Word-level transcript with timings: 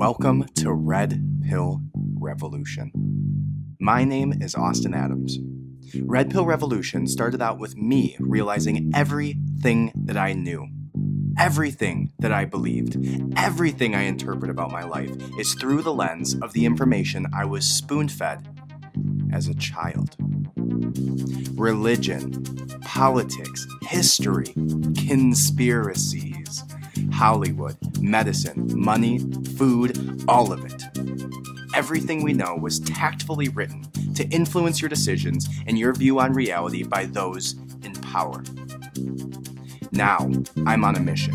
Welcome 0.00 0.46
to 0.54 0.72
Red 0.72 1.42
Pill 1.46 1.82
Revolution. 1.94 2.90
My 3.78 4.02
name 4.02 4.32
is 4.40 4.54
Austin 4.54 4.94
Adams. 4.94 5.38
Red 6.00 6.30
Pill 6.30 6.46
Revolution 6.46 7.06
started 7.06 7.42
out 7.42 7.58
with 7.58 7.76
me 7.76 8.16
realizing 8.18 8.90
everything 8.94 9.92
that 9.94 10.16
I 10.16 10.32
knew, 10.32 10.66
everything 11.38 12.12
that 12.18 12.32
I 12.32 12.46
believed, 12.46 12.96
everything 13.36 13.94
I 13.94 14.04
interpret 14.04 14.50
about 14.50 14.72
my 14.72 14.84
life 14.84 15.14
is 15.38 15.52
through 15.52 15.82
the 15.82 15.92
lens 15.92 16.34
of 16.40 16.54
the 16.54 16.64
information 16.64 17.26
I 17.34 17.44
was 17.44 17.66
spoon 17.66 18.08
fed 18.08 18.48
as 19.34 19.48
a 19.48 19.54
child. 19.54 20.16
Religion, 21.58 22.42
politics, 22.80 23.66
history, 23.82 24.54
conspiracies, 24.96 26.64
Hollywood, 27.20 27.76
medicine, 28.00 28.72
money, 28.74 29.18
food, 29.58 30.24
all 30.26 30.54
of 30.54 30.64
it. 30.64 30.82
Everything 31.74 32.22
we 32.22 32.32
know 32.32 32.56
was 32.56 32.80
tactfully 32.80 33.50
written 33.50 33.82
to 34.14 34.26
influence 34.28 34.80
your 34.80 34.88
decisions 34.88 35.46
and 35.66 35.78
your 35.78 35.92
view 35.92 36.18
on 36.18 36.32
reality 36.32 36.82
by 36.82 37.04
those 37.04 37.56
in 37.82 37.92
power. 37.92 38.42
Now, 39.92 40.30
I'm 40.64 40.82
on 40.82 40.96
a 40.96 41.00
mission. 41.00 41.34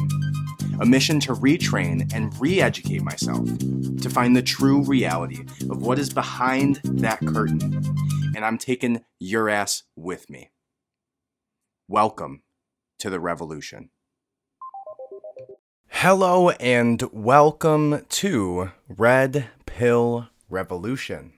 A 0.80 0.88
mission 0.88 1.20
to 1.20 1.34
retrain 1.34 2.12
and 2.16 2.34
re 2.42 2.60
educate 2.60 3.04
myself, 3.04 3.46
to 3.46 4.10
find 4.10 4.36
the 4.36 4.42
true 4.42 4.82
reality 4.82 5.46
of 5.70 5.84
what 5.84 6.00
is 6.00 6.12
behind 6.12 6.78
that 6.84 7.20
curtain. 7.20 7.62
And 8.36 8.44
I'm 8.44 8.58
taking 8.58 9.06
your 9.20 9.50
ass 9.50 9.84
with 9.96 10.32
me. 10.32 10.50
Welcome 11.88 12.42
to 12.98 13.12
the 13.12 13.20
revolution. 13.20 13.92
Hello 16.00 16.50
and 16.50 17.02
welcome 17.14 18.06
to 18.10 18.72
Red 18.90 19.48
Pill 19.66 20.28
Revolution. 20.50 21.35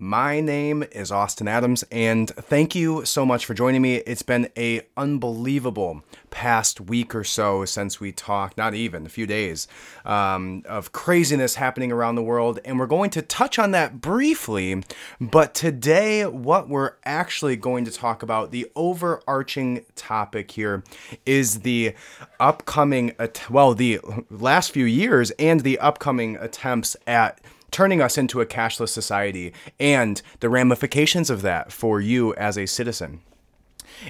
My 0.00 0.38
name 0.40 0.84
is 0.92 1.10
Austin 1.10 1.48
Adams, 1.48 1.84
and 1.90 2.30
thank 2.30 2.76
you 2.76 3.04
so 3.04 3.26
much 3.26 3.44
for 3.44 3.52
joining 3.52 3.82
me. 3.82 3.96
It's 3.96 4.22
been 4.22 4.48
a 4.56 4.82
unbelievable 4.96 6.04
past 6.30 6.80
week 6.80 7.16
or 7.16 7.24
so 7.24 7.64
since 7.64 7.98
we 7.98 8.12
talked, 8.12 8.56
not 8.56 8.74
even 8.74 9.06
a 9.06 9.08
few 9.08 9.26
days, 9.26 9.66
um, 10.04 10.62
of 10.68 10.92
craziness 10.92 11.56
happening 11.56 11.90
around 11.90 12.14
the 12.14 12.22
world, 12.22 12.60
and 12.64 12.78
we're 12.78 12.86
going 12.86 13.10
to 13.10 13.22
touch 13.22 13.58
on 13.58 13.72
that 13.72 14.00
briefly. 14.00 14.84
But 15.20 15.52
today, 15.52 16.24
what 16.26 16.68
we're 16.68 16.92
actually 17.04 17.56
going 17.56 17.84
to 17.84 17.90
talk 17.90 18.22
about, 18.22 18.52
the 18.52 18.70
overarching 18.76 19.84
topic 19.96 20.52
here, 20.52 20.84
is 21.26 21.62
the 21.62 21.96
upcoming, 22.38 23.16
well, 23.50 23.74
the 23.74 23.98
last 24.30 24.70
few 24.70 24.84
years 24.84 25.32
and 25.32 25.62
the 25.62 25.80
upcoming 25.80 26.36
attempts 26.36 26.96
at 27.04 27.40
turning 27.70 28.00
us 28.00 28.18
into 28.18 28.40
a 28.40 28.46
cashless 28.46 28.90
society 28.90 29.52
and 29.78 30.22
the 30.40 30.48
ramifications 30.48 31.30
of 31.30 31.42
that 31.42 31.72
for 31.72 32.00
you 32.00 32.34
as 32.34 32.56
a 32.56 32.66
citizen. 32.66 33.20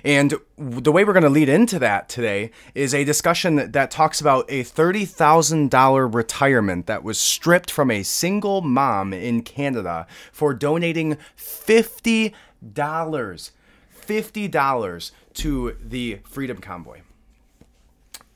And 0.05 0.35
the 0.57 0.93
way 0.93 1.05
we're 1.05 1.13
going 1.13 1.23
to 1.23 1.31
lead 1.31 1.49
into 1.49 1.79
that 1.79 2.09
today 2.09 2.51
is 2.75 2.95
a 2.95 3.05
discussion 3.05 3.71
that, 3.73 3.91
talks 3.91 4.21
about 4.21 4.45
a 4.51 4.63
$30,000 4.63 6.15
retirement 6.15 6.87
that 6.87 7.03
was 7.03 7.19
stripped 7.19 7.71
from 7.71 7.91
a 7.91 8.03
single 8.03 8.61
mom 8.61 9.15
in 9.15 9.43
Canada 9.43 10.07
for 10.31 10.53
donating 10.53 11.17
$50, 11.37 12.35
$50 12.75 15.11
to 15.35 15.77
the 15.83 16.19
Freedom 16.25 16.59
Convoy. 16.59 17.01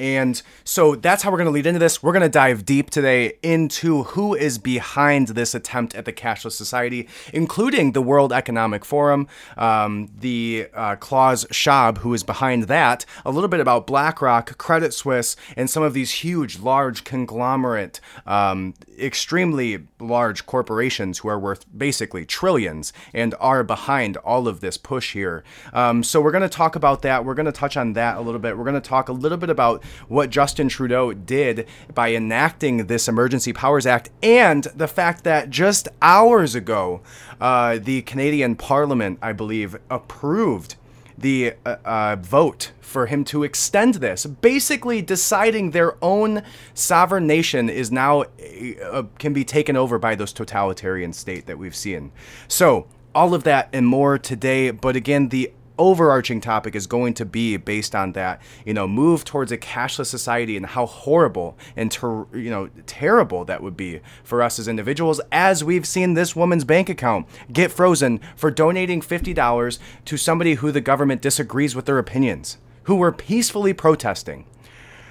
And 0.03 0.43
so 0.65 0.97
that's 0.97 1.23
how 1.23 1.31
we're 1.31 1.37
going 1.37 1.47
to 1.47 1.53
lead 1.53 1.65
into 1.65 1.79
this. 1.79 2.03
We're 2.03 2.11
going 2.11 2.23
to 2.23 2.29
dive 2.29 2.67
deep 2.67 2.91
today 2.91 3.35
into 3.41 4.03
who 4.03 4.35
is 4.35 4.59
behind 4.59 5.29
this 5.29 5.55
attempt 5.55 5.95
at 5.95 6.07
the 6.07 6.13
cashless 6.13 6.53
society, 6.53 7.09
including 7.33 7.93
the 7.93 8.03
World 8.03 8.33
Economic 8.33 8.85
Forum, 8.85 9.29
um, 9.57 10.11
the 10.19 10.67
uh, 10.75 10.97
Klaus 10.97 11.47
Schwab, 11.53 11.99
who 11.99 12.13
is 12.15 12.25
behind 12.25 12.65
that, 12.65 13.07
a 13.25 13.31
little 13.31 13.49
bit 13.49 13.61
about 13.61 13.87
BlackRock, 13.87 14.59
Credit 14.59 14.93
Suisse, 14.93 15.37
and 15.57 15.71
some 15.71 15.85
of 15.85 15.95
these 15.95 16.11
huge, 16.11 16.59
large 16.59 17.05
conglomerate, 17.05 18.01
um, 18.27 18.75
extremely 18.99 19.87
large 20.01 20.47
corporations 20.47 21.19
who 21.19 21.29
are 21.29 21.39
worth 21.39 21.65
basically 21.79 22.27
trillions 22.27 22.93
and 23.15 23.37
are 23.39 23.63
behind 23.63 24.17
all 24.19 24.49
of 24.49 24.59
this 24.59 24.77
push 24.77 25.13
here. 25.13 25.45
Um, 25.73 26.03
so 26.03 26.21
we're 26.21 26.33
going 26.33 26.43
to 26.43 26.49
talk 26.49 26.75
about 26.75 27.03
that. 27.03 27.25
We're 27.25 27.35
going 27.35 27.47
to 27.47 27.53
touch 27.53 27.77
on 27.77 27.93
that 27.93 28.17
a 28.17 28.21
little 28.21 28.41
bit. 28.41 28.59
We're 28.59 28.65
going 28.65 28.75
to 28.75 28.81
talk 28.81 29.09
a 29.09 29.13
little 29.13 29.39
bit 29.39 29.49
about 29.49 29.85
what 30.09 30.31
Justin 30.31 30.69
Trudeau 30.69 31.13
did 31.13 31.67
by 31.95 32.13
enacting 32.13 32.87
this 32.87 33.09
Emergency 33.09 33.53
Powers 33.53 33.87
Act 33.87 34.11
and 34.23 34.65
the 34.75 34.89
fact 34.89 35.25
that 35.25 35.51
just 35.51 35.89
hours 36.01 36.55
ago, 36.55 37.01
uh, 37.41 37.79
the 37.79 38.03
Canadian 38.03 38.57
Parliament, 38.57 39.19
I 39.23 39.33
believe, 39.33 39.77
approved 39.91 40.77
the 41.17 41.55
uh, 41.65 41.77
uh, 41.85 42.17
vote 42.17 42.73
for 42.81 43.07
him 43.07 43.25
to 43.25 43.43
extend 43.43 43.95
this, 43.95 44.27
basically 44.27 45.01
deciding 45.01 45.71
their 45.71 45.97
own 46.03 46.43
sovereign 46.75 47.27
nation 47.27 47.71
is 47.71 47.91
now 47.91 48.23
uh, 48.23 49.05
can 49.19 49.33
be 49.33 49.45
taken 49.45 49.77
over 49.77 49.99
by 49.99 50.15
those 50.15 50.33
totalitarian 50.33 51.13
state 51.13 51.47
that 51.47 51.59
we've 51.59 51.77
seen. 51.77 52.13
So 52.49 52.87
all 53.15 53.35
of 53.35 53.45
that 53.45 53.69
and 53.73 53.87
more 53.87 54.19
today. 54.19 54.71
But 54.71 54.97
again, 54.97 55.29
the 55.29 55.53
overarching 55.83 56.41
topic 56.41 56.77
is 56.77 56.87
going 56.87 57.13
to 57.13 57.25
be 57.25 57.57
based 57.57 57.93
on 57.93 58.13
that 58.13 58.41
you 58.65 58.73
know 58.73 58.87
move 58.87 59.25
towards 59.25 59.51
a 59.51 59.59
cashless 59.59 60.07
society 60.07 60.57
and 60.57 60.65
how 60.65 60.87
horrible 60.87 61.59
and 61.75 61.91
ter- 61.91 62.25
you 62.33 62.49
know 62.49 62.71
terrible 62.87 63.45
that 63.45 63.61
would 63.61 63.77
be 63.77 64.01
for 64.23 64.43
us 64.43 64.61
as 64.61 64.69
individuals 64.69 65.21
as 65.33 65.65
we've 65.65 65.87
seen 65.87 66.15
this 66.15 66.37
woman's 66.37 66.63
bank 66.63 66.89
account 66.89 67.27
get 67.53 67.73
frozen 67.73 68.21
for 68.37 68.49
donating 68.49 69.01
$50 69.01 69.79
to 70.05 70.17
somebody 70.17 70.55
who 70.55 70.71
the 70.71 70.81
government 70.81 71.21
disagrees 71.21 71.75
with 71.75 71.87
their 71.87 71.99
opinions 71.99 72.59
who 72.85 72.95
were 72.95 73.13
peacefully 73.13 73.73
protesting. 73.73 74.45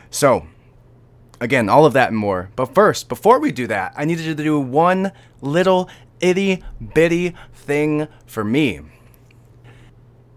So 0.09 0.47
again 1.41 1.67
all 1.67 1.85
of 1.85 1.91
that 1.93 2.09
and 2.09 2.17
more. 2.17 2.49
But 2.55 2.73
first 2.73 3.09
before 3.09 3.39
we 3.39 3.51
do 3.51 3.67
that 3.67 3.93
i 3.97 4.05
needed 4.05 4.23
to 4.37 4.43
do 4.43 4.57
one 4.57 5.11
little 5.41 5.89
itty 6.21 6.63
bitty 6.93 7.35
thing 7.53 8.07
for 8.25 8.45
me 8.45 8.79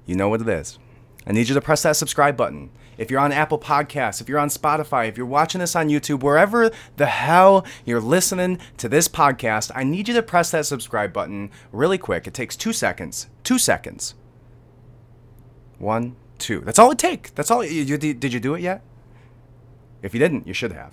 you 0.06 0.14
know 0.14 0.28
what 0.28 0.40
it 0.40 0.48
is. 0.48 0.78
I 1.26 1.32
need 1.32 1.48
you 1.48 1.54
to 1.54 1.60
press 1.60 1.82
that 1.82 1.96
subscribe 1.96 2.36
button. 2.36 2.70
If 2.96 3.10
you're 3.10 3.20
on 3.20 3.32
Apple 3.32 3.58
Podcasts, 3.58 4.20
if 4.20 4.28
you're 4.28 4.38
on 4.38 4.48
Spotify, 4.48 5.08
if 5.08 5.16
you're 5.16 5.26
watching 5.26 5.60
this 5.60 5.74
on 5.74 5.88
YouTube, 5.88 6.22
wherever 6.22 6.70
the 6.96 7.06
hell 7.06 7.66
you're 7.84 8.00
listening 8.00 8.58
to 8.76 8.88
this 8.88 9.08
podcast, 9.08 9.72
I 9.74 9.84
need 9.84 10.06
you 10.06 10.14
to 10.14 10.22
press 10.22 10.50
that 10.50 10.66
subscribe 10.66 11.12
button 11.12 11.50
really 11.72 11.98
quick. 11.98 12.26
It 12.26 12.34
takes 12.34 12.56
two 12.56 12.72
seconds. 12.72 13.28
Two 13.42 13.58
seconds. 13.58 14.14
One, 15.78 16.16
two. 16.38 16.60
That's 16.60 16.78
all 16.78 16.90
it 16.90 16.98
takes. 16.98 17.30
That's 17.30 17.50
all. 17.50 17.64
You, 17.64 17.82
you, 17.82 17.98
did 17.98 18.32
you 18.32 18.40
do 18.40 18.54
it 18.54 18.60
yet? 18.60 18.82
If 20.02 20.14
you 20.14 20.20
didn't, 20.20 20.46
you 20.46 20.54
should 20.54 20.72
have. 20.72 20.92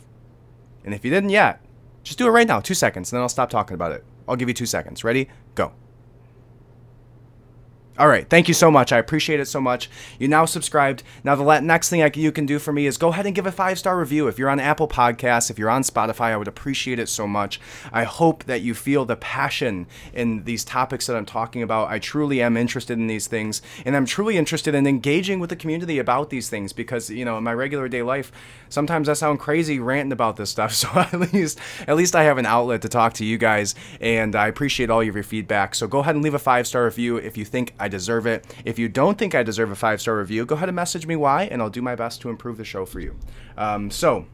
And 0.83 0.93
if 0.93 1.05
you 1.05 1.11
didn't 1.11 1.29
yet, 1.29 1.61
just 2.03 2.17
do 2.17 2.27
it 2.27 2.31
right 2.31 2.47
now. 2.47 2.61
Two 2.61 2.73
seconds, 2.73 3.11
and 3.11 3.17
then 3.17 3.21
I'll 3.21 3.29
stop 3.29 3.49
talking 3.49 3.75
about 3.75 3.91
it. 3.91 4.03
I'll 4.27 4.35
give 4.35 4.47
you 4.47 4.53
two 4.53 4.65
seconds. 4.65 5.03
Ready? 5.03 5.29
Go. 5.53 5.73
All 8.01 8.07
right, 8.07 8.27
thank 8.27 8.47
you 8.47 8.55
so 8.55 8.71
much. 8.71 8.91
I 8.91 8.97
appreciate 8.97 9.39
it 9.39 9.45
so 9.45 9.61
much. 9.61 9.87
You 10.17 10.27
now 10.27 10.45
subscribed. 10.45 11.03
Now 11.23 11.35
the 11.35 11.59
next 11.59 11.89
thing 11.89 12.01
I, 12.01 12.09
you 12.15 12.31
can 12.31 12.47
do 12.47 12.57
for 12.57 12.73
me 12.73 12.87
is 12.87 12.97
go 12.97 13.09
ahead 13.09 13.27
and 13.27 13.35
give 13.35 13.45
a 13.45 13.51
five 13.51 13.77
star 13.77 13.99
review. 13.99 14.27
If 14.27 14.39
you're 14.39 14.49
on 14.49 14.59
Apple 14.59 14.87
Podcasts, 14.87 15.51
if 15.51 15.59
you're 15.59 15.69
on 15.69 15.83
Spotify, 15.83 16.31
I 16.31 16.37
would 16.37 16.47
appreciate 16.47 16.97
it 16.97 17.09
so 17.09 17.27
much. 17.27 17.61
I 17.93 18.05
hope 18.05 18.45
that 18.45 18.61
you 18.61 18.73
feel 18.73 19.05
the 19.05 19.17
passion 19.17 19.85
in 20.15 20.45
these 20.45 20.65
topics 20.65 21.05
that 21.05 21.15
I'm 21.15 21.27
talking 21.27 21.61
about. 21.61 21.91
I 21.91 21.99
truly 21.99 22.41
am 22.41 22.57
interested 22.57 22.97
in 22.97 23.05
these 23.05 23.27
things, 23.27 23.61
and 23.85 23.95
I'm 23.95 24.07
truly 24.07 24.35
interested 24.35 24.73
in 24.73 24.87
engaging 24.87 25.39
with 25.39 25.51
the 25.51 25.55
community 25.55 25.99
about 25.99 26.31
these 26.31 26.49
things 26.49 26.73
because 26.73 27.11
you 27.11 27.23
know 27.23 27.37
in 27.37 27.43
my 27.43 27.53
regular 27.53 27.87
day 27.87 28.01
life, 28.01 28.31
sometimes 28.69 29.09
I 29.09 29.13
sound 29.13 29.39
crazy 29.39 29.79
ranting 29.79 30.11
about 30.11 30.37
this 30.37 30.49
stuff. 30.49 30.73
So 30.81 30.87
at 30.95 31.33
least 31.33 31.59
at 31.87 31.95
least 31.95 32.15
I 32.15 32.23
have 32.23 32.39
an 32.39 32.47
outlet 32.47 32.81
to 32.81 32.89
talk 32.89 33.13
to 33.13 33.25
you 33.25 33.37
guys, 33.37 33.75
and 33.99 34.35
I 34.35 34.47
appreciate 34.47 34.89
all 34.89 35.01
of 35.01 35.13
your 35.13 35.23
feedback. 35.23 35.75
So 35.75 35.85
go 35.87 35.99
ahead 35.99 36.15
and 36.15 36.23
leave 36.23 36.33
a 36.33 36.39
five 36.39 36.65
star 36.65 36.85
review 36.85 37.17
if 37.17 37.37
you 37.37 37.45
think 37.45 37.73
I 37.77 37.90
deserve 37.91 38.25
it. 38.25 38.45
If 38.65 38.79
you 38.79 38.89
don't 38.89 39.17
think 39.17 39.35
I 39.35 39.43
deserve 39.43 39.71
a 39.71 39.75
five 39.75 40.01
star 40.01 40.17
review, 40.17 40.45
go 40.45 40.55
ahead 40.55 40.69
and 40.69 40.75
message 40.75 41.05
me 41.05 41.15
why, 41.15 41.43
and 41.43 41.61
I'll 41.61 41.69
do 41.69 41.81
my 41.81 41.95
best 41.95 42.21
to 42.21 42.29
improve 42.29 42.57
the 42.57 42.65
show 42.65 42.85
for 42.85 42.99
you. 42.99 43.15
Um, 43.57 43.91
so, 43.91 44.25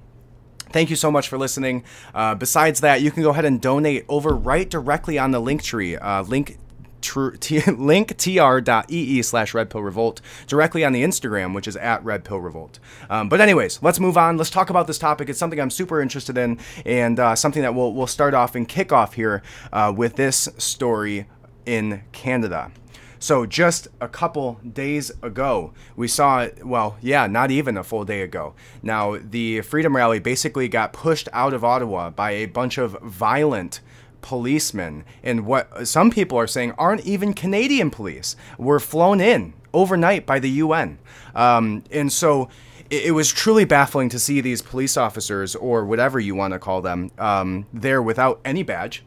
Thank 0.69 0.89
you 0.89 0.97
so 0.97 1.09
much 1.09 1.29
for 1.29 1.37
listening. 1.37 1.85
Uh, 2.13 2.35
besides 2.35 2.81
that, 2.81 3.01
you 3.01 3.09
can 3.09 3.23
go 3.23 3.29
ahead 3.29 3.45
and 3.45 3.61
donate 3.61 4.03
over 4.09 4.31
right 4.31 4.69
directly 4.69 5.17
on 5.17 5.31
the 5.31 5.39
link 5.39 5.63
tree. 5.63 5.95
Uh, 5.95 6.23
link 6.23 6.57
tr- 7.01 7.29
t- 7.39 7.59
linktr.ee 7.59 9.21
slash 9.21 9.53
Revolt 9.53 10.21
directly 10.45 10.83
on 10.83 10.93
the 10.93 11.03
Instagram, 11.03 11.55
which 11.55 11.67
is 11.67 11.77
at 11.77 12.03
redpillrevolt. 12.03 12.79
Um, 13.09 13.29
but 13.29 13.41
anyways, 13.41 13.81
let's 13.81 13.99
move 13.99 14.17
on. 14.17 14.37
Let's 14.37 14.49
talk 14.49 14.69
about 14.69 14.87
this 14.87 14.99
topic. 14.99 15.29
It's 15.29 15.39
something 15.39 15.59
I'm 15.59 15.69
super 15.69 16.01
interested 16.01 16.37
in 16.37 16.59
and 16.85 17.19
uh, 17.19 17.35
something 17.35 17.61
that 17.61 17.73
we'll, 17.73 17.93
we'll 17.93 18.07
start 18.07 18.33
off 18.33 18.55
and 18.55 18.67
kick 18.67 18.91
off 18.91 19.13
here 19.13 19.41
uh, 19.71 19.93
with 19.95 20.15
this 20.15 20.49
story 20.57 21.27
in 21.65 22.03
Canada. 22.11 22.71
So 23.19 23.45
just 23.45 23.87
a 23.99 24.07
couple 24.07 24.59
days 24.73 25.11
ago, 25.21 25.73
we 25.95 26.07
saw, 26.07 26.47
well, 26.63 26.97
yeah, 27.01 27.27
not 27.27 27.51
even 27.51 27.77
a 27.77 27.83
full 27.83 28.05
day 28.05 28.21
ago. 28.21 28.53
Now, 28.81 29.17
the 29.17 29.61
Freedom 29.61 29.95
Rally 29.95 30.19
basically 30.19 30.67
got 30.67 30.93
pushed 30.93 31.29
out 31.33 31.53
of 31.53 31.63
Ottawa 31.63 32.09
by 32.09 32.31
a 32.31 32.45
bunch 32.45 32.77
of 32.77 32.97
violent 33.01 33.81
policemen 34.21 35.05
and 35.23 35.45
what 35.45 35.87
some 35.87 36.11
people 36.11 36.37
are 36.37 36.47
saying 36.47 36.73
aren't 36.77 37.05
even 37.05 37.33
Canadian 37.33 37.89
police 37.89 38.35
were 38.57 38.79
flown 38.79 39.21
in 39.21 39.53
overnight 39.73 40.25
by 40.25 40.39
the 40.39 40.49
UN. 40.49 40.99
Um, 41.35 41.83
and 41.91 42.11
so 42.11 42.49
it, 42.89 43.13
was 43.13 43.31
truly 43.31 43.65
baffling 43.65 44.09
to 44.09 44.19
see 44.19 44.41
these 44.41 44.61
police 44.61 44.97
officers 44.97 45.55
or 45.55 45.85
whatever 45.85 46.19
you 46.19 46.35
want 46.35 46.53
to 46.53 46.59
call 46.59 46.81
them 46.81 47.11
um, 47.17 47.65
there 47.73 48.01
without 48.01 48.39
any 48.43 48.63
badge 48.63 49.03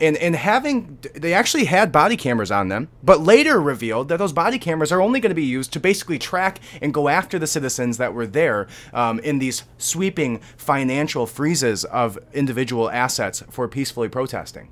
and 0.00 0.16
and 0.16 0.36
having 0.36 0.98
they 1.14 1.34
actually 1.34 1.64
had 1.64 1.90
body 1.90 2.16
cameras 2.16 2.50
on 2.50 2.68
them, 2.68 2.88
but 3.02 3.20
later 3.20 3.60
revealed 3.60 4.08
that 4.08 4.18
those 4.18 4.32
body 4.32 4.58
cameras 4.58 4.92
are 4.92 5.00
only 5.00 5.20
going 5.20 5.30
to 5.30 5.34
be 5.34 5.44
used 5.44 5.72
to 5.72 5.80
basically 5.80 6.18
track 6.18 6.60
and 6.80 6.94
go 6.94 7.08
after 7.08 7.38
the 7.38 7.46
citizens 7.46 7.96
that 7.98 8.14
were 8.14 8.26
there 8.26 8.68
um, 8.92 9.18
in 9.20 9.38
these 9.38 9.64
sweeping 9.76 10.38
financial 10.56 11.26
freezes 11.26 11.84
of 11.84 12.18
individual 12.32 12.90
assets 12.90 13.42
for 13.50 13.68
peacefully 13.68 14.08
protesting. 14.08 14.70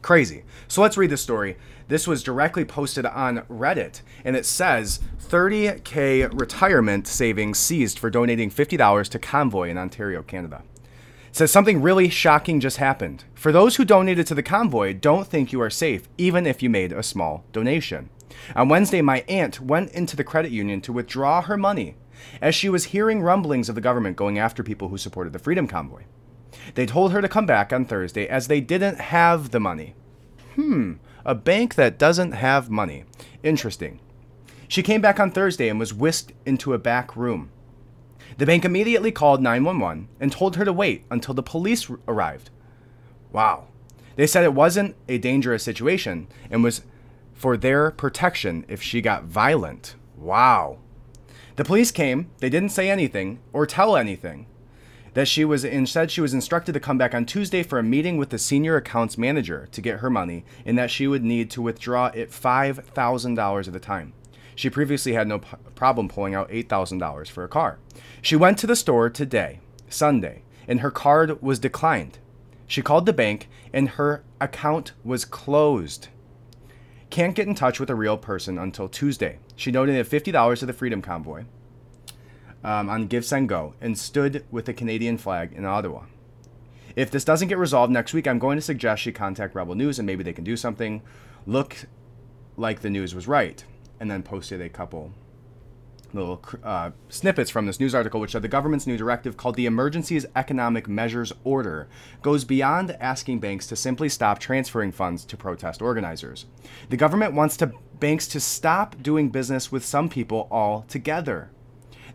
Crazy. 0.00 0.42
So 0.66 0.82
let's 0.82 0.96
read 0.96 1.10
the 1.10 1.16
story. 1.16 1.56
This 1.86 2.08
was 2.08 2.24
directly 2.24 2.64
posted 2.64 3.06
on 3.06 3.42
Reddit, 3.42 4.00
and 4.24 4.34
it 4.34 4.46
says 4.46 4.98
30k 5.20 6.28
retirement 6.38 7.06
savings 7.06 7.58
seized 7.58 7.98
for 8.00 8.10
donating 8.10 8.50
$50 8.50 9.08
to 9.08 9.18
Convoy 9.18 9.68
in 9.68 9.78
Ontario, 9.78 10.22
Canada 10.22 10.62
says 11.32 11.50
something 11.50 11.80
really 11.80 12.10
shocking 12.10 12.60
just 12.60 12.76
happened. 12.76 13.24
For 13.34 13.50
those 13.50 13.76
who 13.76 13.84
donated 13.84 14.26
to 14.28 14.34
the 14.34 14.42
convoy, 14.42 14.92
don't 14.92 15.26
think 15.26 15.50
you 15.50 15.60
are 15.62 15.70
safe, 15.70 16.08
even 16.18 16.46
if 16.46 16.62
you 16.62 16.68
made 16.70 16.92
a 16.92 17.02
small 17.02 17.44
donation. 17.52 18.10
On 18.54 18.68
Wednesday, 18.68 19.00
my 19.00 19.24
aunt 19.28 19.60
went 19.60 19.92
into 19.92 20.14
the 20.14 20.24
credit 20.24 20.52
union 20.52 20.80
to 20.82 20.92
withdraw 20.92 21.42
her 21.42 21.56
money 21.56 21.96
as 22.40 22.54
she 22.54 22.68
was 22.68 22.86
hearing 22.86 23.22
rumblings 23.22 23.68
of 23.68 23.74
the 23.74 23.80
government 23.80 24.16
going 24.16 24.38
after 24.38 24.62
people 24.62 24.88
who 24.88 24.98
supported 24.98 25.32
the 25.32 25.38
Freedom 25.38 25.66
Convoy. 25.66 26.02
They 26.74 26.86
told 26.86 27.12
her 27.12 27.22
to 27.22 27.28
come 27.28 27.46
back 27.46 27.72
on 27.72 27.84
Thursday 27.84 28.28
as 28.28 28.46
they 28.46 28.60
didn't 28.60 29.00
have 29.00 29.50
the 29.50 29.60
money. 29.60 29.94
Hmm, 30.54 30.94
a 31.24 31.34
bank 31.34 31.74
that 31.76 31.98
doesn't 31.98 32.32
have 32.32 32.70
money. 32.70 33.04
Interesting. 33.42 34.00
She 34.68 34.82
came 34.82 35.00
back 35.00 35.18
on 35.18 35.30
Thursday 35.30 35.68
and 35.68 35.78
was 35.78 35.94
whisked 35.94 36.32
into 36.46 36.72
a 36.72 36.78
back 36.78 37.16
room. 37.16 37.50
The 38.38 38.46
bank 38.46 38.64
immediately 38.64 39.12
called 39.12 39.42
911 39.42 40.08
and 40.20 40.32
told 40.32 40.56
her 40.56 40.64
to 40.64 40.72
wait 40.72 41.04
until 41.10 41.34
the 41.34 41.42
police 41.42 41.90
arrived. 42.08 42.50
Wow. 43.32 43.68
They 44.16 44.26
said 44.26 44.44
it 44.44 44.54
wasn't 44.54 44.96
a 45.08 45.18
dangerous 45.18 45.62
situation 45.62 46.28
and 46.50 46.62
was 46.62 46.82
for 47.32 47.56
their 47.56 47.90
protection 47.90 48.64
if 48.68 48.82
she 48.82 49.00
got 49.00 49.24
violent. 49.24 49.96
Wow. 50.16 50.78
The 51.56 51.64
police 51.64 51.90
came, 51.90 52.30
they 52.38 52.48
didn't 52.48 52.70
say 52.70 52.90
anything 52.90 53.40
or 53.52 53.66
tell 53.66 53.96
anything. 53.96 54.46
That 55.14 55.28
she 55.28 55.44
was 55.44 55.64
instead 55.64 56.10
she 56.10 56.22
was 56.22 56.32
instructed 56.32 56.72
to 56.72 56.80
come 56.80 56.96
back 56.96 57.14
on 57.14 57.26
Tuesday 57.26 57.62
for 57.62 57.78
a 57.78 57.82
meeting 57.82 58.16
with 58.16 58.30
the 58.30 58.38
senior 58.38 58.76
accounts 58.76 59.18
manager 59.18 59.68
to 59.72 59.80
get 59.82 60.00
her 60.00 60.08
money 60.08 60.44
and 60.64 60.78
that 60.78 60.90
she 60.90 61.06
would 61.06 61.22
need 61.22 61.50
to 61.50 61.60
withdraw 61.60 62.06
it 62.06 62.30
$5,000 62.30 63.68
at 63.68 63.76
a 63.76 63.80
time. 63.80 64.14
She 64.54 64.70
previously 64.70 65.12
had 65.12 65.28
no 65.28 65.38
p- 65.40 65.56
problem 65.74 66.08
pulling 66.08 66.34
out 66.34 66.50
$8,000 66.50 67.28
for 67.28 67.44
a 67.44 67.48
car. 67.48 67.78
She 68.20 68.36
went 68.36 68.58
to 68.58 68.66
the 68.66 68.76
store 68.76 69.08
today, 69.08 69.60
Sunday, 69.88 70.42
and 70.68 70.80
her 70.80 70.90
card 70.90 71.40
was 71.42 71.58
declined. 71.58 72.18
She 72.66 72.82
called 72.82 73.06
the 73.06 73.12
bank 73.12 73.48
and 73.72 73.90
her 73.90 74.24
account 74.40 74.92
was 75.04 75.24
closed. 75.24 76.08
Can't 77.10 77.34
get 77.34 77.46
in 77.46 77.54
touch 77.54 77.78
with 77.78 77.90
a 77.90 77.94
real 77.94 78.16
person 78.16 78.58
until 78.58 78.88
Tuesday. 78.88 79.38
She 79.56 79.70
donated 79.70 80.08
$50 80.08 80.58
to 80.58 80.66
the 80.66 80.72
Freedom 80.72 81.02
Convoy 81.02 81.44
um, 82.64 82.88
on 82.88 83.06
Give 83.06 83.24
Send 83.24 83.48
Go 83.48 83.74
and 83.80 83.98
stood 83.98 84.44
with 84.50 84.64
the 84.64 84.72
Canadian 84.72 85.18
flag 85.18 85.52
in 85.52 85.64
Ottawa. 85.64 86.04
If 86.96 87.10
this 87.10 87.24
doesn't 87.24 87.48
get 87.48 87.58
resolved 87.58 87.92
next 87.92 88.14
week, 88.14 88.26
I'm 88.26 88.38
going 88.38 88.56
to 88.56 88.62
suggest 88.62 89.02
she 89.02 89.12
contact 89.12 89.54
Rebel 89.54 89.74
News 89.74 89.98
and 89.98 90.06
maybe 90.06 90.22
they 90.22 90.32
can 90.32 90.44
do 90.44 90.56
something. 90.56 91.02
Look 91.46 91.76
like 92.56 92.80
the 92.80 92.90
news 92.90 93.14
was 93.14 93.26
right 93.26 93.64
and 94.02 94.10
then 94.10 94.24
posted 94.24 94.60
a 94.60 94.68
couple 94.68 95.12
little 96.12 96.44
uh, 96.64 96.90
snippets 97.08 97.50
from 97.50 97.66
this 97.66 97.78
news 97.78 97.94
article, 97.94 98.18
which 98.18 98.32
said 98.32 98.42
the 98.42 98.48
government's 98.48 98.84
new 98.84 98.96
directive 98.96 99.36
called 99.36 99.54
the 99.54 99.64
Emergencies 99.64 100.26
Economic 100.34 100.88
Measures 100.88 101.32
Order 101.44 101.88
goes 102.20 102.44
beyond 102.44 102.90
asking 103.00 103.38
banks 103.38 103.68
to 103.68 103.76
simply 103.76 104.08
stop 104.08 104.40
transferring 104.40 104.90
funds 104.90 105.24
to 105.24 105.36
protest 105.36 105.80
organizers. 105.80 106.46
The 106.90 106.96
government 106.96 107.32
wants 107.32 107.56
to, 107.58 107.72
banks 108.00 108.26
to 108.28 108.40
stop 108.40 109.00
doing 109.00 109.30
business 109.30 109.70
with 109.70 109.84
some 109.84 110.08
people 110.08 110.48
altogether. 110.50 111.52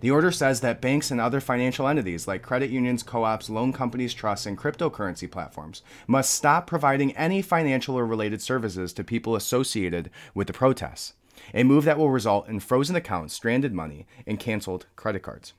The 0.01 0.11
order 0.11 0.31
says 0.31 0.59
that 0.61 0.81
banks 0.81 1.09
and 1.09 1.21
other 1.21 1.39
financial 1.39 1.87
entities 1.87 2.27
like 2.27 2.43
credit 2.43 2.69
unions, 2.69 3.01
co 3.01 3.23
ops, 3.23 3.49
loan 3.49 3.71
companies, 3.71 4.13
trusts, 4.13 4.45
and 4.45 4.57
cryptocurrency 4.57 5.31
platforms 5.31 5.83
must 6.05 6.31
stop 6.31 6.67
providing 6.67 7.15
any 7.15 7.41
financial 7.41 7.95
or 7.95 8.05
related 8.05 8.41
services 8.41 8.91
to 8.91 9.05
people 9.05 9.37
associated 9.37 10.11
with 10.35 10.47
the 10.47 10.53
protests 10.53 11.13
a 11.53 11.63
move 11.63 11.85
that 11.85 11.97
will 11.97 12.09
result 12.09 12.47
in 12.47 12.59
frozen 12.59 12.95
accounts, 12.95 13.33
stranded 13.33 13.73
money, 13.73 14.05
and 14.25 14.39
canceled 14.39 14.85
credit 14.95 15.23
cards. 15.23 15.53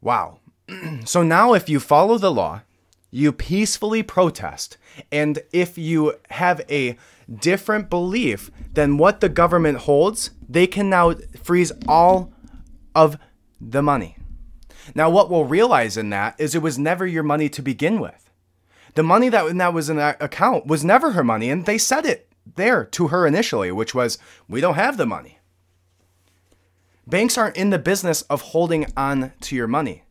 Wow. 0.00 0.38
so 1.04 1.22
now, 1.22 1.54
if 1.54 1.68
you 1.68 1.80
follow 1.80 2.18
the 2.18 2.32
law, 2.32 2.62
you 3.10 3.30
peacefully 3.30 4.02
protest, 4.02 4.78
and 5.10 5.40
if 5.52 5.76
you 5.76 6.14
have 6.30 6.62
a 6.70 6.96
different 7.32 7.90
belief 7.90 8.50
than 8.72 8.96
what 8.96 9.20
the 9.20 9.28
government 9.28 9.78
holds, 9.78 10.30
they 10.48 10.66
can 10.66 10.88
now 10.88 11.14
freeze 11.42 11.72
all 11.86 12.32
of 12.94 13.18
the 13.60 13.82
money. 13.82 14.16
Now, 14.94 15.10
what 15.10 15.30
we'll 15.30 15.44
realize 15.44 15.96
in 15.96 16.10
that 16.10 16.34
is 16.38 16.54
it 16.54 16.62
was 16.62 16.78
never 16.78 17.06
your 17.06 17.22
money 17.22 17.48
to 17.50 17.62
begin 17.62 18.00
with. 18.00 18.30
The 18.94 19.02
money 19.02 19.28
that, 19.28 19.56
that 19.56 19.74
was 19.74 19.88
in 19.88 19.96
that 19.96 20.20
account 20.20 20.66
was 20.66 20.84
never 20.84 21.12
her 21.12 21.24
money, 21.24 21.50
and 21.50 21.64
they 21.64 21.78
said 21.78 22.04
it 22.04 22.31
there 22.56 22.84
to 22.84 23.08
her 23.08 23.26
initially, 23.26 23.72
which 23.72 23.94
was, 23.94 24.18
we 24.48 24.60
don't 24.60 24.74
have 24.74 24.96
the 24.96 25.06
money. 25.06 25.38
Banks 27.06 27.36
aren't 27.36 27.56
in 27.56 27.70
the 27.70 27.78
business 27.78 28.22
of 28.22 28.40
holding 28.42 28.86
on 28.96 29.32
to 29.40 29.56
your 29.56 29.66
money. 29.66 30.04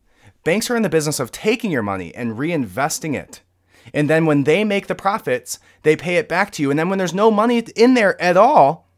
Banks 0.44 0.70
are 0.70 0.76
in 0.76 0.82
the 0.82 0.88
business 0.88 1.20
of 1.20 1.32
taking 1.32 1.70
your 1.70 1.82
money 1.82 2.14
and 2.14 2.36
reinvesting 2.36 3.14
it. 3.14 3.40
And 3.94 4.08
then 4.08 4.26
when 4.26 4.44
they 4.44 4.64
make 4.64 4.86
the 4.86 4.94
profits, 4.94 5.58
they 5.82 5.96
pay 5.96 6.16
it 6.16 6.28
back 6.28 6.50
to 6.52 6.62
you. 6.62 6.70
And 6.70 6.78
then 6.78 6.88
when 6.88 6.98
there's 6.98 7.14
no 7.14 7.30
money 7.30 7.58
in 7.76 7.94
there 7.94 8.20
at 8.20 8.36
all, 8.36 8.88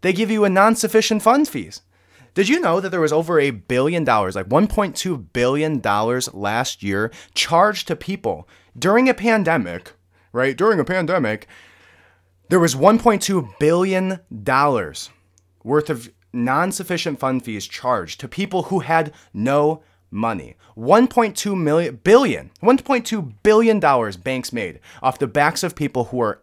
they 0.00 0.12
give 0.12 0.30
you 0.30 0.44
a 0.44 0.50
non 0.50 0.76
sufficient 0.76 1.22
funds 1.22 1.48
fees. 1.48 1.82
Did 2.34 2.48
you 2.48 2.58
know 2.58 2.80
that 2.80 2.90
there 2.90 3.00
was 3.00 3.12
over 3.12 3.38
a 3.38 3.52
billion 3.52 4.02
dollars, 4.02 4.34
like 4.34 4.48
$1.2 4.48 5.32
billion 5.32 5.80
last 6.32 6.82
year, 6.82 7.12
charged 7.32 7.86
to 7.88 7.96
people 7.96 8.48
during 8.76 9.08
a 9.08 9.14
pandemic, 9.14 9.92
right? 10.32 10.56
During 10.56 10.80
a 10.80 10.84
pandemic 10.84 11.46
there 12.48 12.60
was 12.60 12.74
$1.2 12.74 13.58
billion 13.58 14.20
worth 15.62 15.90
of 15.90 16.12
non 16.32 16.72
sufficient 16.72 17.18
fund 17.18 17.44
fees 17.44 17.66
charged 17.66 18.20
to 18.20 18.28
people 18.28 18.64
who 18.64 18.80
had 18.80 19.12
no 19.32 19.82
money. 20.10 20.56
1.2 20.76 21.58
million 21.58 21.96
billion, 22.02 22.50
1.2 22.62 23.34
billion 23.42 23.80
dollars 23.80 24.16
banks 24.16 24.52
made 24.52 24.80
off 25.02 25.18
the 25.18 25.26
backs 25.26 25.62
of 25.62 25.74
people 25.74 26.04
who 26.04 26.20
are 26.20 26.42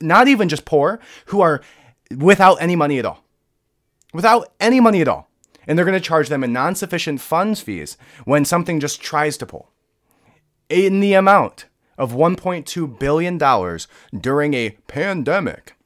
not 0.00 0.28
even 0.28 0.48
just 0.48 0.64
poor, 0.64 1.00
who 1.26 1.40
are 1.40 1.62
without 2.16 2.56
any 2.60 2.76
money 2.76 2.98
at 2.98 3.06
all. 3.06 3.24
Without 4.12 4.52
any 4.60 4.80
money 4.80 5.00
at 5.00 5.08
all. 5.08 5.28
And 5.66 5.78
they're 5.78 5.86
going 5.86 5.98
to 5.98 6.04
charge 6.04 6.28
them 6.28 6.42
a 6.42 6.48
non-sufficient 6.48 7.20
funds 7.20 7.60
fees 7.60 7.96
when 8.24 8.44
something 8.44 8.80
just 8.80 9.00
tries 9.00 9.36
to 9.38 9.46
pull. 9.46 9.70
In 10.68 11.00
the 11.00 11.14
amount 11.14 11.66
of 11.98 12.12
$1.2 12.12 12.98
billion 12.98 13.38
during 14.20 14.54
a 14.54 14.70
pandemic. 14.86 15.76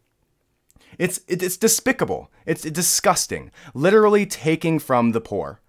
It's, 0.99 1.21
it's 1.29 1.57
despicable. 1.57 2.31
It's 2.47 2.63
disgusting. 2.63 3.51
Literally 3.75 4.27
taking 4.27 4.79
from 4.79 5.13
the 5.13 5.21
poor. 5.21 5.61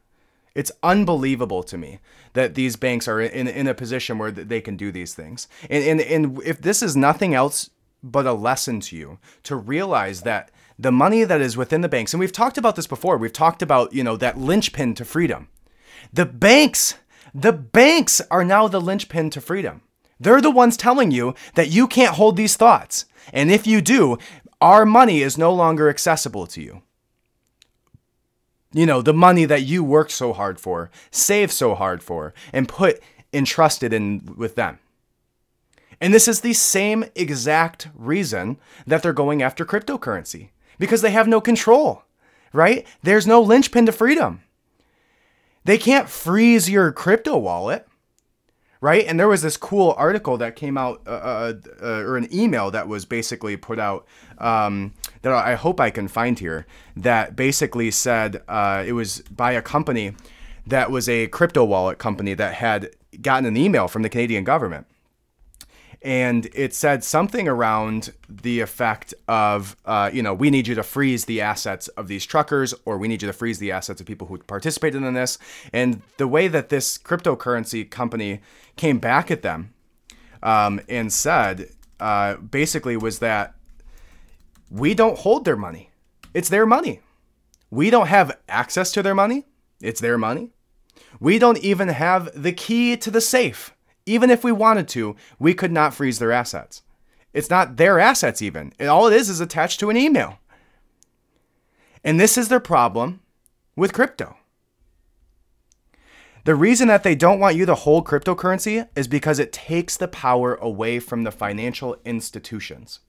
It's 0.56 0.72
unbelievable 0.82 1.62
to 1.64 1.78
me 1.78 2.00
that 2.34 2.56
these 2.56 2.76
banks 2.76 3.08
are 3.08 3.22
in, 3.22 3.48
in 3.48 3.68
a 3.68 3.74
position 3.74 4.18
where 4.18 4.32
they 4.32 4.62
can 4.62 4.76
do 4.76 4.92
these 4.92 5.14
things. 5.14 5.48
And, 5.70 5.84
and, 5.84 6.02
and 6.02 6.42
if 6.44 6.62
this 6.62 6.82
is 6.82 6.96
nothing 6.96 7.34
else 7.36 7.70
but 8.02 8.26
a 8.26 8.34
lesson 8.34 8.80
to 8.82 8.96
you, 8.96 9.20
to 9.44 9.56
realize 9.56 10.22
that 10.22 10.50
the 10.80 10.92
money 10.92 11.24
that 11.24 11.42
is 11.42 11.58
within 11.58 11.82
the 11.82 11.90
banks, 11.90 12.14
and 12.14 12.20
we've 12.20 12.32
talked 12.32 12.58
about 12.58 12.76
this 12.76 12.88
before, 12.88 13.18
we've 13.18 13.34
talked 13.34 13.62
about, 13.62 13.94
you 13.94 14.04
know, 14.04 14.16
that 14.18 14.38
linchpin 14.38 14.94
to 14.96 15.06
freedom. 15.06 15.48
The 16.14 16.26
banks, 16.26 16.96
the 17.34 17.54
banks 17.54 18.22
are 18.32 18.44
now 18.44 18.68
the 18.68 18.82
linchpin 18.82 19.30
to 19.32 19.42
freedom. 19.42 19.82
They're 20.20 20.42
the 20.42 20.52
ones 20.52 20.78
telling 20.78 21.12
you 21.12 21.36
that 21.56 21.70
you 21.70 21.88
can't 21.88 22.16
hold 22.16 22.38
these 22.38 22.56
thoughts. 22.56 23.06
And 23.34 23.52
if 23.52 23.68
you 23.68 23.82
do, 23.82 24.18
our 24.62 24.86
money 24.86 25.22
is 25.22 25.38
no 25.38 25.54
longer 25.54 25.90
accessible 25.90 26.48
to 26.48 26.62
you. 26.62 26.82
You 28.74 28.86
know, 28.86 29.02
the 29.02 29.14
money 29.14 29.46
that 29.46 29.64
you 29.64 29.84
worked 29.84 30.12
so 30.12 30.34
hard 30.34 30.60
for, 30.60 30.90
saved 31.12 31.52
so 31.52 31.76
hard 31.76 32.04
for, 32.04 32.34
and 32.52 32.68
put 32.68 33.02
entrusted 33.34 33.94
in 33.94 34.34
with 34.38 34.56
them. 34.56 34.80
And 36.00 36.14
this 36.14 36.28
is 36.28 36.42
the 36.42 36.54
same 36.54 37.06
exact 37.16 37.88
reason 37.96 38.58
that 38.86 39.02
they're 39.02 39.14
going 39.14 39.42
after 39.42 39.66
cryptocurrency 39.66 40.50
because 40.78 41.02
they 41.02 41.12
have 41.12 41.28
no 41.28 41.42
control, 41.42 42.04
right? 42.54 42.86
There's 43.02 43.26
no 43.26 43.42
linchpin 43.42 43.88
to 43.88 43.92
freedom. 43.92 44.42
They 45.64 45.78
can't 45.78 46.10
freeze 46.10 46.70
your 46.70 46.92
crypto 46.92 47.38
wallet, 47.38 47.88
right? 48.82 49.06
And 49.08 49.20
there 49.20 49.28
was 49.28 49.42
this 49.42 49.58
cool 49.58 49.94
article 49.98 50.38
that 50.38 50.56
came 50.56 50.78
out, 50.78 51.02
uh, 51.08 51.12
uh, 51.12 51.54
uh, 51.82 51.86
or 51.86 52.18
an 52.18 52.28
email 52.34 52.72
that 52.72 52.88
was 52.88 53.06
basically 53.06 53.58
put 53.58 53.80
out 53.80 54.06
um, 54.38 54.94
that 55.22 55.34
I 55.34 55.56
hope 55.56 55.80
I 55.80 55.90
can 55.90 56.08
find 56.08 56.38
here 56.38 56.66
that 56.96 57.36
basically 57.36 57.92
said 57.92 58.44
uh, 58.48 58.84
it 58.86 58.94
was 58.94 59.22
by 59.32 59.54
a 59.54 59.62
company 59.62 60.14
that 60.66 60.92
was 60.92 61.08
a 61.08 61.28
crypto 61.28 61.64
wallet 61.64 61.98
company 61.98 62.34
that 62.34 62.56
had 62.56 62.92
gotten 63.22 63.46
an 63.46 63.58
email 63.58 63.88
from 63.88 64.02
the 64.02 64.10
Canadian 64.10 64.44
government 64.44 64.86
and 66.02 66.48
it 66.54 66.74
said 66.74 67.04
something 67.04 67.48
around 67.48 68.14
the 68.30 68.60
effect 68.60 69.14
of, 69.28 69.76
uh, 69.86 70.10
you 70.14 70.22
know, 70.22 70.34
we 70.34 70.50
need 70.50 70.68
you 70.68 70.76
to 70.76 70.84
freeze 70.84 71.26
the 71.26 71.42
assets 71.42 71.88
of 71.90 72.08
these 72.08 72.26
truckers, 72.26 72.74
or 72.86 72.98
we 72.98 73.08
need 73.08 73.22
you 73.22 73.28
to 73.28 73.34
freeze 73.34 73.60
the 73.60 73.72
assets 73.72 74.00
of 74.00 74.06
people 74.06 74.28
who 74.28 74.38
participated 74.38 75.02
in 75.02 75.14
this. 75.16 75.40
And 75.74 76.02
the 76.18 76.28
way 76.28 76.48
that 76.48 76.70
this 76.70 76.98
cryptocurrency 76.98 77.90
company 77.90 78.42
came 78.78 79.00
back 79.00 79.30
at 79.30 79.42
them 79.42 79.74
um, 80.42 80.80
and 80.88 81.12
said, 81.12 81.70
uh, 82.00 82.36
basically, 82.36 82.96
was 82.96 83.20
that 83.20 83.56
we 84.70 84.94
don't 84.94 85.20
hold 85.20 85.46
their 85.46 85.58
money; 85.58 85.90
it's 86.34 86.50
their 86.50 86.66
money. 86.66 87.02
We 87.70 87.90
don't 87.90 88.08
have 88.08 88.38
access 88.48 88.92
to 88.94 89.04
their 89.04 89.16
money; 89.16 89.46
it's 89.82 90.00
their 90.00 90.18
money. 90.18 90.52
We 91.20 91.40
don't 91.40 91.58
even 91.60 91.90
have 91.90 92.30
the 92.42 92.54
key 92.54 92.96
to 92.98 93.12
the 93.12 93.22
safe 93.22 93.74
even 94.08 94.30
if 94.30 94.44
we 94.44 94.52
wanted 94.52 94.88
to, 94.88 95.16
we 95.38 95.54
could 95.54 95.72
not 95.72 95.94
freeze 95.94 96.18
their 96.18 96.32
assets. 96.32 96.82
It's 97.34 97.50
not 97.50 97.76
their 97.76 98.00
assets, 98.00 98.42
even. 98.42 98.74
All 98.80 99.06
it 99.08 99.14
is 99.14 99.30
is 99.30 99.42
attached 99.42 99.80
to 99.82 99.90
an 99.92 99.98
email. 99.98 100.40
And 102.04 102.20
this 102.20 102.38
is 102.38 102.48
their 102.48 102.62
problem 102.62 103.20
with 103.76 103.94
crypto. 103.94 104.37
The 106.48 106.56
reason 106.56 106.88
that 106.88 107.04
they 107.04 107.14
don't 107.14 107.42
want 107.42 107.58
you 107.58 107.66
to 107.66 107.76
hold 107.76 108.08
cryptocurrency 108.08 108.88
is 108.96 109.10
because 109.10 109.38
it 109.38 109.52
takes 109.52 109.98
the 109.98 110.08
power 110.08 110.56
away 110.56 110.98
from 110.98 111.26
the 111.26 111.32
financial 111.34 111.98
institutions. 112.06 113.02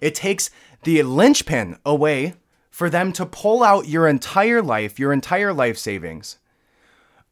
It 0.00 0.16
takes 0.16 0.50
the 0.82 1.04
linchpin 1.04 1.78
away 1.86 2.34
for 2.72 2.90
them 2.90 3.12
to 3.12 3.24
pull 3.24 3.62
out 3.62 3.86
your 3.86 4.08
entire 4.08 4.60
life, 4.62 4.98
your 4.98 5.12
entire 5.12 5.52
life 5.52 5.78
savings, 5.78 6.38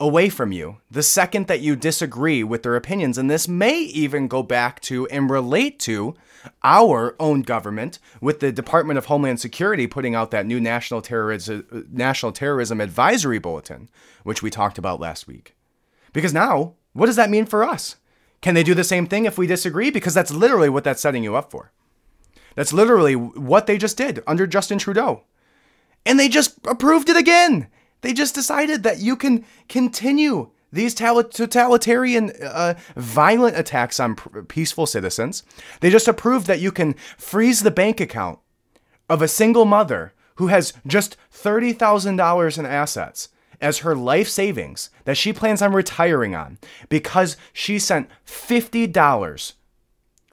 away 0.03 0.29
from 0.29 0.51
you 0.51 0.79
the 0.91 1.03
second 1.03 1.47
that 1.47 1.61
you 1.61 1.77
disagree 1.77 2.43
with 2.43 2.65
their 2.65 2.75
opinions. 2.75 3.17
And 3.17 3.31
this 3.31 3.47
may 3.47 3.79
even 3.79 4.27
go 4.27 4.43
back 4.43 4.81
to 4.81 5.07
and 5.07 5.31
relate 5.31 5.79
to 5.81 6.17
our 6.65 7.15
own 7.21 7.43
government 7.43 8.01
with 8.21 8.41
the 8.41 8.51
Department 8.51 8.99
of 8.99 9.07
Homeland 9.07 9.39
Security 9.39 9.87
putting 9.87 10.17
out 10.17 10.33
that 10.33 10.45
new 10.45 10.61
national 10.61 11.03
terrorism, 11.03 11.65
uh, 11.73 11.83
national 11.93 12.33
terrorism 12.33 12.81
advisory 12.81 13.39
bulletin, 13.39 13.89
which 14.25 14.43
we 14.43 14.51
talked 14.51 14.77
about 14.77 14.99
last 14.99 15.29
week. 15.29 15.55
Because 16.13 16.35
now, 16.35 16.75
what 16.95 17.07
does 17.07 17.17
that 17.17 17.31
mean 17.31 17.47
for 17.47 17.63
us? 17.63 17.95
Can 18.41 18.55
they 18.55 18.65
do 18.65 18.75
the 18.75 18.83
same 18.83 19.07
thing 19.07 19.25
if 19.25 19.39
we 19.39 19.47
disagree? 19.47 19.93
Because 19.93 20.15
that's 20.15 20.33
literally 20.33 20.69
what 20.69 20.83
that's 20.83 21.01
setting 21.01 21.23
you 21.23 21.37
up 21.37 21.53
for. 21.53 21.71
That's 22.57 22.73
literally 22.73 23.15
what 23.15 23.69
they 23.69 23.79
just 23.79 23.97
did 23.97 24.21
under 24.27 24.49
Justin 24.49 24.79
Trudeau. 24.79 25.23
And 26.05 26.19
they 26.19 26.29
just 26.29 26.59
approved 26.67 27.09
it 27.09 27.17
again. 27.17 27.69
They 28.03 28.13
just 28.13 28.35
decided 28.35 28.83
that 28.83 28.99
you 28.99 29.17
can 29.17 29.45
continue 29.69 30.51
these 30.73 30.95
totalitarian, 30.95 32.33
uh, 32.43 32.75
violent 32.97 33.57
attacks 33.59 34.01
on 34.01 34.17
peaceful 34.49 34.87
citizens. 34.87 35.43
They 35.81 35.91
just 35.91 36.09
approved 36.09 36.47
that 36.47 36.61
you 36.61 36.73
can 36.73 36.95
freeze 37.19 37.61
the 37.63 37.71
bank 37.71 38.01
account 38.01 38.39
of 39.09 39.21
a 39.21 39.29
single 39.29 39.65
mother 39.65 40.15
who 40.37 40.47
has 40.49 40.73
just 40.87 41.17
$30,000 41.33 42.59
in 42.59 42.67
assets 42.67 43.29
as 43.61 43.79
her 43.79 43.95
life 43.95 44.29
savings 44.29 44.91
that 45.05 45.17
she 45.17 45.33
plans 45.33 45.63
on 45.63 45.73
retiring 45.73 46.35
on 46.35 46.59
because 46.89 47.37
she 47.53 47.79
sent 47.79 48.09
$50 48.27 49.53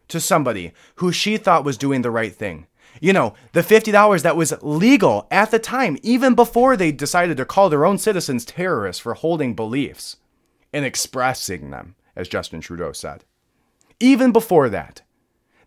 to 0.08 0.20
somebody 0.20 0.74
who 0.96 1.12
she 1.12 1.38
thought 1.38 1.66
was 1.66 1.78
doing 1.78 2.02
the 2.02 2.12
right 2.12 2.34
thing. 2.34 2.66
You 3.02 3.14
know, 3.14 3.34
the 3.54 3.62
$50 3.62 4.22
that 4.24 4.36
was 4.36 4.54
legal 4.62 5.28
at 5.32 5.52
the 5.52 5.60
time, 5.60 5.98
even 6.04 6.36
before 6.36 6.76
they 6.76 6.92
decided 6.92 7.38
to 7.38 7.46
call 7.46 7.70
their 7.70 7.86
own 7.86 7.98
citizens 7.98 8.46
terrorists 8.46 9.02
for 9.02 9.14
holding 9.14 9.56
beliefs 9.56 10.18
and 10.74 10.86
expressing 10.86 11.70
them, 11.70 11.96
as 12.16 12.28
Justin 12.28 12.62
Trudeau 12.62 12.92
said. 12.92 13.24
Even 14.00 14.32
before 14.32 14.70
that, 14.70 15.02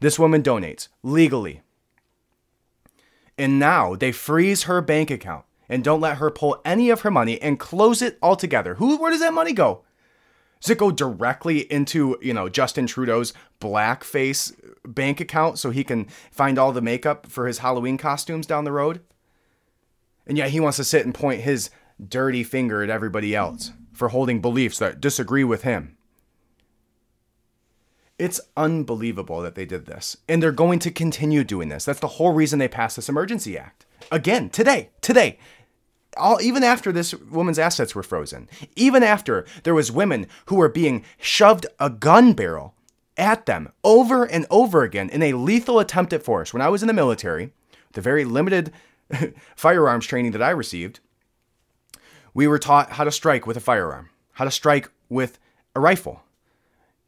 this 0.01 0.19
woman 0.19 0.43
donates 0.43 0.89
legally. 1.03 1.63
And 3.39 3.59
now 3.59 3.95
they 3.95 4.13
freeze 4.13 4.65
her 4.65 4.81
bank 4.81 5.11
account 5.11 5.45
and 5.69 5.83
don't 5.83 6.01
let 6.01 6.19
her 6.19 6.31
pull 6.31 6.61
any 6.65 6.91
of 6.91 7.01
her 7.01 7.11
money 7.11 7.41
and 7.41 7.59
close 7.59 8.03
it 8.03 8.19
altogether. 8.23 8.75
Who 8.75 8.99
where 8.99 9.11
does 9.11 9.21
that 9.21 9.33
money 9.33 9.53
go? 9.53 9.83
Does 10.63 10.71
it 10.71 10.79
go 10.79 10.93
directly 10.93 11.61
into, 11.73 12.17
you 12.23 12.33
know, 12.33 12.49
Justin 12.49 12.87
Trudeau's 12.87 13.33
blackface 13.61 14.55
bank 14.87 15.21
account 15.21 15.59
so 15.59 15.71
he 15.71 15.83
can 15.83 16.05
find 16.31 16.57
all 16.57 16.71
the 16.71 16.81
makeup 16.81 17.27
for 17.27 17.49
his 17.49 17.59
Halloween 17.59 17.99
costumes 17.99 18.47
down 18.47 18.63
the 18.63 18.71
road? 18.71 19.01
And 20.25 20.39
yet 20.39 20.51
he 20.51 20.61
wants 20.61 20.77
to 20.77 20.85
sit 20.85 21.05
and 21.05 21.13
point 21.13 21.41
his 21.41 21.71
dirty 22.09 22.45
finger 22.45 22.81
at 22.81 22.91
everybody 22.91 23.35
else 23.35 23.73
for 23.93 24.11
holding 24.11 24.41
beliefs 24.41 24.79
that 24.79 25.01
disagree 25.01 25.43
with 25.43 25.63
him. 25.63 25.97
It's 28.17 28.41
unbelievable 28.57 29.41
that 29.41 29.57
they 29.57 29.67
did 29.67 29.87
this. 29.87 30.17
And 30.29 30.41
they're 30.41 30.53
going 30.53 30.79
to 30.81 30.93
continue 30.93 31.43
doing 31.43 31.71
this. 31.71 31.85
That's 31.85 31.99
the 31.99 32.07
whole 32.07 32.33
reason 32.33 32.61
they 32.61 32.69
passed 32.69 32.95
this 32.95 33.09
Emergency 33.09 33.59
Act. 33.59 33.85
Again, 34.13 34.49
today, 34.49 34.91
today 35.01 35.41
all 36.17 36.41
even 36.41 36.63
after 36.63 36.93
this 36.93 37.15
woman's 37.15 37.59
assets 37.59 37.95
were 37.95 38.03
frozen, 38.03 38.49
even 38.77 39.03
after 39.03 39.47
there 39.65 39.75
was 39.75 39.93
women 39.93 40.27
who 40.47 40.57
were 40.57 40.69
being 40.69 41.05
shoved 41.19 41.67
a 41.79 41.91
gun 41.91 42.33
barrel 42.33 42.75
at 43.17 43.47
them 43.47 43.71
over 43.85 44.25
and 44.25 44.47
over 44.51 44.83
again 44.83 45.09
in 45.11 45.23
a 45.23 45.35
lethal 45.35 45.79
attempt 45.79 46.13
at 46.13 46.23
force. 46.23 46.53
When 46.53 46.63
I 46.63 46.69
was 46.69 46.83
in 46.83 46.87
the 46.87 46.95
military, 46.95 47.53
the 47.93 48.01
very 48.01 48.25
limited 48.25 48.73
firearms 49.57 50.07
training 50.07 50.33
that 50.33 50.43
I 50.43 50.51
received, 50.51 51.01
we 52.35 52.47
were 52.47 52.59
taught 52.59 52.93
how 52.93 53.05
to 53.05 53.13
strike 53.13 53.47
with 53.47 53.57
a 53.57 53.61
firearm, 53.61 54.09
how 54.33 54.45
to 54.45 54.51
strike 54.51 54.91
with 55.09 55.39
a 55.75 55.81
rifle. 55.81 56.23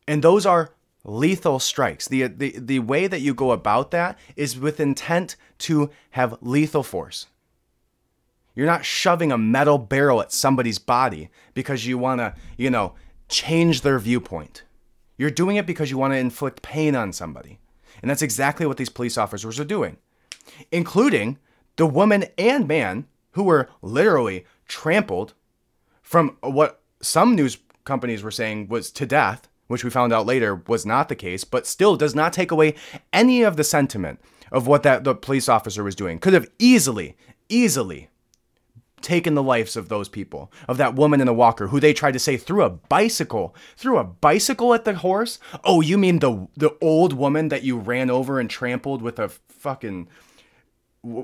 And 0.06 0.22
those 0.22 0.44
are 0.44 0.72
lethal 1.04 1.58
strikes. 1.58 2.08
The, 2.08 2.26
the, 2.26 2.54
the 2.58 2.78
way 2.80 3.06
that 3.06 3.20
you 3.20 3.34
go 3.34 3.52
about 3.52 3.90
that 3.92 4.18
is 4.36 4.58
with 4.58 4.80
intent 4.80 5.36
to 5.58 5.90
have 6.10 6.36
lethal 6.40 6.82
force. 6.82 7.26
You're 8.54 8.66
not 8.66 8.84
shoving 8.84 9.32
a 9.32 9.38
metal 9.38 9.78
barrel 9.78 10.20
at 10.20 10.32
somebody's 10.32 10.78
body 10.78 11.30
because 11.54 11.86
you 11.86 11.98
want 11.98 12.20
to, 12.20 12.34
you 12.56 12.70
know, 12.70 12.94
change 13.28 13.80
their 13.80 13.98
viewpoint. 13.98 14.62
You're 15.16 15.30
doing 15.30 15.56
it 15.56 15.66
because 15.66 15.90
you 15.90 15.98
want 15.98 16.12
to 16.12 16.18
inflict 16.18 16.62
pain 16.62 16.94
on 16.94 17.12
somebody. 17.12 17.58
And 18.00 18.10
that's 18.10 18.22
exactly 18.22 18.66
what 18.66 18.76
these 18.76 18.88
police 18.88 19.16
officers 19.18 19.58
are 19.58 19.64
doing, 19.64 19.96
including 20.70 21.38
the 21.76 21.86
woman 21.86 22.26
and 22.38 22.68
man 22.68 23.06
who 23.32 23.44
were 23.44 23.68
literally 23.82 24.44
trampled 24.68 25.34
from 26.02 26.36
what 26.40 26.82
some 27.00 27.34
news 27.34 27.58
companies 27.84 28.22
were 28.22 28.30
saying 28.30 28.68
was 28.68 28.90
to 28.92 29.06
death, 29.06 29.48
which 29.66 29.84
we 29.84 29.90
found 29.90 30.12
out 30.12 30.26
later 30.26 30.62
was 30.66 30.86
not 30.86 31.08
the 31.08 31.16
case, 31.16 31.44
but 31.44 31.66
still 31.66 31.96
does 31.96 32.14
not 32.14 32.32
take 32.32 32.50
away 32.50 32.74
any 33.12 33.42
of 33.42 33.56
the 33.56 33.64
sentiment 33.64 34.20
of 34.52 34.66
what 34.66 34.82
that 34.82 35.04
the 35.04 35.14
police 35.14 35.48
officer 35.48 35.82
was 35.82 35.96
doing. 35.96 36.18
Could 36.18 36.34
have 36.34 36.50
easily, 36.58 37.16
easily 37.48 38.08
taken 39.04 39.34
the 39.34 39.42
lives 39.42 39.76
of 39.76 39.88
those 39.88 40.08
people, 40.08 40.50
of 40.66 40.78
that 40.78 40.96
woman 40.96 41.20
in 41.20 41.26
the 41.26 41.32
walker 41.34 41.68
who 41.68 41.78
they 41.78 41.92
tried 41.92 42.12
to 42.12 42.18
say 42.18 42.36
threw 42.36 42.64
a 42.64 42.70
bicycle, 42.70 43.54
threw 43.76 43.98
a 43.98 44.04
bicycle 44.04 44.74
at 44.74 44.84
the 44.84 44.94
horse. 44.94 45.38
Oh, 45.62 45.80
you 45.80 45.96
mean 45.96 46.18
the 46.18 46.48
the 46.56 46.76
old 46.80 47.12
woman 47.12 47.48
that 47.48 47.62
you 47.62 47.78
ran 47.78 48.10
over 48.10 48.40
and 48.40 48.50
trampled 48.50 49.02
with 49.02 49.18
a 49.18 49.28
fucking 49.28 50.08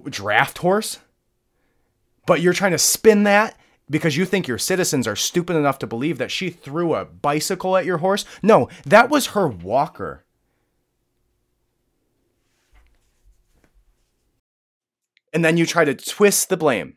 draft 0.08 0.58
horse? 0.58 1.00
But 2.26 2.40
you're 2.40 2.52
trying 2.52 2.72
to 2.72 2.78
spin 2.78 3.24
that 3.24 3.58
because 3.88 4.16
you 4.16 4.24
think 4.24 4.46
your 4.46 4.58
citizens 4.58 5.08
are 5.08 5.16
stupid 5.16 5.56
enough 5.56 5.78
to 5.80 5.86
believe 5.86 6.18
that 6.18 6.30
she 6.30 6.50
threw 6.50 6.94
a 6.94 7.04
bicycle 7.04 7.76
at 7.76 7.84
your 7.84 7.98
horse? 7.98 8.24
No, 8.42 8.68
that 8.84 9.10
was 9.10 9.28
her 9.28 9.48
walker. 9.48 10.24
And 15.32 15.44
then 15.44 15.56
you 15.56 15.66
try 15.66 15.84
to 15.84 15.94
twist 15.94 16.48
the 16.48 16.56
blame 16.56 16.96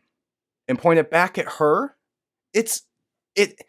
and 0.68 0.78
point 0.78 0.98
it 0.98 1.10
back 1.10 1.38
at 1.38 1.54
her, 1.58 1.96
it's 2.52 2.82
it 3.34 3.60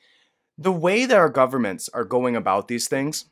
the 0.58 0.72
way 0.72 1.06
that 1.06 1.18
our 1.18 1.30
governments 1.30 1.90
are 1.94 2.06
going 2.06 2.36
about 2.36 2.68
these 2.68 2.88
things. 2.88 3.25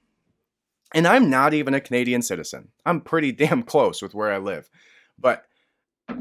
And 0.93 1.07
I'm 1.07 1.29
not 1.29 1.53
even 1.53 1.73
a 1.73 1.81
Canadian 1.81 2.21
citizen. 2.21 2.69
I'm 2.85 3.01
pretty 3.01 3.31
damn 3.43 3.63
close 3.63 4.01
with 4.01 4.13
where 4.13 4.31
I 4.31 4.37
live. 4.37 4.69
But 5.17 5.45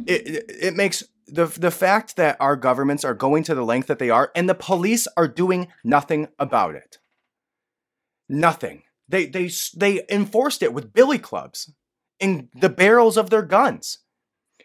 it, 0.06 0.44
it, 0.48 0.76
makes 0.76 1.02
the 1.26 1.46
the 1.46 1.70
fact 1.70 2.16
that 2.16 2.36
our 2.40 2.56
governments 2.56 3.04
are 3.04 3.14
going 3.14 3.42
to 3.44 3.54
the 3.54 3.64
length 3.64 3.88
that 3.88 3.98
they 3.98 4.10
are 4.10 4.30
and 4.34 4.48
the 4.48 4.54
police 4.54 5.08
are 5.16 5.28
doing 5.28 5.68
nothing 5.84 6.28
about 6.38 6.74
it. 6.74 6.98
Nothing. 8.28 8.82
They 9.08 9.26
they 9.26 9.50
they 9.76 10.02
enforced 10.08 10.62
it 10.62 10.72
with 10.72 10.92
billy 10.92 11.18
clubs 11.18 11.72
in 12.20 12.48
the 12.54 12.68
barrels 12.68 13.16
of 13.16 13.30
their 13.30 13.42
guns. 13.42 13.98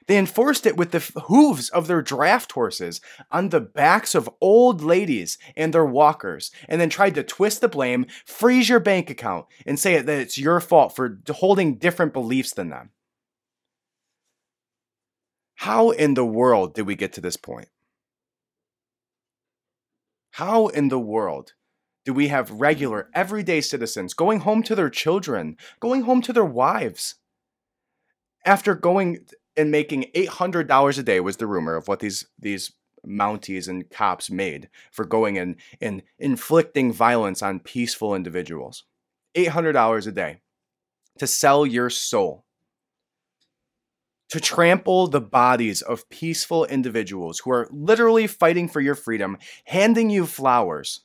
They 0.07 0.17
enforced 0.17 0.65
it 0.65 0.77
with 0.77 0.91
the 0.91 1.21
hooves 1.23 1.69
of 1.69 1.87
their 1.87 2.01
draft 2.01 2.53
horses 2.53 3.01
on 3.29 3.49
the 3.49 3.59
backs 3.59 4.15
of 4.15 4.29
old 4.39 4.81
ladies 4.81 5.37
and 5.55 5.73
their 5.73 5.85
walkers, 5.85 6.49
and 6.69 6.79
then 6.79 6.89
tried 6.89 7.15
to 7.15 7.23
twist 7.23 7.59
the 7.59 7.67
blame, 7.67 8.05
freeze 8.25 8.69
your 8.69 8.79
bank 8.79 9.09
account, 9.09 9.47
and 9.65 9.77
say 9.77 10.01
that 10.01 10.19
it's 10.19 10.37
your 10.37 10.61
fault 10.61 10.95
for 10.95 11.19
holding 11.29 11.75
different 11.75 12.13
beliefs 12.13 12.53
than 12.53 12.69
them. 12.69 12.91
How 15.55 15.89
in 15.89 16.13
the 16.13 16.25
world 16.25 16.73
did 16.73 16.87
we 16.87 16.95
get 16.95 17.13
to 17.13 17.21
this 17.21 17.35
point? 17.35 17.67
How 20.31 20.67
in 20.67 20.87
the 20.87 20.99
world 20.99 21.53
do 22.05 22.13
we 22.13 22.29
have 22.29 22.51
regular, 22.51 23.09
everyday 23.13 23.59
citizens 23.59 24.13
going 24.13 24.41
home 24.41 24.63
to 24.63 24.75
their 24.75 24.89
children, 24.89 25.57
going 25.81 26.03
home 26.03 26.21
to 26.21 26.31
their 26.31 26.45
wives? 26.45 27.15
After 28.45 28.75
going 28.75 29.25
and 29.57 29.71
making 29.71 30.05
$800 30.15 30.97
a 30.97 31.03
day 31.03 31.19
was 31.19 31.37
the 31.37 31.47
rumor 31.47 31.75
of 31.75 31.87
what 31.87 31.99
these 31.99 32.27
these 32.39 32.71
Mounties 33.05 33.67
and 33.67 33.89
cops 33.89 34.29
made 34.29 34.69
for 34.91 35.05
going 35.05 35.37
and, 35.37 35.55
and 35.79 36.03
inflicting 36.19 36.91
violence 36.91 37.41
on 37.41 37.59
peaceful 37.59 38.13
individuals. 38.13 38.83
$800 39.35 40.07
a 40.07 40.11
day 40.11 40.39
to 41.19 41.27
sell 41.27 41.65
your 41.65 41.89
soul 41.89 42.43
to 44.29 44.39
trample 44.41 45.07
the 45.07 45.21
bodies 45.21 45.81
of 45.81 46.09
peaceful 46.09 46.65
individuals 46.65 47.39
who 47.39 47.51
are 47.51 47.69
literally 47.71 48.27
fighting 48.27 48.67
for 48.67 48.81
your 48.81 48.95
freedom, 48.95 49.37
handing 49.65 50.09
you 50.09 50.25
flowers, 50.25 51.01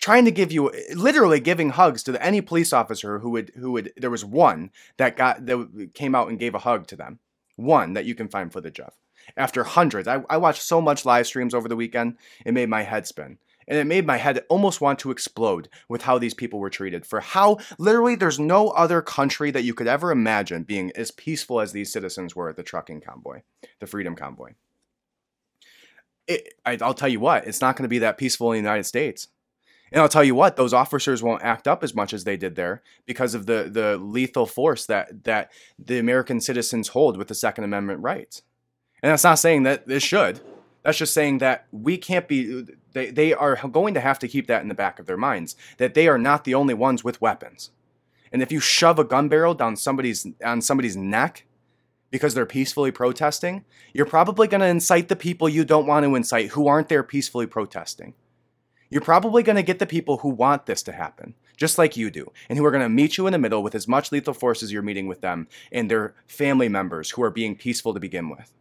trying 0.00 0.24
to 0.24 0.32
give 0.32 0.50
you 0.50 0.72
literally 0.94 1.38
giving 1.38 1.70
hugs 1.70 2.02
to 2.02 2.24
any 2.24 2.40
police 2.40 2.72
officer 2.72 3.20
who 3.20 3.30
would 3.30 3.52
who 3.56 3.70
would 3.72 3.92
there 3.96 4.10
was 4.10 4.24
one 4.24 4.70
that 4.96 5.16
got 5.16 5.46
that 5.46 5.90
came 5.94 6.14
out 6.14 6.28
and 6.28 6.40
gave 6.40 6.54
a 6.54 6.60
hug 6.60 6.86
to 6.88 6.96
them. 6.96 7.20
One 7.58 7.92
that 7.94 8.04
you 8.04 8.14
can 8.14 8.28
find 8.28 8.52
footage 8.52 8.80
of. 8.80 8.94
After 9.36 9.64
hundreds, 9.64 10.08
I, 10.08 10.22
I 10.30 10.36
watched 10.38 10.62
so 10.62 10.80
much 10.80 11.04
live 11.04 11.26
streams 11.26 11.54
over 11.54 11.68
the 11.68 11.76
weekend, 11.76 12.16
it 12.46 12.52
made 12.52 12.68
my 12.68 12.82
head 12.82 13.06
spin 13.06 13.38
and 13.68 13.78
it 13.78 13.86
made 13.86 14.06
my 14.06 14.16
head 14.16 14.44
almost 14.48 14.80
want 14.80 14.98
to 15.00 15.10
explode 15.10 15.68
with 15.88 16.02
how 16.02 16.18
these 16.18 16.34
people 16.34 16.58
were 16.58 16.70
treated. 16.70 17.06
For 17.06 17.20
how 17.20 17.58
literally 17.78 18.14
there's 18.14 18.40
no 18.40 18.68
other 18.68 19.02
country 19.02 19.50
that 19.50 19.62
you 19.62 19.74
could 19.74 19.86
ever 19.86 20.10
imagine 20.10 20.62
being 20.62 20.90
as 20.96 21.10
peaceful 21.10 21.60
as 21.60 21.72
these 21.72 21.92
citizens 21.92 22.34
were 22.34 22.48
at 22.48 22.56
the 22.56 22.62
trucking 22.62 23.02
convoy, 23.02 23.42
the 23.78 23.86
Freedom 23.86 24.16
Convoy. 24.16 24.52
It, 26.26 26.54
I, 26.64 26.78
I'll 26.80 26.94
tell 26.94 27.08
you 27.08 27.20
what, 27.20 27.46
it's 27.46 27.60
not 27.60 27.76
going 27.76 27.84
to 27.84 27.88
be 27.88 27.98
that 27.98 28.18
peaceful 28.18 28.52
in 28.52 28.62
the 28.62 28.68
United 28.68 28.84
States. 28.84 29.28
And 29.90 30.02
I'll 30.02 30.08
tell 30.08 30.24
you 30.24 30.34
what, 30.34 30.56
those 30.56 30.74
officers 30.74 31.22
won't 31.22 31.42
act 31.42 31.66
up 31.66 31.82
as 31.82 31.94
much 31.94 32.12
as 32.12 32.24
they 32.24 32.36
did 32.36 32.56
there 32.56 32.82
because 33.06 33.34
of 33.34 33.46
the, 33.46 33.68
the 33.70 33.96
lethal 33.96 34.46
force 34.46 34.86
that, 34.86 35.24
that 35.24 35.50
the 35.78 35.98
American 35.98 36.40
citizens 36.40 36.88
hold 36.88 37.16
with 37.16 37.28
the 37.28 37.34
Second 37.34 37.64
Amendment 37.64 38.00
rights. 38.00 38.42
And 39.02 39.10
that's 39.10 39.24
not 39.24 39.38
saying 39.38 39.62
that 39.62 39.86
this 39.86 40.02
should. 40.02 40.40
That's 40.82 40.98
just 40.98 41.14
saying 41.14 41.38
that 41.38 41.66
we 41.72 41.96
can't 41.96 42.28
be, 42.28 42.66
they, 42.92 43.10
they 43.10 43.32
are 43.32 43.56
going 43.56 43.94
to 43.94 44.00
have 44.00 44.18
to 44.20 44.28
keep 44.28 44.46
that 44.46 44.62
in 44.62 44.68
the 44.68 44.74
back 44.74 44.98
of 44.98 45.06
their 45.06 45.16
minds 45.16 45.56
that 45.78 45.94
they 45.94 46.08
are 46.08 46.18
not 46.18 46.44
the 46.44 46.54
only 46.54 46.74
ones 46.74 47.02
with 47.02 47.20
weapons. 47.20 47.70
And 48.32 48.42
if 48.42 48.52
you 48.52 48.60
shove 48.60 48.98
a 48.98 49.04
gun 49.04 49.28
barrel 49.28 49.54
down 49.54 49.76
somebody's 49.76 50.26
on 50.44 50.60
somebody's 50.60 50.96
neck 50.96 51.44
because 52.10 52.34
they're 52.34 52.46
peacefully 52.46 52.90
protesting, 52.90 53.64
you're 53.92 54.06
probably 54.06 54.46
going 54.48 54.60
to 54.60 54.66
incite 54.66 55.08
the 55.08 55.16
people 55.16 55.48
you 55.48 55.64
don't 55.64 55.86
want 55.86 56.04
to 56.04 56.14
incite 56.14 56.50
who 56.50 56.68
aren't 56.68 56.88
there 56.88 57.02
peacefully 57.02 57.46
protesting. 57.46 58.14
You're 58.90 59.02
probably 59.02 59.42
going 59.42 59.56
to 59.56 59.62
get 59.62 59.78
the 59.78 59.86
people 59.86 60.18
who 60.18 60.30
want 60.30 60.66
this 60.66 60.82
to 60.84 60.92
happen, 60.92 61.34
just 61.56 61.76
like 61.76 61.96
you 61.96 62.10
do, 62.10 62.32
and 62.48 62.58
who 62.58 62.64
are 62.64 62.70
going 62.70 62.82
to 62.82 62.88
meet 62.88 63.18
you 63.18 63.26
in 63.26 63.32
the 63.32 63.38
middle 63.38 63.62
with 63.62 63.74
as 63.74 63.86
much 63.86 64.10
lethal 64.10 64.32
force 64.32 64.62
as 64.62 64.72
you're 64.72 64.82
meeting 64.82 65.06
with 65.06 65.20
them 65.20 65.46
and 65.70 65.90
their 65.90 66.14
family 66.26 66.68
members 66.68 67.10
who 67.10 67.22
are 67.22 67.30
being 67.30 67.54
peaceful 67.54 67.92
to 67.92 68.00
begin 68.00 68.30
with. 68.30 68.52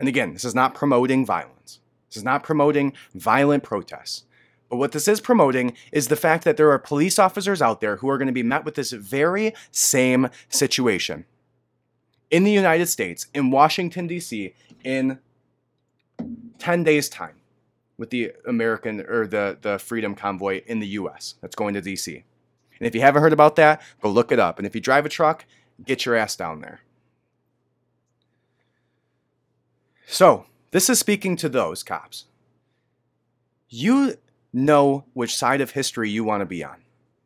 And 0.00 0.08
again, 0.08 0.32
this 0.32 0.44
is 0.44 0.54
not 0.54 0.74
promoting 0.74 1.26
violence. 1.26 1.80
This 2.08 2.18
is 2.18 2.24
not 2.24 2.42
promoting 2.42 2.94
violent 3.14 3.64
protests. 3.64 4.24
But 4.70 4.76
what 4.76 4.92
this 4.92 5.08
is 5.08 5.20
promoting 5.20 5.74
is 5.92 6.08
the 6.08 6.16
fact 6.16 6.44
that 6.44 6.56
there 6.56 6.70
are 6.70 6.78
police 6.78 7.18
officers 7.18 7.60
out 7.60 7.80
there 7.80 7.96
who 7.96 8.08
are 8.08 8.18
going 8.18 8.28
to 8.28 8.32
be 8.32 8.42
met 8.42 8.64
with 8.64 8.76
this 8.76 8.92
very 8.92 9.54
same 9.70 10.28
situation 10.48 11.24
in 12.30 12.44
the 12.44 12.52
United 12.52 12.86
States, 12.86 13.26
in 13.34 13.50
Washington, 13.50 14.06
D.C., 14.06 14.54
in 14.84 15.18
10 16.58 16.84
days' 16.84 17.08
time 17.08 17.37
with 17.98 18.10
the 18.10 18.32
American 18.46 19.00
or 19.00 19.26
the, 19.26 19.58
the 19.60 19.78
Freedom 19.78 20.14
Convoy 20.14 20.62
in 20.66 20.78
the 20.78 20.86
U.S. 20.88 21.34
that's 21.42 21.56
going 21.56 21.74
to 21.74 21.80
D.C. 21.80 22.24
And 22.78 22.86
if 22.86 22.94
you 22.94 23.00
haven't 23.00 23.22
heard 23.22 23.32
about 23.32 23.56
that, 23.56 23.82
go 24.00 24.08
look 24.08 24.32
it 24.32 24.38
up. 24.38 24.58
And 24.58 24.66
if 24.66 24.74
you 24.74 24.80
drive 24.80 25.04
a 25.04 25.08
truck, 25.10 25.44
get 25.84 26.06
your 26.06 26.14
ass 26.14 26.36
down 26.36 26.60
there. 26.60 26.80
So, 30.06 30.46
this 30.70 30.88
is 30.88 30.98
speaking 30.98 31.36
to 31.36 31.48
those 31.48 31.82
cops. 31.82 32.26
You 33.68 34.16
know 34.52 35.04
which 35.12 35.36
side 35.36 35.60
of 35.60 35.72
history 35.72 36.08
you 36.08 36.24
want 36.24 36.40
to 36.40 36.46
be 36.46 36.64
on. 36.64 36.76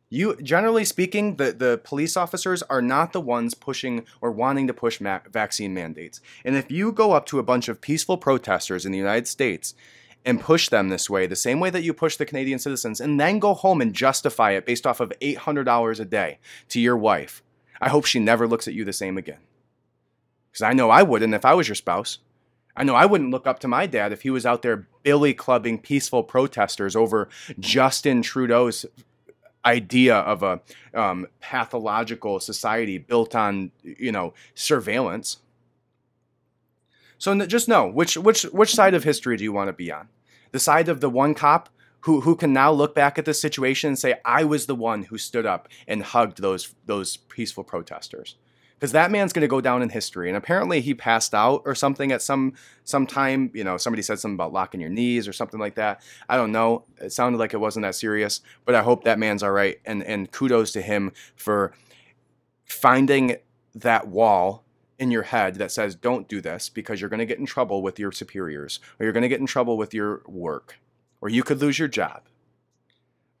You, 0.09 0.35
generally 0.35 0.85
speaking, 0.85 1.37
the, 1.37 1.53
the 1.53 1.81
police 1.83 2.15
officers 2.15 2.61
are 2.63 2.81
not 2.83 3.13
the 3.13 3.21
ones 3.21 3.55
pushing 3.55 4.05
or 4.21 4.31
wanting 4.31 4.67
to 4.67 4.73
push 4.73 5.01
ma- 5.01 5.21
vaccine 5.31 5.73
mandates. 5.73 6.21
And 6.45 6.55
if 6.55 6.69
you 6.69 6.91
go 6.91 7.13
up 7.13 7.25
to 7.27 7.39
a 7.39 7.43
bunch 7.43 7.67
of 7.67 7.81
peaceful 7.81 8.17
protesters 8.17 8.85
in 8.85 8.91
the 8.91 8.97
United 8.97 9.27
States 9.27 9.73
and 10.25 10.39
push 10.39 10.69
them 10.69 10.89
this 10.89 11.09
way, 11.09 11.27
the 11.27 11.35
same 11.35 11.59
way 11.59 11.69
that 11.69 11.83
you 11.83 11.93
push 11.93 12.15
the 12.15 12.25
Canadian 12.25 12.59
citizens, 12.59 13.01
and 13.01 13.19
then 13.19 13.39
go 13.39 13.53
home 13.53 13.81
and 13.81 13.93
justify 13.93 14.51
it 14.51 14.65
based 14.65 14.87
off 14.87 14.99
of 14.99 15.11
$800 15.21 15.99
a 15.99 16.05
day 16.05 16.39
to 16.69 16.79
your 16.79 16.97
wife, 16.97 17.43
I 17.81 17.89
hope 17.89 18.05
she 18.05 18.19
never 18.19 18.47
looks 18.47 18.67
at 18.67 18.73
you 18.73 18.85
the 18.85 18.93
same 18.93 19.17
again. 19.17 19.39
Because 20.51 20.63
I 20.63 20.73
know 20.73 20.89
I 20.89 21.03
wouldn't 21.03 21.33
if 21.33 21.45
I 21.45 21.53
was 21.53 21.67
your 21.67 21.75
spouse. 21.75 22.19
I 22.75 22.83
know 22.83 22.95
I 22.95 23.05
wouldn't 23.05 23.31
look 23.31 23.45
up 23.45 23.59
to 23.59 23.67
my 23.67 23.85
dad 23.85 24.11
if 24.11 24.23
he 24.23 24.29
was 24.29 24.45
out 24.45 24.61
there 24.61 24.87
billy 25.03 25.33
clubbing 25.33 25.79
peaceful 25.79 26.23
protesters 26.23 26.95
over 26.95 27.29
Justin 27.59 28.21
Trudeau's 28.21 28.85
idea 29.65 30.17
of 30.17 30.43
a 30.43 30.61
um, 30.93 31.27
pathological 31.39 32.39
society 32.39 32.97
built 32.97 33.35
on 33.35 33.71
you 33.83 34.11
know 34.11 34.33
surveillance. 34.55 35.37
So 37.23 37.33
just 37.45 37.69
know 37.69 37.87
which 37.87 38.17
which 38.17 38.43
which 38.43 38.75
side 38.75 38.93
of 38.93 39.05
history 39.05 39.37
do 39.37 39.45
you 39.45 39.53
want 39.53 39.69
to 39.69 39.73
be 39.73 39.89
on? 39.89 40.09
The 40.51 40.59
side 40.59 40.89
of 40.89 40.99
the 40.99 41.09
one 41.09 41.33
cop 41.33 41.69
who 42.01 42.19
who 42.19 42.35
can 42.35 42.51
now 42.51 42.69
look 42.69 42.93
back 42.93 43.17
at 43.17 43.23
the 43.23 43.33
situation 43.33 43.87
and 43.87 43.97
say 43.97 44.15
I 44.25 44.43
was 44.43 44.65
the 44.65 44.75
one 44.75 45.03
who 45.03 45.17
stood 45.17 45.45
up 45.45 45.69
and 45.87 46.03
hugged 46.03 46.41
those 46.41 46.75
those 46.85 47.15
peaceful 47.15 47.63
protesters 47.63 48.35
because 48.75 48.91
that 48.91 49.09
man's 49.09 49.31
going 49.31 49.43
to 49.43 49.47
go 49.47 49.61
down 49.61 49.81
in 49.81 49.87
history. 49.87 50.27
And 50.27 50.35
apparently 50.35 50.81
he 50.81 50.93
passed 50.93 51.33
out 51.33 51.61
or 51.63 51.75
something 51.75 52.11
at 52.11 52.21
some 52.21 52.55
some 52.83 53.07
time. 53.07 53.51
You 53.53 53.63
know, 53.63 53.77
somebody 53.77 54.01
said 54.01 54.19
something 54.19 54.35
about 54.35 54.51
locking 54.51 54.81
your 54.81 54.89
knees 54.89 55.25
or 55.25 55.31
something 55.31 55.61
like 55.61 55.75
that. 55.75 56.01
I 56.27 56.35
don't 56.35 56.51
know. 56.51 56.83
It 56.99 57.13
sounded 57.13 57.37
like 57.37 57.53
it 57.53 57.61
wasn't 57.61 57.83
that 57.83 57.95
serious, 57.95 58.41
but 58.65 58.75
I 58.75 58.83
hope 58.83 59.05
that 59.05 59.17
man's 59.17 59.43
all 59.43 59.51
right. 59.51 59.77
And 59.85 60.03
and 60.03 60.29
kudos 60.29 60.73
to 60.73 60.81
him 60.81 61.13
for 61.37 61.73
finding 62.65 63.37
that 63.75 64.09
wall 64.09 64.65
in 64.99 65.11
your 65.11 65.23
head 65.23 65.55
that 65.55 65.71
says 65.71 65.95
don't 65.95 66.27
do 66.27 66.41
this 66.41 66.69
because 66.69 66.99
you're 67.01 67.09
going 67.09 67.19
to 67.19 67.25
get 67.25 67.39
in 67.39 67.45
trouble 67.45 67.81
with 67.81 67.99
your 67.99 68.11
superiors 68.11 68.79
or 68.99 69.03
you're 69.05 69.13
going 69.13 69.23
to 69.23 69.29
get 69.29 69.39
in 69.39 69.45
trouble 69.45 69.77
with 69.77 69.93
your 69.93 70.21
work 70.27 70.79
or 71.21 71.29
you 71.29 71.43
could 71.43 71.61
lose 71.61 71.79
your 71.79 71.87
job 71.87 72.23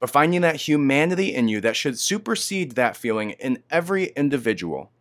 but 0.03 0.09
finding 0.09 0.41
that 0.41 0.57
humanity 0.57 1.33
in 1.33 1.47
you 1.47 1.61
that 1.61 1.77
should 1.77 1.97
supersede 1.97 2.73
that 2.73 2.97
feeling 2.97 3.29
in 3.31 3.63
every 3.71 4.07
individual 4.17 4.91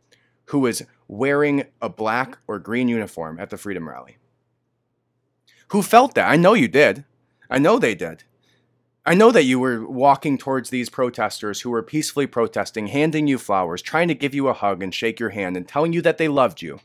who 0.44 0.60
was 0.60 0.84
wearing 1.08 1.64
a 1.80 1.88
black 1.88 2.38
or 2.46 2.60
green 2.60 2.86
uniform 2.86 3.40
at 3.40 3.50
the 3.50 3.56
Freedom 3.56 3.88
Rally. 3.88 4.18
Who 5.70 5.82
felt 5.82 6.14
that? 6.14 6.30
I 6.30 6.36
know 6.36 6.54
you 6.54 6.68
did. 6.68 7.04
I 7.50 7.58
know 7.58 7.80
they 7.80 7.96
did. 7.96 8.22
I 9.04 9.14
know 9.14 9.32
that 9.32 9.44
you 9.44 9.58
were 9.58 9.84
walking 9.84 10.38
towards 10.38 10.70
these 10.70 10.88
protesters 10.88 11.62
who 11.62 11.70
were 11.70 11.82
peacefully 11.82 12.28
protesting, 12.28 12.86
handing 12.86 13.26
you 13.26 13.36
flowers, 13.36 13.82
trying 13.82 14.06
to 14.08 14.14
give 14.14 14.32
you 14.32 14.46
a 14.46 14.52
hug 14.52 14.80
and 14.80 14.94
shake 14.94 15.18
your 15.18 15.30
hand 15.30 15.56
and 15.56 15.66
telling 15.66 15.92
you 15.92 16.00
that 16.02 16.18
they 16.18 16.28
loved 16.28 16.62
you. 16.62 16.78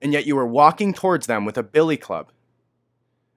And 0.00 0.12
yet 0.12 0.26
you 0.26 0.36
were 0.36 0.46
walking 0.46 0.94
towards 0.94 1.26
them 1.26 1.44
with 1.44 1.58
a 1.58 1.62
billy 1.62 1.98
club 1.98 2.30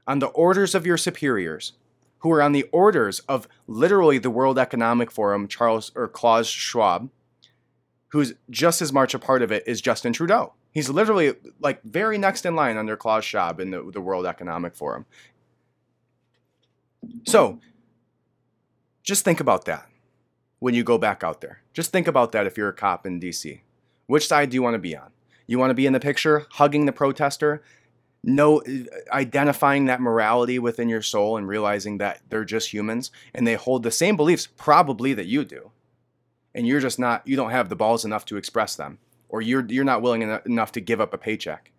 on 0.08 0.20
the 0.20 0.28
orders 0.28 0.74
of 0.74 0.86
your 0.86 0.98
superiors, 0.98 1.74
who 2.20 2.30
were 2.30 2.42
on 2.42 2.54
the 2.54 2.64
orders 2.72 3.20
of 3.28 3.48
literally 3.68 4.18
the 4.18 4.30
World 4.30 4.58
Economic 4.58 5.12
Forum, 5.12 5.50
Charles 5.50 5.92
or 5.96 6.08
Klaus 6.08 6.48
Schwab, 6.48 7.10
who's 8.10 8.34
just 8.50 8.82
as 8.82 8.94
much 8.94 9.14
a 9.14 9.20
part 9.20 9.42
of 9.42 9.52
it 9.52 9.64
is 9.68 9.82
Justin 9.82 10.14
Trudeau. 10.14 10.54
He's 10.72 10.90
literally 10.90 11.34
like 11.60 11.84
very 11.84 12.18
next 12.18 12.46
in 12.46 12.56
line 12.56 12.78
under 12.78 12.96
Klaus 12.96 13.26
Schwab 13.26 13.60
in 13.60 13.72
the, 13.72 13.92
the 13.92 14.02
World 14.02 14.26
Economic 14.26 14.76
Forum. 14.76 15.06
So 17.26 17.60
just 19.04 19.24
think 19.24 19.40
about 19.40 19.66
that 19.66 19.88
when 20.60 20.74
you 20.74 20.84
go 20.84 20.98
back 20.98 21.24
out 21.24 21.42
there. 21.42 21.62
Just 21.74 21.92
think 21.92 22.08
about 22.08 22.32
that 22.32 22.48
if 22.48 22.58
you're 22.58 22.70
a 22.70 22.74
cop 22.74 23.06
in 23.06 23.20
DC. 23.20 23.62
Which 24.08 24.28
side 24.28 24.50
do 24.50 24.56
you 24.56 24.64
want 24.64 24.74
to 24.76 24.80
be 24.80 24.96
on? 24.96 25.12
You 25.46 25.60
want 25.60 25.70
to 25.70 25.76
be 25.76 25.86
in 25.86 25.94
the 25.94 26.00
picture 26.00 26.46
hugging 26.52 26.86
the 26.86 26.92
protester, 26.92 27.62
no 28.24 28.62
identifying 29.12 29.86
that 29.86 30.02
morality 30.02 30.60
within 30.60 30.90
your 30.90 31.02
soul 31.02 31.38
and 31.38 31.48
realizing 31.48 31.98
that 32.00 32.22
they're 32.30 32.44
just 32.44 32.74
humans 32.74 33.12
and 33.34 33.48
they 33.48 33.56
hold 33.56 33.84
the 33.84 33.92
same 33.92 34.18
beliefs 34.18 34.48
probably 34.58 35.14
that 35.14 35.28
you 35.28 35.46
do 35.46 35.72
and 36.54 36.68
you're 36.68 36.80
just 36.80 37.00
not 37.00 37.26
you 37.26 37.36
don't 37.36 37.52
have 37.52 37.70
the 37.70 37.76
balls 37.76 38.04
enough 38.04 38.26
to 38.26 38.36
express 38.36 38.76
them 38.76 38.98
or 39.30 39.42
you're 39.42 39.66
you're 39.68 39.86
not 39.86 40.02
willing 40.02 40.24
enough 40.46 40.72
to 40.72 40.82
give 40.82 41.00
up 41.00 41.14
a 41.14 41.18
paycheck 41.18 41.72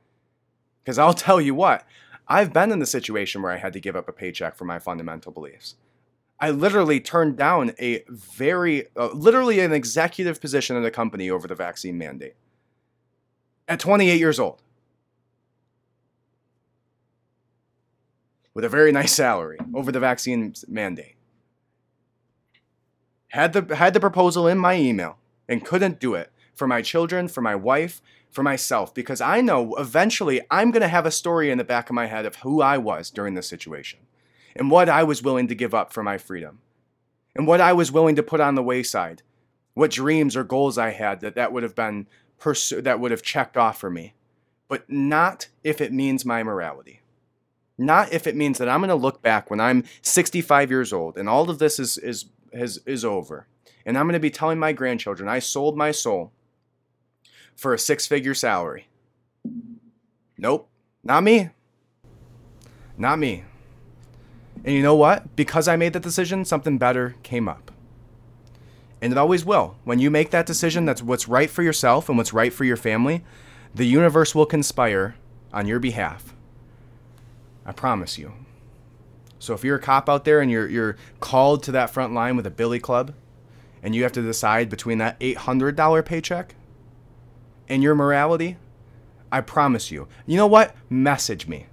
because 0.82 0.98
I'll 0.98 1.14
tell 1.28 1.40
you 1.40 1.54
what 1.54 1.84
I've 2.28 2.52
been 2.52 2.70
in 2.70 2.78
the 2.78 2.86
situation 2.86 3.40
where 3.40 3.52
I 3.52 3.56
had 3.56 3.72
to 3.72 3.80
give 3.80 3.96
up 3.96 4.08
a 4.08 4.12
paycheck 4.12 4.54
for 4.54 4.66
my 4.66 4.78
fundamental 4.78 5.32
beliefs. 5.32 5.76
I 6.38 6.50
literally 6.50 7.00
turned 7.00 7.36
down 7.36 7.72
a 7.80 8.04
very 8.08 8.86
uh, 8.96 9.08
literally 9.08 9.60
an 9.60 9.72
executive 9.72 10.40
position 10.40 10.76
in 10.76 10.84
a 10.84 10.90
company 10.90 11.30
over 11.30 11.48
the 11.48 11.54
vaccine 11.54 11.98
mandate. 11.98 12.36
At 13.66 13.80
28 13.80 14.18
years 14.18 14.38
old. 14.38 14.62
With 18.54 18.64
a 18.64 18.68
very 18.68 18.92
nice 18.92 19.12
salary 19.12 19.58
over 19.74 19.90
the 19.90 20.00
vaccine 20.00 20.54
mandate. 20.68 21.16
Had 23.28 23.52
the 23.52 23.74
had 23.74 23.94
the 23.94 24.00
proposal 24.00 24.46
in 24.46 24.58
my 24.58 24.74
email 24.76 25.18
and 25.48 25.64
couldn't 25.64 25.98
do 25.98 26.14
it 26.14 26.30
for 26.54 26.66
my 26.66 26.82
children, 26.82 27.28
for 27.28 27.40
my 27.40 27.54
wife, 27.54 28.00
for 28.30 28.42
myself 28.42 28.94
because 28.94 29.20
I 29.20 29.40
know 29.40 29.74
eventually 29.76 30.40
I'm 30.50 30.70
going 30.70 30.82
to 30.82 30.88
have 30.88 31.06
a 31.06 31.10
story 31.10 31.50
in 31.50 31.58
the 31.58 31.64
back 31.64 31.88
of 31.88 31.94
my 31.94 32.06
head 32.06 32.26
of 32.26 32.36
who 32.36 32.60
I 32.60 32.78
was 32.78 33.10
during 33.10 33.34
this 33.34 33.48
situation 33.48 34.00
and 34.54 34.70
what 34.70 34.88
I 34.88 35.04
was 35.04 35.22
willing 35.22 35.48
to 35.48 35.54
give 35.54 35.74
up 35.74 35.92
for 35.92 36.02
my 36.02 36.18
freedom 36.18 36.60
and 37.34 37.46
what 37.46 37.60
I 37.60 37.72
was 37.72 37.92
willing 37.92 38.16
to 38.16 38.22
put 38.22 38.40
on 38.40 38.54
the 38.54 38.62
wayside, 38.62 39.22
what 39.74 39.90
dreams 39.90 40.36
or 40.36 40.44
goals 40.44 40.76
I 40.76 40.90
had 40.90 41.20
that 41.20 41.36
that 41.36 41.52
would 41.52 41.62
have 41.62 41.74
been 41.74 42.06
pers- 42.38 42.72
that 42.76 43.00
would 43.00 43.10
have 43.10 43.22
checked 43.22 43.56
off 43.56 43.78
for 43.78 43.90
me, 43.90 44.14
but 44.68 44.90
not 44.90 45.48
if 45.64 45.80
it 45.80 45.92
means 45.92 46.24
my 46.24 46.42
morality. 46.42 47.00
Not 47.78 48.12
if 48.12 48.26
it 48.26 48.34
means 48.34 48.58
that 48.58 48.68
I'm 48.68 48.80
going 48.80 48.88
to 48.88 48.96
look 48.96 49.22
back 49.22 49.50
when 49.50 49.60
I'm 49.60 49.84
65 50.02 50.70
years 50.70 50.92
old 50.92 51.16
and 51.16 51.28
all 51.28 51.48
of 51.48 51.58
this 51.58 51.78
is 51.78 51.96
is 51.96 52.26
is, 52.52 52.80
is 52.86 53.04
over. 53.04 53.46
And 53.86 53.96
I'm 53.96 54.06
going 54.06 54.14
to 54.14 54.20
be 54.20 54.30
telling 54.30 54.58
my 54.58 54.72
grandchildren 54.72 55.28
I 55.28 55.38
sold 55.38 55.76
my 55.76 55.92
soul 55.92 56.32
for 57.58 57.74
a 57.74 57.78
six-figure 57.78 58.32
salary. 58.32 58.86
Nope, 60.38 60.70
not 61.04 61.22
me. 61.22 61.50
Not 62.96 63.18
me. 63.18 63.44
And 64.64 64.74
you 64.74 64.82
know 64.82 64.94
what? 64.94 65.36
Because 65.36 65.68
I 65.68 65.76
made 65.76 65.92
that 65.92 66.02
decision, 66.02 66.46
something 66.46 66.78
better 66.78 67.16
came 67.22 67.48
up. 67.48 67.70
And 69.02 69.12
it 69.12 69.18
always 69.18 69.44
will. 69.44 69.76
When 69.84 69.98
you 69.98 70.10
make 70.10 70.30
that 70.30 70.46
decision 70.46 70.86
that's 70.86 71.02
what's 71.02 71.28
right 71.28 71.50
for 71.50 71.62
yourself 71.62 72.08
and 72.08 72.16
what's 72.16 72.32
right 72.32 72.52
for 72.52 72.64
your 72.64 72.76
family, 72.76 73.24
the 73.74 73.84
universe 73.84 74.34
will 74.34 74.46
conspire 74.46 75.16
on 75.52 75.66
your 75.66 75.78
behalf 75.78 76.34
I 77.68 77.72
promise 77.72 78.16
you. 78.16 78.32
So 79.38 79.52
if 79.52 79.62
you're 79.62 79.76
a 79.76 79.80
cop 79.80 80.08
out 80.08 80.24
there 80.24 80.40
and 80.40 80.50
you're 80.50 80.66
you're 80.66 80.96
called 81.20 81.62
to 81.64 81.72
that 81.72 81.90
front 81.90 82.14
line 82.14 82.34
with 82.34 82.46
a 82.46 82.50
billy 82.50 82.80
club 82.80 83.12
and 83.82 83.94
you 83.94 84.02
have 84.04 84.12
to 84.12 84.22
decide 84.22 84.70
between 84.70 84.96
that 84.98 85.20
$800 85.20 86.04
paycheck 86.04 86.54
and 87.68 87.82
your 87.82 87.94
morality, 87.94 88.56
I 89.30 89.40
promise 89.40 89.90
you. 89.90 90.08
You 90.26 90.36
know 90.36 90.46
what? 90.46 90.74
Message 90.88 91.46
me. 91.46 91.66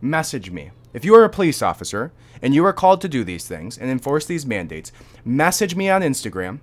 Message 0.00 0.50
me. 0.50 0.70
If 0.94 1.04
you 1.04 1.14
are 1.14 1.24
a 1.24 1.30
police 1.30 1.60
officer 1.60 2.12
and 2.40 2.54
you 2.54 2.64
are 2.64 2.72
called 2.72 3.00
to 3.02 3.08
do 3.08 3.24
these 3.24 3.46
things 3.46 3.76
and 3.76 3.90
enforce 3.90 4.24
these 4.24 4.46
mandates, 4.46 4.92
message 5.24 5.74
me 5.74 5.90
on 5.90 6.02
Instagram 6.02 6.60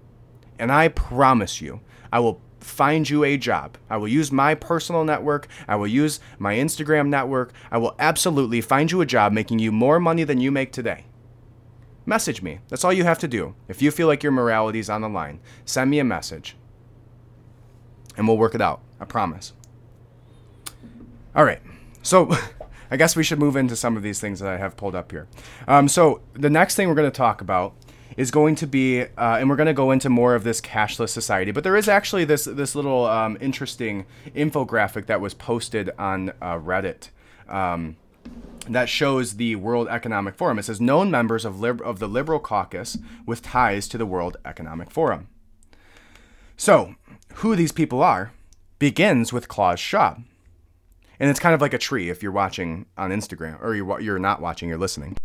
and 0.58 0.72
I 0.72 0.88
promise 0.88 1.62
you 1.62 1.82
I 2.12 2.20
will 2.20 2.42
find 2.60 3.08
you 3.08 3.24
a 3.24 3.38
job. 3.38 3.78
I 3.90 3.98
will 3.98 4.08
use 4.08 4.32
my 4.32 4.56
personal 4.56 5.04
network. 5.04 5.48
I 5.68 5.76
will 5.76 5.88
use 5.88 6.20
my 6.40 6.56
Instagram 6.56 7.10
network. 7.10 7.54
I 7.70 7.78
will 7.78 7.96
absolutely 8.00 8.62
find 8.62 8.92
you 8.92 9.02
a 9.02 9.06
job 9.06 9.34
making 9.34 9.60
you 9.60 9.72
more 9.72 10.00
money 10.00 10.24
than 10.24 10.42
you 10.42 10.52
make 10.52 10.72
today. 10.72 11.06
Message 12.08 12.42
me. 12.42 12.60
That's 12.70 12.84
all 12.84 12.94
you 12.94 13.04
have 13.04 13.20
to 13.20 13.28
do. 13.28 13.56
If 13.68 13.82
you 13.82 13.92
feel 13.92 14.08
like 14.08 14.24
your 14.24 14.32
morality 14.32 14.80
is 14.80 14.90
on 14.90 15.02
the 15.02 15.10
line, 15.10 15.40
send 15.66 15.92
me 15.92 16.00
a 16.00 16.04
message 16.04 16.56
and 18.18 18.28
we'll 18.28 18.38
work 18.38 18.56
it 18.56 18.62
out. 18.62 18.82
I 19.00 19.06
promise. 19.06 19.54
All 21.36 21.44
right. 21.46 21.62
So, 22.02 22.36
I 22.92 22.98
guess 22.98 23.16
we 23.16 23.24
should 23.24 23.40
move 23.40 23.56
into 23.56 23.76
some 23.76 23.98
of 23.98 24.04
these 24.04 24.20
things 24.20 24.40
that 24.40 24.50
I 24.50 24.58
have 24.58 24.78
pulled 24.78 24.96
up 24.96 25.12
here. 25.12 25.28
Um, 25.68 25.88
so, 25.88 26.22
the 26.34 26.50
next 26.50 26.76
thing 26.76 26.88
we're 26.88 26.96
going 26.96 27.12
to 27.12 27.18
talk 27.18 27.42
about 27.42 27.74
is 28.16 28.32
going 28.32 28.56
to 28.56 28.68
be, 28.68 29.02
uh, 29.02 29.08
and 29.18 29.50
we're 29.50 29.56
going 29.56 29.68
to 29.68 29.74
go 29.74 29.92
into 29.92 30.10
more 30.10 30.36
of 30.36 30.44
this 30.44 30.62
cashless 30.62 31.10
society. 31.10 31.52
But 31.52 31.64
there 31.64 31.76
is 31.76 31.90
actually 31.90 32.26
this 32.26 32.46
this 32.46 32.76
little 32.76 33.06
um, 33.06 33.38
interesting 33.42 34.06
infographic 34.36 35.08
that 35.08 35.20
was 35.20 35.34
posted 35.34 35.90
on 35.98 36.30
uh, 36.42 36.58
Reddit. 36.58 37.10
Um, 37.50 37.98
that 38.70 38.90
shows 38.90 39.36
the 39.36 39.56
World 39.56 39.88
Economic 39.90 40.36
Forum. 40.36 40.58
It 40.58 40.64
says 40.64 40.82
known 40.82 41.12
members 41.12 41.46
of, 41.46 41.60
Lib- 41.60 41.82
of 41.84 42.00
the 42.00 42.08
Liberal 42.08 42.40
caucus 42.40 42.98
with 43.26 43.44
ties 43.44 43.88
to 43.90 43.98
the 43.98 44.06
World 44.08 44.38
Economic 44.44 44.90
Forum. 44.90 45.28
So, 46.58 46.96
who 47.36 47.56
these 47.56 47.72
people 47.72 48.02
are 48.02 48.32
begins 48.80 49.34
with 49.34 49.48
Klaus 49.48 49.80
Schwab. 49.80 50.24
And 51.20 51.30
it's 51.30 51.40
kind 51.40 51.56
of 51.56 51.62
like 51.62 51.74
a 51.74 51.78
tree 51.78 52.10
if 52.10 52.22
you're 52.22 52.32
watching 52.32 52.86
on 52.98 53.12
Instagram, 53.12 53.62
or 53.62 53.76
you're, 53.76 54.00
you're 54.00 54.20
not 54.20 54.42
watching, 54.42 54.70
you're 54.70 54.78
listening. 54.78 55.16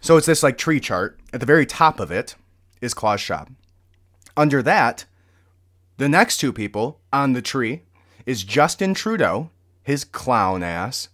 So 0.00 0.16
it's 0.16 0.26
this 0.26 0.42
like 0.42 0.56
tree 0.56 0.80
chart. 0.80 1.18
At 1.32 1.40
the 1.40 1.46
very 1.46 1.66
top 1.66 2.00
of 2.00 2.10
it 2.10 2.36
is 2.80 2.94
Klaus 2.94 3.20
Schwab. 3.20 3.50
Under 4.36 4.62
that, 4.62 5.04
the 5.96 6.08
next 6.08 6.38
two 6.38 6.52
people 6.52 7.00
on 7.12 7.32
the 7.32 7.42
tree 7.42 7.82
is 8.24 8.44
Justin 8.44 8.94
Trudeau, 8.94 9.50
his 9.82 10.04
clown 10.04 10.62
ass, 10.62 11.08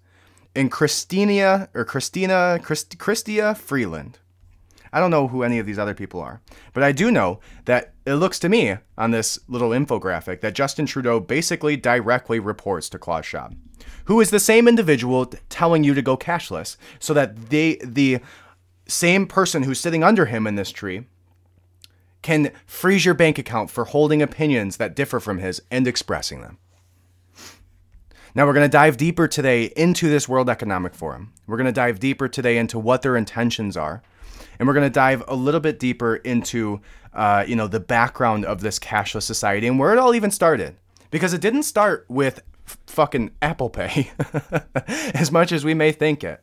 and 0.54 0.70
Christina 0.70 1.68
or 1.74 1.84
Christina 1.84 2.60
Christ, 2.62 2.96
Chrystia 2.98 3.56
Freeland. 3.56 4.18
I 4.94 5.00
don't 5.00 5.11
know 5.11 5.26
who 5.26 5.42
any 5.42 5.59
of 5.59 5.66
these 5.66 5.78
other 5.78 5.92
people 5.92 6.20
are, 6.20 6.40
but 6.72 6.85
I 6.85 6.92
do 6.92 7.11
know 7.11 7.40
that 7.64 7.94
it 8.07 8.14
looks 8.14 8.38
to 8.38 8.48
me 8.48 8.76
on 8.96 9.11
this 9.11 9.40
little 9.48 9.70
infographic 9.70 10.40
that 10.40 10.54
Justin 10.54 10.87
Trudeau 10.87 11.18
basically 11.18 11.76
directly 11.76 12.38
reports 12.38 12.88
to 12.90 12.98
Klaus 13.00 13.26
Schwab, 13.26 13.57
who 14.04 14.20
is 14.20 14.30
the 14.30 14.38
same 14.38 14.68
individual 14.68 15.26
telling 15.48 15.83
you 15.83 15.94
to 15.94 16.00
go 16.00 16.16
cashless, 16.16 16.76
so 17.00 17.12
that 17.12 17.50
they 17.50 17.74
the 17.83 18.20
same 18.87 19.26
person 19.26 19.64
who's 19.64 19.80
sitting 19.80 20.04
under 20.04 20.26
him 20.26 20.46
in 20.46 20.54
this 20.54 20.70
tree 20.70 21.07
can 22.22 22.52
freeze 22.64 23.04
your 23.04 23.14
bank 23.14 23.37
account 23.37 23.70
for 23.70 23.87
holding 23.87 24.22
opinions 24.22 24.76
that 24.76 24.94
differ 24.94 25.18
from 25.18 25.38
his 25.38 25.61
and 25.72 25.88
expressing 25.88 26.40
them. 26.40 26.59
Now, 28.37 28.46
we're 28.46 28.52
going 28.52 28.68
to 28.68 28.72
dive 28.72 28.96
deeper 28.96 29.26
today 29.26 29.72
into 29.76 30.09
this 30.09 30.28
World 30.28 30.48
Economic 30.48 30.94
Forum. 30.94 31.33
We're 31.48 31.57
going 31.57 31.66
to 31.66 31.72
dive 31.72 31.98
deeper 31.98 32.28
today 32.28 32.59
into 32.59 32.78
what 32.78 33.02
their 33.02 33.16
intentions 33.16 33.76
are. 33.76 34.02
And 34.58 34.66
we're 34.68 34.74
going 34.74 34.86
to 34.86 34.90
dive 34.90 35.22
a 35.28 35.34
little 35.34 35.60
bit 35.60 35.78
deeper 35.78 36.16
into, 36.16 36.80
uh, 37.12 37.44
you 37.46 37.56
know, 37.56 37.66
the 37.66 37.80
background 37.80 38.44
of 38.44 38.60
this 38.60 38.78
cashless 38.78 39.22
society 39.22 39.66
and 39.66 39.78
where 39.78 39.92
it 39.92 39.98
all 39.98 40.14
even 40.14 40.30
started. 40.30 40.76
Because 41.10 41.32
it 41.32 41.40
didn't 41.40 41.62
start 41.62 42.06
with 42.08 42.40
f- 42.66 42.78
fucking 42.86 43.30
Apple 43.40 43.70
Pay, 43.70 44.10
as 45.14 45.30
much 45.30 45.52
as 45.52 45.64
we 45.64 45.74
may 45.74 45.92
think 45.92 46.24
it. 46.24 46.42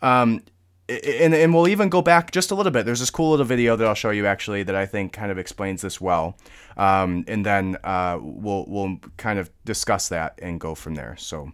Um, 0.00 0.42
and, 0.88 1.34
and 1.34 1.52
we'll 1.52 1.68
even 1.68 1.90
go 1.90 2.00
back 2.00 2.30
just 2.30 2.50
a 2.50 2.54
little 2.54 2.72
bit. 2.72 2.86
There's 2.86 3.00
this 3.00 3.10
cool 3.10 3.30
little 3.30 3.44
video 3.44 3.76
that 3.76 3.86
I'll 3.86 3.94
show 3.94 4.10
you 4.10 4.26
actually 4.26 4.62
that 4.62 4.74
I 4.74 4.86
think 4.86 5.12
kind 5.12 5.30
of 5.30 5.38
explains 5.38 5.82
this 5.82 6.00
well, 6.00 6.38
um, 6.78 7.24
and 7.28 7.44
then 7.44 7.76
uh, 7.84 8.18
we'll 8.20 8.64
we'll 8.66 8.96
kind 9.18 9.38
of 9.38 9.50
discuss 9.64 10.08
that 10.08 10.38
and 10.40 10.58
go 10.58 10.74
from 10.74 10.94
there. 10.94 11.14
So 11.18 11.52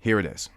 here 0.00 0.18
it 0.18 0.26
is. 0.26 0.48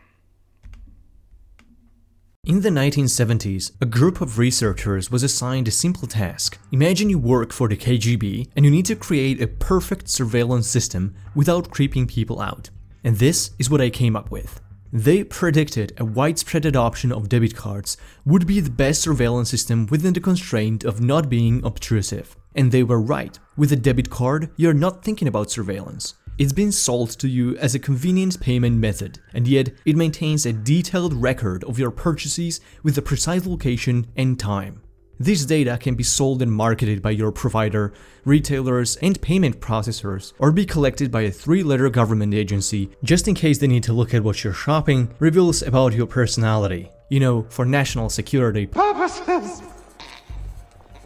In 2.46 2.62
the 2.62 2.70
1970s, 2.70 3.72
a 3.82 3.88
group 3.88 4.22
of 4.22 4.38
researchers 4.38 5.10
was 5.10 5.24
assigned 5.24 5.68
a 5.68 5.72
simple 5.72 6.08
task. 6.08 6.60
Imagine 6.72 7.10
you 7.10 7.18
work 7.18 7.52
for 7.52 7.68
the 7.68 7.76
KGB 7.76 8.50
and 8.56 8.64
you 8.64 8.70
need 8.70 8.86
to 8.86 8.96
create 8.96 9.42
a 9.42 9.48
perfect 9.48 10.08
surveillance 10.10 10.68
system 10.68 11.16
without 11.34 11.72
creeping 11.72 12.06
people 12.06 12.40
out. 12.40 12.70
And 13.04 13.18
this 13.18 13.50
is 13.58 13.72
what 13.72 13.82
I 13.82 13.90
came 13.90 14.16
up 14.16 14.30
with. 14.30 14.62
They 14.94 15.24
predicted 15.24 15.94
a 15.98 16.06
widespread 16.06 16.68
adoption 16.68 17.12
of 17.12 17.30
debit 17.30 17.56
cards 17.56 17.98
would 18.26 18.46
be 18.46 18.60
the 18.60 18.70
best 18.70 19.02
surveillance 19.02 19.50
system 19.50 19.88
within 19.88 20.14
the 20.14 20.20
constraint 20.20 20.84
of 20.84 21.02
not 21.02 21.30
being 21.30 21.66
obtrusive. 21.66 22.38
And 22.54 22.72
they 22.72 22.84
were 22.84 23.02
right. 23.02 23.40
With 23.58 23.72
a 23.72 23.76
debit 23.76 24.12
card, 24.12 24.52
you're 24.56 24.76
not 24.76 25.04
thinking 25.04 25.28
about 25.28 25.50
surveillance. 25.50 26.14
It's 26.38 26.52
been 26.52 26.74
sold 26.74 27.12
to 27.20 27.30
you 27.30 27.56
as 27.60 27.76
a 27.76 27.80
convenient 27.80 28.42
payment 28.42 28.78
method, 28.78 29.20
and 29.34 29.48
yet 29.48 29.70
it 29.86 29.96
maintains 29.96 30.46
a 30.46 30.52
detailed 30.52 31.14
record 31.14 31.64
of 31.64 31.80
your 31.80 31.92
purchases 31.92 32.60
with 32.84 32.98
a 32.98 33.02
precise 33.02 33.46
location 33.46 34.08
and 34.18 34.38
time. 34.38 34.82
This 35.18 35.46
data 35.46 35.78
can 35.78 35.96
be 35.96 36.04
sold 36.04 36.42
and 36.42 36.52
marketed 36.52 37.02
by 37.02 37.12
your 37.12 37.32
provider, 37.32 37.94
retailers, 38.26 38.98
and 38.98 39.22
payment 39.22 39.62
processors, 39.62 40.34
or 40.38 40.52
be 40.52 40.66
collected 40.66 41.10
by 41.10 41.22
a 41.22 41.32
three 41.32 41.64
letter 41.64 41.90
government 41.90 42.34
agency 42.34 42.90
just 43.02 43.30
in 43.30 43.34
case 43.34 43.60
they 43.60 43.68
need 43.68 43.84
to 43.84 43.94
look 43.94 44.14
at 44.14 44.22
what 44.22 44.44
you're 44.44 44.52
shopping, 44.52 45.16
reveals 45.20 45.62
about 45.62 45.94
your 45.94 46.06
personality. 46.06 46.92
You 47.08 47.22
know, 47.22 47.44
for 47.44 47.64
national 47.64 48.10
security 48.10 48.66
purposes. 48.66 49.62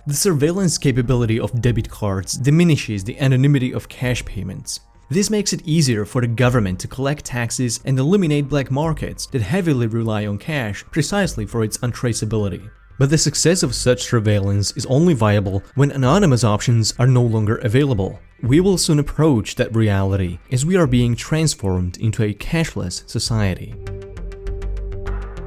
The 0.08 0.16
surveillance 0.16 0.80
capability 0.80 1.40
of 1.40 1.62
debit 1.62 1.88
cards 1.88 2.34
diminishes 2.34 3.04
the 3.04 3.20
anonymity 3.20 3.72
of 3.72 3.90
cash 3.90 4.26
payments. 4.26 4.80
This 5.12 5.32
makes 5.32 5.54
it 5.54 5.68
easier 5.68 6.06
for 6.06 6.22
the 6.22 6.28
government 6.28 6.80
to 6.82 6.88
collect 6.88 7.26
taxes 7.26 7.80
and 7.84 7.98
eliminate 7.98 8.48
black 8.48 8.70
markets 8.70 9.26
that 9.28 9.42
heavily 9.42 9.88
rely 9.88 10.28
on 10.28 10.38
cash 10.38 10.86
precisely 10.92 11.48
for 11.48 11.64
its 11.64 11.80
untraceability. 11.80 12.70
But 13.00 13.10
the 13.10 13.18
success 13.18 13.64
of 13.64 13.74
such 13.74 14.04
surveillance 14.04 14.72
is 14.78 14.86
only 14.86 15.16
viable 15.16 15.64
when 15.74 15.90
anonymous 15.90 16.44
options 16.44 16.94
are 17.00 17.08
no 17.08 17.24
longer 17.24 17.56
available. 17.56 18.20
We 18.44 18.60
will 18.60 18.78
soon 18.78 19.00
approach 19.00 19.56
that 19.56 19.76
reality 19.76 20.38
as 20.52 20.64
we 20.64 20.76
are 20.76 20.86
being 20.86 21.16
transformed 21.16 21.98
into 21.98 22.22
a 22.22 22.36
cashless 22.36 23.10
society. 23.10 23.74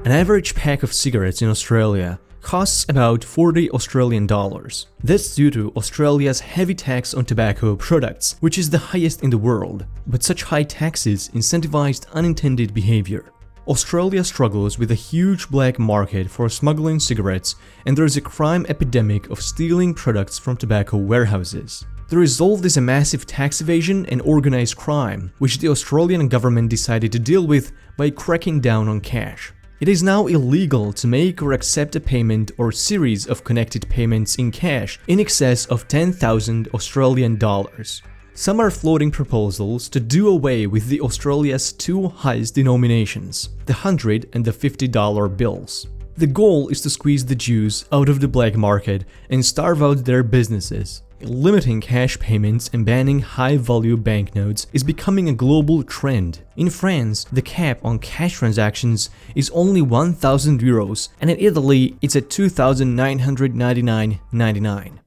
An 0.04 0.10
average 0.10 0.56
pack 0.56 0.82
of 0.82 0.92
cigarettes 0.92 1.40
in 1.40 1.48
Australia 1.48 2.18
costs 2.42 2.84
about 2.88 3.24
40 3.24 3.70
Australian 3.70 4.26
dollars. 4.26 4.88
That's 5.02 5.34
due 5.34 5.50
to 5.52 5.72
Australia's 5.76 6.40
heavy 6.40 6.74
tax 6.74 7.14
on 7.14 7.24
tobacco 7.24 7.76
products, 7.76 8.36
which 8.40 8.58
is 8.58 8.68
the 8.68 8.78
highest 8.78 9.22
in 9.22 9.30
the 9.30 9.38
world. 9.38 9.86
But 10.06 10.22
such 10.22 10.42
high 10.42 10.64
taxes 10.64 11.30
incentivized 11.30 12.10
unintended 12.12 12.74
behavior. 12.74 13.32
Australia 13.68 14.24
struggles 14.24 14.76
with 14.76 14.90
a 14.90 14.96
huge 14.96 15.48
black 15.48 15.78
market 15.78 16.28
for 16.28 16.48
smuggling 16.48 16.98
cigarettes, 16.98 17.54
and 17.86 17.96
there 17.96 18.04
is 18.04 18.16
a 18.16 18.20
crime 18.20 18.66
epidemic 18.68 19.30
of 19.30 19.40
stealing 19.40 19.94
products 19.94 20.36
from 20.36 20.56
tobacco 20.56 20.96
warehouses. 20.96 21.84
The 22.08 22.18
result 22.18 22.64
is 22.64 22.76
a 22.76 22.80
massive 22.80 23.24
tax 23.24 23.60
evasion 23.60 24.04
and 24.06 24.20
organized 24.22 24.76
crime, 24.76 25.32
which 25.38 25.58
the 25.58 25.68
Australian 25.68 26.28
government 26.28 26.70
decided 26.70 27.12
to 27.12 27.18
deal 27.18 27.46
with 27.46 27.72
by 27.96 28.10
cracking 28.10 28.60
down 28.60 28.88
on 28.88 29.00
cash. 29.00 29.52
It 29.82 29.88
is 29.88 30.00
now 30.00 30.28
illegal 30.28 30.92
to 30.92 31.08
make 31.08 31.42
or 31.42 31.52
accept 31.54 31.96
a 31.96 32.00
payment 32.00 32.52
or 32.56 32.70
series 32.70 33.26
of 33.26 33.42
connected 33.42 33.88
payments 33.88 34.36
in 34.36 34.52
cash 34.52 35.00
in 35.08 35.18
excess 35.18 35.66
of 35.66 35.88
10,000 35.88 36.68
Australian 36.68 37.34
dollars. 37.34 38.00
Some 38.32 38.60
are 38.60 38.70
floating 38.70 39.10
proposals 39.10 39.88
to 39.88 39.98
do 39.98 40.28
away 40.28 40.68
with 40.68 40.86
the 40.86 41.00
Australia's 41.00 41.72
two 41.72 42.06
highest 42.06 42.54
denominations, 42.54 43.48
the 43.66 43.72
100 43.72 44.28
and 44.34 44.44
the 44.44 44.52
50 44.52 44.86
dollar 44.86 45.26
bills. 45.26 45.88
The 46.16 46.28
goal 46.28 46.68
is 46.68 46.80
to 46.82 46.88
squeeze 46.88 47.26
the 47.26 47.34
Jews 47.34 47.84
out 47.90 48.08
of 48.08 48.20
the 48.20 48.28
black 48.28 48.54
market 48.54 49.04
and 49.30 49.44
starve 49.44 49.82
out 49.82 50.04
their 50.04 50.22
businesses. 50.22 51.02
Limiting 51.24 51.80
cash 51.80 52.18
payments 52.18 52.68
and 52.72 52.84
banning 52.84 53.20
high 53.20 53.56
value 53.56 53.96
banknotes 53.96 54.66
is 54.72 54.82
becoming 54.82 55.28
a 55.28 55.32
global 55.32 55.84
trend. 55.84 56.40
In 56.56 56.68
France, 56.68 57.26
the 57.30 57.42
cap 57.42 57.78
on 57.84 58.00
cash 58.00 58.38
transactions 58.38 59.08
is 59.34 59.48
only 59.50 59.82
1000 59.82 60.60
euros, 60.60 61.10
and 61.20 61.30
in 61.30 61.38
Italy, 61.38 61.96
it's 62.02 62.16
at 62.16 62.28
2999.99. 62.28 64.98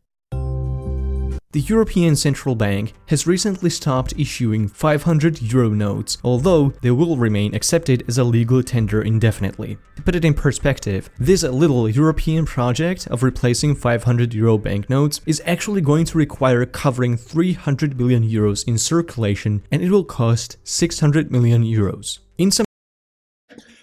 The 1.55 1.61
European 1.61 2.17
Central 2.17 2.53
Bank 2.53 2.93
has 3.05 3.25
recently 3.25 3.69
stopped 3.69 4.13
issuing 4.17 4.67
500 4.67 5.41
euro 5.41 5.69
notes, 5.69 6.17
although 6.21 6.73
they 6.81 6.91
will 6.91 7.15
remain 7.15 7.55
accepted 7.55 8.03
as 8.09 8.17
a 8.17 8.25
legal 8.25 8.61
tender 8.61 9.01
indefinitely. 9.01 9.77
To 9.95 10.01
put 10.01 10.15
it 10.15 10.25
in 10.25 10.33
perspective, 10.33 11.09
this 11.17 11.43
little 11.43 11.87
European 11.87 12.45
project 12.45 13.07
of 13.07 13.23
replacing 13.23 13.75
500 13.75 14.33
euro 14.33 14.57
banknotes 14.57 15.21
is 15.25 15.41
actually 15.45 15.79
going 15.79 16.03
to 16.07 16.17
require 16.17 16.65
covering 16.65 17.15
300 17.15 17.95
billion 17.95 18.29
euros 18.29 18.67
in 18.67 18.77
circulation 18.77 19.63
and 19.71 19.81
it 19.81 19.89
will 19.89 20.03
cost 20.03 20.57
600 20.65 21.31
million 21.31 21.63
euros. 21.63 22.19
In 22.37 22.51
some 22.51 22.65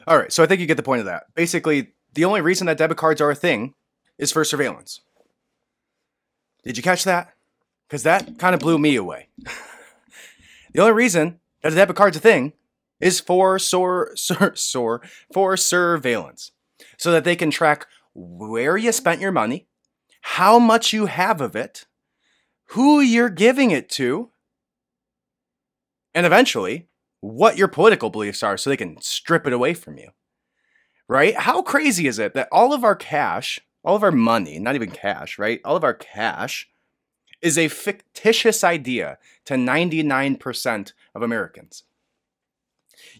All 0.06 0.18
right, 0.18 0.30
so 0.30 0.42
I 0.42 0.46
think 0.46 0.60
you 0.60 0.66
get 0.66 0.76
the 0.76 0.82
point 0.82 1.00
of 1.00 1.06
that. 1.06 1.22
Basically, 1.34 1.94
the 2.12 2.26
only 2.26 2.42
reason 2.42 2.66
that 2.66 2.76
debit 2.76 2.98
cards 2.98 3.22
are 3.22 3.30
a 3.30 3.34
thing 3.34 3.72
is 4.18 4.30
for 4.30 4.44
surveillance. 4.44 5.00
Did 6.64 6.76
you 6.76 6.82
catch 6.82 7.04
that? 7.04 7.32
Because 7.92 8.04
that 8.04 8.38
kind 8.38 8.54
of 8.54 8.60
blew 8.62 8.78
me 8.78 8.96
away. 8.96 9.28
the 10.72 10.80
only 10.80 10.94
reason 10.94 11.40
that 11.62 11.72
a 11.72 11.74
debit 11.74 11.94
card's 11.94 12.16
a 12.16 12.20
thing 12.20 12.54
is 13.00 13.20
for 13.20 13.58
sor, 13.58 14.12
sor, 14.16 14.56
sor, 14.56 15.02
for 15.30 15.58
surveillance, 15.58 16.52
so 16.96 17.12
that 17.12 17.24
they 17.24 17.36
can 17.36 17.50
track 17.50 17.86
where 18.14 18.78
you 18.78 18.92
spent 18.92 19.20
your 19.20 19.30
money, 19.30 19.66
how 20.22 20.58
much 20.58 20.94
you 20.94 21.04
have 21.04 21.42
of 21.42 21.54
it, 21.54 21.84
who 22.68 23.02
you're 23.02 23.28
giving 23.28 23.70
it 23.70 23.90
to, 23.90 24.30
and 26.14 26.24
eventually 26.24 26.88
what 27.20 27.58
your 27.58 27.68
political 27.68 28.08
beliefs 28.08 28.42
are 28.42 28.56
so 28.56 28.70
they 28.70 28.76
can 28.78 29.02
strip 29.02 29.46
it 29.46 29.52
away 29.52 29.74
from 29.74 29.98
you. 29.98 30.08
Right? 31.08 31.36
How 31.36 31.60
crazy 31.60 32.06
is 32.06 32.18
it 32.18 32.32
that 32.32 32.48
all 32.50 32.72
of 32.72 32.84
our 32.84 32.96
cash, 32.96 33.60
all 33.84 33.96
of 33.96 34.02
our 34.02 34.10
money, 34.10 34.58
not 34.58 34.76
even 34.76 34.90
cash, 34.90 35.38
right? 35.38 35.60
All 35.62 35.76
of 35.76 35.84
our 35.84 35.92
cash 35.92 36.70
is 37.42 37.58
a 37.58 37.68
fictitious 37.68 38.64
idea 38.64 39.18
to 39.44 39.54
99% 39.54 40.92
of 41.14 41.22
Americans. 41.22 41.82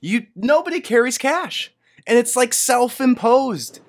You 0.01 0.27
nobody 0.35 0.81
carries 0.81 1.19
cash. 1.19 1.73
And 2.07 2.19
it's 2.19 2.37
like 2.37 2.55
self-imposed. 2.55 3.81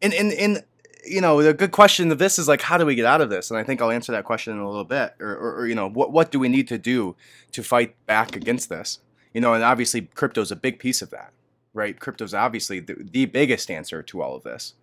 And 0.00 0.14
and 0.14 0.32
and 0.32 0.64
you 1.04 1.20
know, 1.20 1.42
the 1.42 1.54
good 1.54 1.72
question 1.72 2.10
of 2.12 2.18
this 2.18 2.38
is 2.38 2.48
like, 2.48 2.60
how 2.60 2.76
do 2.76 2.84
we 2.84 2.94
get 2.94 3.06
out 3.06 3.20
of 3.20 3.30
this? 3.30 3.50
And 3.50 3.58
I 3.58 3.64
think 3.64 3.80
I'll 3.80 3.90
answer 3.90 4.12
that 4.12 4.24
question 4.24 4.52
in 4.52 4.58
a 4.60 4.68
little 4.68 4.84
bit. 4.84 5.14
Or, 5.20 5.30
or, 5.30 5.56
or 5.60 5.66
you 5.66 5.74
know, 5.74 5.88
what 5.88 6.12
what 6.12 6.30
do 6.30 6.38
we 6.38 6.48
need 6.48 6.68
to 6.68 6.78
do 6.78 7.16
to 7.52 7.62
fight 7.62 7.94
back 8.06 8.36
against 8.36 8.68
this? 8.68 9.00
You 9.32 9.40
know, 9.40 9.54
and 9.54 9.62
obviously 9.62 10.02
crypto's 10.02 10.50
a 10.50 10.56
big 10.56 10.78
piece 10.78 11.02
of 11.02 11.10
that, 11.10 11.32
right? 11.74 11.98
Crypto's 11.98 12.34
obviously 12.34 12.80
the, 12.80 12.94
the 12.94 13.26
biggest 13.26 13.70
answer 13.70 14.02
to 14.02 14.22
all 14.22 14.34
of 14.34 14.42
this. 14.42 14.74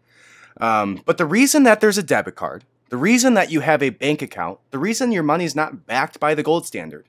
Um, 0.58 1.02
but 1.06 1.18
the 1.18 1.26
reason 1.26 1.64
that 1.64 1.82
there's 1.82 1.98
a 1.98 2.04
debit 2.04 2.36
card, 2.36 2.64
the 2.90 2.98
reason 2.98 3.34
that 3.34 3.52
you 3.52 3.62
have 3.62 3.82
a 3.82 3.90
bank 3.90 4.22
account, 4.22 4.60
the 4.72 4.80
reason 4.80 5.12
your 5.12 5.24
money 5.24 5.46
is 5.46 5.56
not 5.56 5.88
backed 5.88 6.20
by 6.20 6.36
the 6.36 6.44
gold 6.44 6.66
standard, 6.66 7.06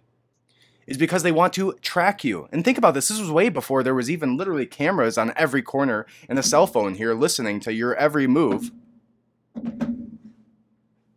is 0.87 0.97
because 0.97 1.23
they 1.23 1.33
want 1.33 1.53
to 1.55 1.75
track 1.83 2.25
you. 2.25 2.49
And 2.51 2.65
think 2.65 2.79
about 2.79 2.95
this 2.95 3.09
this 3.09 3.21
was 3.21 3.31
way 3.31 3.49
before 3.49 3.83
there 3.83 3.95
was 3.95 4.11
even 4.11 4.37
literally 4.37 4.67
cameras 4.67 5.19
on 5.19 5.33
every 5.37 5.63
corner 5.63 6.07
and 6.29 6.39
a 6.39 6.43
cell 6.43 6.67
phone 6.67 6.95
here 6.95 7.15
listening 7.15 7.61
to 7.61 7.73
your 7.73 7.95
every 7.97 8.27
move. 8.27 8.71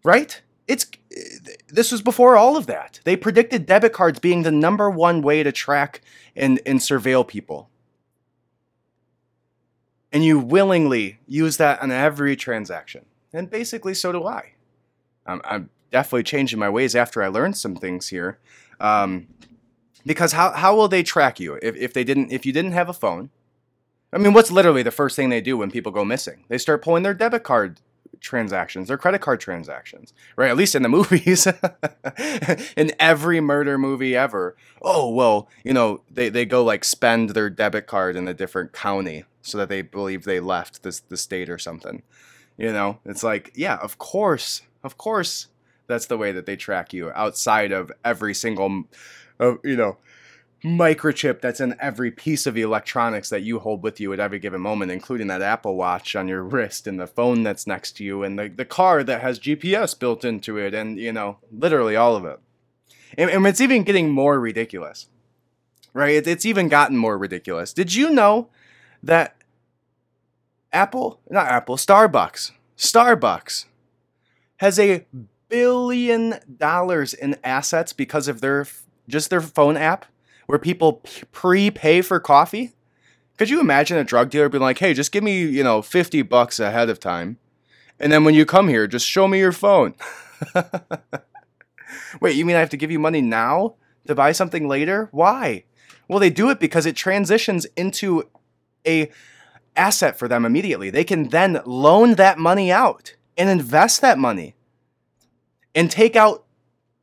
Right? 0.03 0.41
It's 0.67 0.85
this 1.67 1.91
was 1.91 2.01
before 2.01 2.35
all 2.35 2.57
of 2.57 2.67
that. 2.67 2.99
They 3.03 3.15
predicted 3.15 3.65
debit 3.65 3.93
cards 3.93 4.19
being 4.19 4.43
the 4.43 4.51
number 4.51 4.89
one 4.89 5.21
way 5.21 5.43
to 5.43 5.51
track 5.51 6.01
and, 6.35 6.59
and 6.65 6.79
surveil 6.79 7.27
people. 7.27 7.69
And 10.11 10.23
you 10.23 10.39
willingly 10.39 11.19
use 11.27 11.57
that 11.57 11.81
on 11.81 11.91
every 11.91 12.35
transaction. 12.35 13.05
And 13.33 13.49
basically, 13.49 13.93
so 13.93 14.11
do 14.11 14.25
I. 14.25 14.53
I'm, 15.25 15.41
I'm 15.43 15.69
definitely 15.91 16.23
changing 16.23 16.59
my 16.59 16.69
ways 16.69 16.95
after 16.95 17.21
I 17.21 17.27
learned 17.27 17.57
some 17.57 17.75
things 17.75 18.07
here. 18.07 18.39
Um, 18.79 19.27
because 20.05 20.31
how, 20.31 20.51
how 20.51 20.75
will 20.75 20.87
they 20.87 21.03
track 21.03 21.39
you 21.39 21.59
if, 21.61 21.75
if 21.75 21.93
they 21.93 22.03
didn't 22.03 22.31
if 22.31 22.45
you 22.45 22.53
didn't 22.53 22.71
have 22.71 22.89
a 22.89 22.93
phone? 22.93 23.29
I 24.11 24.17
mean, 24.17 24.33
what's 24.33 24.49
literally 24.49 24.81
the 24.81 24.91
first 24.91 25.15
thing 25.15 25.29
they 25.29 25.41
do 25.41 25.57
when 25.57 25.69
people 25.69 25.91
go 25.91 26.03
missing? 26.03 26.45
They 26.47 26.57
start 26.57 26.81
pulling 26.81 27.03
their 27.03 27.13
debit 27.13 27.43
card 27.43 27.79
transactions, 28.19 28.87
their 28.87 28.97
credit 28.97 29.21
card 29.21 29.39
transactions, 29.39 30.13
right? 30.35 30.49
At 30.49 30.57
least 30.57 30.75
in 30.75 30.81
the 30.83 30.89
movies, 30.89 31.47
in 32.75 32.91
every 32.99 33.39
murder 33.39 33.77
movie 33.77 34.15
ever. 34.15 34.55
Oh 34.81 35.09
well, 35.09 35.47
you 35.63 35.73
know 35.73 36.01
they, 36.09 36.29
they 36.29 36.45
go 36.45 36.63
like 36.63 36.83
spend 36.83 37.31
their 37.31 37.49
debit 37.49 37.87
card 37.87 38.15
in 38.15 38.27
a 38.27 38.33
different 38.33 38.73
county 38.73 39.25
so 39.41 39.57
that 39.57 39.69
they 39.69 39.81
believe 39.81 40.23
they 40.23 40.39
left 40.39 40.83
this 40.83 40.99
the 41.01 41.17
state 41.17 41.49
or 41.49 41.57
something. 41.57 42.03
You 42.59 42.73
know, 42.73 42.99
it's 43.05 43.23
like 43.23 43.53
yeah, 43.55 43.77
of 43.77 43.97
course, 43.97 44.63
of 44.83 44.97
course, 44.97 45.47
that's 45.87 46.07
the 46.07 46.17
way 46.17 46.33
that 46.33 46.45
they 46.45 46.57
track 46.57 46.91
you 46.91 47.09
outside 47.11 47.71
of 47.71 47.89
every 48.03 48.33
single, 48.33 48.83
uh, 49.39 49.53
you 49.63 49.77
know, 49.77 49.97
microchip 50.63 51.39
that's 51.39 51.61
in 51.61 51.73
every 51.79 52.11
piece 52.11 52.45
of 52.45 52.57
electronics 52.57 53.29
that 53.29 53.43
you 53.43 53.59
hold 53.59 53.81
with 53.81 54.01
you 54.01 54.11
at 54.11 54.19
every 54.19 54.39
given 54.39 54.59
moment, 54.59 54.91
including 54.91 55.27
that 55.27 55.41
Apple 55.41 55.77
Watch 55.77 56.17
on 56.17 56.27
your 56.27 56.43
wrist 56.43 56.85
and 56.85 56.99
the 56.99 57.07
phone 57.07 57.43
that's 57.43 57.65
next 57.65 57.93
to 57.93 58.03
you 58.03 58.23
and 58.23 58.37
the, 58.37 58.49
the 58.49 58.65
car 58.65 59.03
that 59.05 59.21
has 59.21 59.39
GPS 59.39 59.97
built 59.97 60.25
into 60.25 60.57
it 60.57 60.73
and, 60.73 60.99
you 60.99 61.13
know, 61.13 61.37
literally 61.51 61.95
all 61.95 62.17
of 62.17 62.25
it. 62.25 62.39
And, 63.17 63.29
and 63.29 63.47
it's 63.47 63.61
even 63.61 63.83
getting 63.83 64.11
more 64.11 64.37
ridiculous, 64.37 65.07
right? 65.93 66.15
It, 66.15 66.27
it's 66.27 66.45
even 66.45 66.67
gotten 66.67 66.97
more 66.97 67.17
ridiculous. 67.17 67.73
Did 67.73 67.95
you 67.95 68.09
know 68.09 68.49
that 69.01 69.37
Apple, 70.71 71.19
not 71.29 71.47
Apple, 71.47 71.75
Starbucks, 71.75 72.51
Starbucks 72.77 73.65
has 74.57 74.79
a 74.79 75.05
billion 75.49 76.35
dollars 76.57 77.13
in 77.13 77.35
assets 77.43 77.91
because 77.91 78.27
of 78.27 78.41
their 78.41 78.67
just 79.07 79.29
their 79.29 79.41
phone 79.41 79.75
app 79.75 80.05
where 80.45 80.59
people 80.59 81.01
prepay 81.31 82.01
for 82.01 82.19
coffee? 82.19 82.73
Could 83.37 83.49
you 83.49 83.59
imagine 83.59 83.97
a 83.97 84.03
drug 84.03 84.29
dealer 84.29 84.49
being 84.49 84.61
like, 84.61 84.77
"Hey, 84.77 84.93
just 84.93 85.11
give 85.11 85.23
me, 85.23 85.41
you 85.43 85.63
know, 85.63 85.81
50 85.81 86.21
bucks 86.23 86.59
ahead 86.59 86.89
of 86.89 86.99
time. 86.99 87.37
And 87.99 88.11
then 88.11 88.23
when 88.23 88.35
you 88.35 88.45
come 88.45 88.67
here, 88.67 88.87
just 88.87 89.07
show 89.07 89.27
me 89.27 89.39
your 89.39 89.51
phone." 89.51 89.95
Wait, 92.21 92.35
you 92.35 92.45
mean 92.45 92.55
I 92.55 92.59
have 92.59 92.69
to 92.69 92.77
give 92.77 92.91
you 92.91 92.99
money 92.99 93.21
now 93.21 93.75
to 94.07 94.15
buy 94.15 94.31
something 94.31 94.67
later? 94.67 95.09
Why? 95.11 95.63
Well, 96.07 96.19
they 96.19 96.29
do 96.29 96.49
it 96.49 96.59
because 96.59 96.85
it 96.85 96.95
transitions 96.95 97.65
into 97.77 98.23
a 98.85 99.11
asset 99.79 100.19
for 100.19 100.27
them 100.27 100.45
immediately. 100.45 100.89
They 100.89 101.03
can 101.03 101.29
then 101.29 101.61
loan 101.65 102.15
that 102.15 102.37
money 102.37 102.71
out 102.71 103.15
and 103.37 103.49
invest 103.49 104.01
that 104.01 104.19
money 104.19 104.53
and 105.73 105.89
take 105.89 106.15
out 106.15 106.45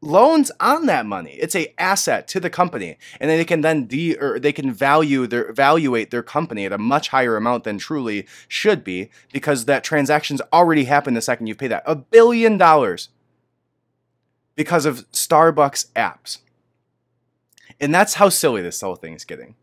loans 0.03 0.53
on 0.61 0.87
that 0.87 1.07
money. 1.07 1.33
It's 1.33 1.57
a 1.57 1.75
asset 1.81 2.29
to 2.29 2.41
the 2.41 2.51
company, 2.51 2.99
and 3.19 3.31
then 3.31 3.39
they 3.39 3.45
can 3.45 3.63
then 3.63 3.87
de 3.87 4.17
or 4.17 4.39
they 4.39 4.53
can 4.53 4.73
value 4.73 5.27
their 5.27 5.49
evaluate 5.49 6.11
their 6.11 6.23
company 6.23 6.67
at 6.67 6.73
a 6.73 6.79
much 6.79 7.09
higher 7.09 7.37
amount 7.37 7.65
than 7.65 7.79
truly 7.79 8.27
should 8.47 8.85
be 8.85 9.11
because 9.33 9.65
that 9.65 9.83
transaction's 9.83 10.43
already 10.53 10.85
happened 10.85 11.17
the 11.17 11.23
second 11.23 11.47
you've 11.47 11.59
paid 11.59 11.69
that 11.69 11.83
a 11.87 11.97
billion 11.97 12.59
dollars 12.59 13.09
because 14.55 14.87
of 14.87 15.11
Starbucks 15.13 15.91
apps, 15.93 16.39
and 17.81 17.95
that's 17.95 18.15
how 18.15 18.29
silly 18.29 18.63
this 18.63 18.81
whole 18.81 18.97
thing 18.97 19.15
is 19.15 19.25
getting. 19.25 19.55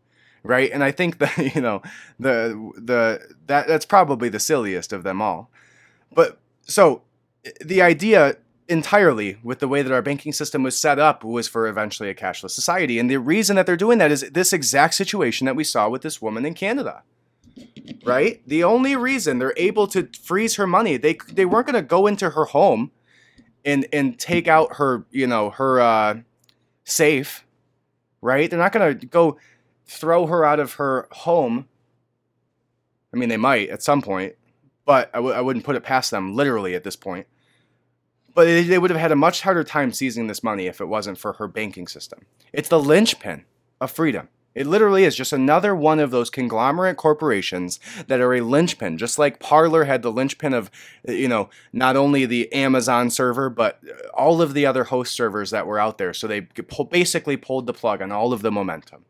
Right, 0.46 0.70
and 0.70 0.84
I 0.84 0.90
think 0.92 1.18
that 1.20 1.54
you 1.54 1.60
know 1.60 1.82
the 2.20 2.72
the 2.76 3.34
that 3.46 3.66
that's 3.66 3.86
probably 3.86 4.28
the 4.28 4.40
silliest 4.40 4.92
of 4.92 5.02
them 5.02 5.20
all, 5.22 5.50
but 6.12 6.38
so 6.62 7.02
the 7.60 7.82
idea 7.82 8.36
entirely 8.68 9.38
with 9.42 9.58
the 9.58 9.68
way 9.68 9.82
that 9.82 9.92
our 9.92 10.02
banking 10.02 10.32
system 10.32 10.62
was 10.62 10.78
set 10.78 10.98
up 10.98 11.22
was 11.22 11.46
for 11.48 11.66
eventually 11.66 12.08
a 12.08 12.14
cashless 12.14 12.52
society. 12.52 12.98
And 12.98 13.10
the 13.10 13.18
reason 13.18 13.56
that 13.56 13.66
they're 13.66 13.76
doing 13.76 13.98
that 13.98 14.10
is 14.10 14.22
this 14.32 14.52
exact 14.52 14.94
situation 14.94 15.44
that 15.44 15.56
we 15.56 15.64
saw 15.64 15.88
with 15.88 16.02
this 16.02 16.22
woman 16.22 16.46
in 16.46 16.54
Canada. 16.54 17.02
Right? 18.04 18.42
The 18.46 18.64
only 18.64 18.96
reason 18.96 19.38
they're 19.38 19.54
able 19.56 19.86
to 19.88 20.08
freeze 20.22 20.56
her 20.56 20.66
money, 20.66 20.96
they 20.96 21.18
they 21.30 21.44
weren't 21.44 21.66
going 21.66 21.74
to 21.74 21.82
go 21.82 22.06
into 22.06 22.30
her 22.30 22.46
home 22.46 22.90
and 23.64 23.86
and 23.92 24.18
take 24.18 24.48
out 24.48 24.76
her, 24.76 25.04
you 25.10 25.26
know, 25.26 25.50
her 25.50 25.80
uh 25.80 26.18
safe, 26.84 27.46
right? 28.20 28.50
They're 28.50 28.58
not 28.58 28.72
going 28.72 28.98
to 28.98 29.06
go 29.06 29.38
throw 29.86 30.26
her 30.26 30.44
out 30.44 30.60
of 30.60 30.74
her 30.74 31.08
home. 31.10 31.68
I 33.12 33.16
mean, 33.16 33.28
they 33.28 33.36
might 33.36 33.68
at 33.70 33.82
some 33.82 34.02
point, 34.02 34.34
but 34.84 35.10
I 35.14 35.18
w- 35.18 35.34
I 35.34 35.40
wouldn't 35.40 35.64
put 35.64 35.76
it 35.76 35.82
past 35.82 36.10
them 36.10 36.34
literally 36.34 36.74
at 36.74 36.84
this 36.84 36.96
point 36.96 37.26
but 38.34 38.44
they, 38.44 38.62
they 38.64 38.78
would 38.78 38.90
have 38.90 39.00
had 39.00 39.12
a 39.12 39.16
much 39.16 39.42
harder 39.42 39.64
time 39.64 39.92
seizing 39.92 40.26
this 40.26 40.42
money 40.42 40.66
if 40.66 40.80
it 40.80 40.86
wasn't 40.86 41.18
for 41.18 41.34
her 41.34 41.48
banking 41.48 41.86
system. 41.86 42.26
It's 42.52 42.68
the 42.68 42.80
linchpin 42.80 43.44
of 43.80 43.90
freedom. 43.90 44.28
It 44.54 44.68
literally 44.68 45.02
is 45.02 45.16
just 45.16 45.32
another 45.32 45.74
one 45.74 45.98
of 45.98 46.12
those 46.12 46.30
conglomerate 46.30 46.96
corporations 46.96 47.80
that 48.06 48.20
are 48.20 48.34
a 48.34 48.40
linchpin, 48.40 48.98
just 48.98 49.18
like 49.18 49.40
Parler 49.40 49.84
had 49.84 50.02
the 50.02 50.12
linchpin 50.12 50.54
of, 50.54 50.70
you 51.08 51.26
know, 51.26 51.50
not 51.72 51.96
only 51.96 52.24
the 52.24 52.52
Amazon 52.52 53.10
server, 53.10 53.50
but 53.50 53.82
all 54.16 54.40
of 54.40 54.54
the 54.54 54.64
other 54.64 54.84
host 54.84 55.12
servers 55.12 55.50
that 55.50 55.66
were 55.66 55.80
out 55.80 55.98
there. 55.98 56.14
So 56.14 56.28
they 56.28 56.46
basically 56.88 57.36
pulled 57.36 57.66
the 57.66 57.72
plug 57.72 58.00
on 58.00 58.12
all 58.12 58.32
of 58.32 58.42
the 58.42 58.52
momentum. 58.52 59.04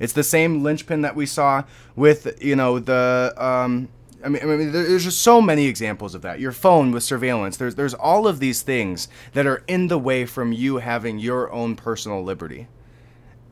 It's 0.00 0.12
the 0.12 0.24
same 0.24 0.62
linchpin 0.62 1.02
that 1.02 1.16
we 1.16 1.26
saw 1.26 1.64
with, 1.96 2.42
you 2.42 2.56
know, 2.56 2.78
the 2.78 3.32
um, 3.36 3.88
I 4.24 4.28
mean, 4.28 4.42
I 4.42 4.46
mean, 4.46 4.72
there's 4.72 5.04
just 5.04 5.20
so 5.20 5.42
many 5.42 5.66
examples 5.66 6.14
of 6.14 6.22
that. 6.22 6.40
Your 6.40 6.52
phone 6.52 6.92
with 6.92 7.02
surveillance. 7.02 7.58
There's 7.58 7.74
there's 7.74 7.92
all 7.92 8.26
of 8.26 8.38
these 8.40 8.62
things 8.62 9.08
that 9.34 9.46
are 9.46 9.62
in 9.68 9.88
the 9.88 9.98
way 9.98 10.24
from 10.24 10.52
you 10.52 10.78
having 10.78 11.18
your 11.18 11.52
own 11.52 11.76
personal 11.76 12.24
liberty, 12.24 12.66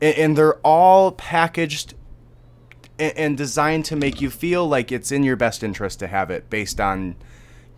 and, 0.01 0.17
and 0.17 0.37
they're 0.37 0.57
all 0.65 1.11
packaged 1.11 1.93
and, 2.97 3.15
and 3.15 3.37
designed 3.37 3.85
to 3.85 3.95
make 3.95 4.19
you 4.19 4.31
feel 4.31 4.67
like 4.67 4.91
it's 4.91 5.11
in 5.11 5.23
your 5.23 5.35
best 5.35 5.63
interest 5.63 5.99
to 5.99 6.07
have 6.07 6.31
it 6.31 6.49
based 6.49 6.81
on 6.81 7.15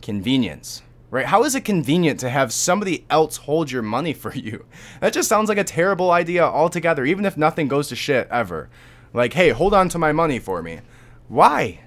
convenience. 0.02 0.82
Right? 1.12 1.28
How 1.28 1.44
is 1.44 1.56
it 1.56 1.62
convenient 1.62 2.20
to 2.22 2.30
have 2.30 2.52
somebody 2.52 3.06
else 3.10 3.38
hold 3.38 3.72
your 3.72 3.82
money 3.82 4.14
for 4.14 4.34
you? 4.36 4.66
That 5.00 5.14
just 5.14 5.30
sounds 5.30 5.50
like 5.50 5.58
a 5.58 5.64
terrible 5.64 6.12
idea 6.12 6.44
altogether, 6.44 7.06
even 7.06 7.26
if 7.26 7.38
nothing 7.38 7.68
goes 7.68 7.90
to 7.90 7.96
shit 7.96 8.28
ever. 8.30 8.70
Like, 9.14 9.34
hey, 9.34 9.50
hold 9.50 9.74
on 9.74 9.88
to 9.90 9.98
my 9.98 10.12
money 10.12 10.40
for 10.40 10.62
me. 10.62 10.82
Why? 11.28 11.80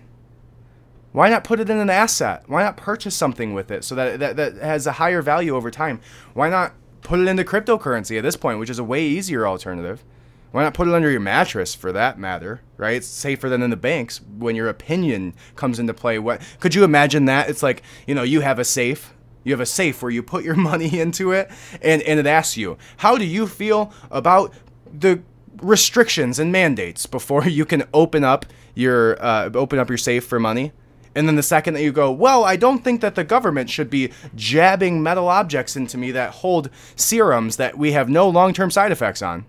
Why 1.13 1.29
not 1.29 1.45
put 1.45 1.61
it 1.61 1.71
in 1.71 1.79
an 1.79 1.91
asset? 1.91 2.45
Why 2.47 2.63
not 2.63 2.77
purchase 2.77 3.15
something 3.15 3.55
with 3.55 3.71
it 3.71 3.85
so 3.85 3.95
that, 3.95 4.19
that 4.21 4.37
that 4.37 4.55
has 4.57 4.87
a 4.87 4.93
higher 4.93 5.23
value 5.23 5.55
over 5.55 5.71
time? 5.71 6.01
Why 6.35 6.49
not 6.49 6.75
put 7.03 7.21
it 7.21 7.29
into 7.29 7.45
cryptocurrency 7.45 8.17
at 8.19 8.23
this 8.23 8.37
point, 8.37 8.59
which 8.59 8.71
is 8.71 8.79
a 8.79 8.85
way 8.85 9.05
easier 9.05 9.47
alternative? 9.47 10.05
Why 10.51 10.63
not 10.63 10.75
put 10.75 10.89
it 10.89 10.95
under 10.95 11.11
your 11.11 11.21
mattress 11.21 11.75
for 11.75 11.93
that 11.93 12.19
matter, 12.19 12.63
right? 12.77 12.97
It's 12.97 13.07
safer 13.07 13.49
than 13.49 13.63
in 13.63 13.71
the 13.71 13.77
banks 13.77 14.21
when 14.39 14.57
your 14.57 14.69
opinion 14.69 15.35
comes 15.57 15.79
into 15.79 15.93
play. 15.93 16.19
What 16.19 16.41
could 16.61 16.75
you 16.75 16.85
imagine 16.85 17.27
that? 17.27 17.51
It's 17.51 17.63
like, 17.63 17.83
you 18.07 18.15
know, 18.15 18.23
you 18.23 18.41
have 18.41 18.59
a 18.59 18.65
safe. 18.65 19.13
You 19.45 19.53
have 19.53 19.61
a 19.61 19.67
safe 19.67 20.03
where 20.03 20.11
you 20.11 20.23
put 20.23 20.45
your 20.45 20.55
money 20.57 20.99
into 20.99 21.33
it 21.33 21.51
and, 21.83 22.03
and 22.03 22.19
it 22.19 22.27
asks 22.27 22.57
you, 22.57 22.79
how 22.99 23.19
do 23.19 23.27
you 23.27 23.47
feel 23.47 23.93
about 24.11 24.55
the 24.91 25.23
restrictions 25.61 26.39
and 26.39 26.51
mandates 26.51 27.05
before 27.07 27.45
you 27.49 27.65
can 27.65 27.85
open 27.93 28.25
up 28.25 28.47
your 28.75 29.23
uh, 29.23 29.51
open 29.55 29.79
up 29.79 29.89
your 29.89 29.99
safe 29.99 30.25
for 30.25 30.41
money? 30.41 30.73
And 31.15 31.27
then 31.27 31.37
the 31.37 31.43
second 31.43 31.75
that 31.75 31.83
you 31.83 31.91
go, 31.91 32.13
well, 32.13 32.45
I 32.45 32.57
don't 32.57 32.85
think 32.85 33.01
that 33.01 33.17
the 33.17 33.25
government 33.25 33.71
should 33.71 33.91
be 33.91 34.13
jabbing 34.37 35.03
metal 35.03 35.29
objects 35.29 35.75
into 35.75 35.99
me 35.99 36.13
that 36.13 36.31
hold 36.31 36.71
serums 36.95 37.57
that 37.57 37.77
we 37.77 37.93
have 37.93 38.09
no 38.09 38.29
long 38.29 38.53
term 38.53 38.71
side 38.71 38.93
effects 38.93 39.21
on. 39.21 39.45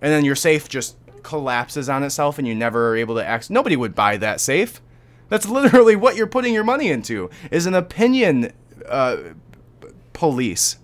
And 0.00 0.12
then 0.12 0.24
your 0.24 0.36
safe 0.36 0.68
just 0.68 0.96
collapses 1.22 1.88
on 1.88 2.02
itself 2.02 2.38
and 2.38 2.46
you 2.46 2.54
never 2.54 2.90
are 2.90 2.96
able 2.96 3.16
to 3.16 3.26
access. 3.26 3.50
Nobody 3.50 3.76
would 3.76 3.94
buy 3.94 4.16
that 4.16 4.40
safe. 4.40 4.80
That's 5.28 5.48
literally 5.48 5.96
what 5.96 6.16
you're 6.16 6.26
putting 6.26 6.54
your 6.54 6.64
money 6.64 6.88
into 6.88 7.30
is 7.50 7.66
an 7.66 7.74
opinion 7.74 8.52
uh, 8.88 9.16
police 10.12 10.78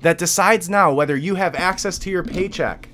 that 0.00 0.18
decides 0.18 0.68
now 0.68 0.92
whether 0.92 1.16
you 1.16 1.34
have 1.34 1.54
access 1.54 1.98
to 2.00 2.10
your 2.10 2.22
paycheck. 2.22 2.88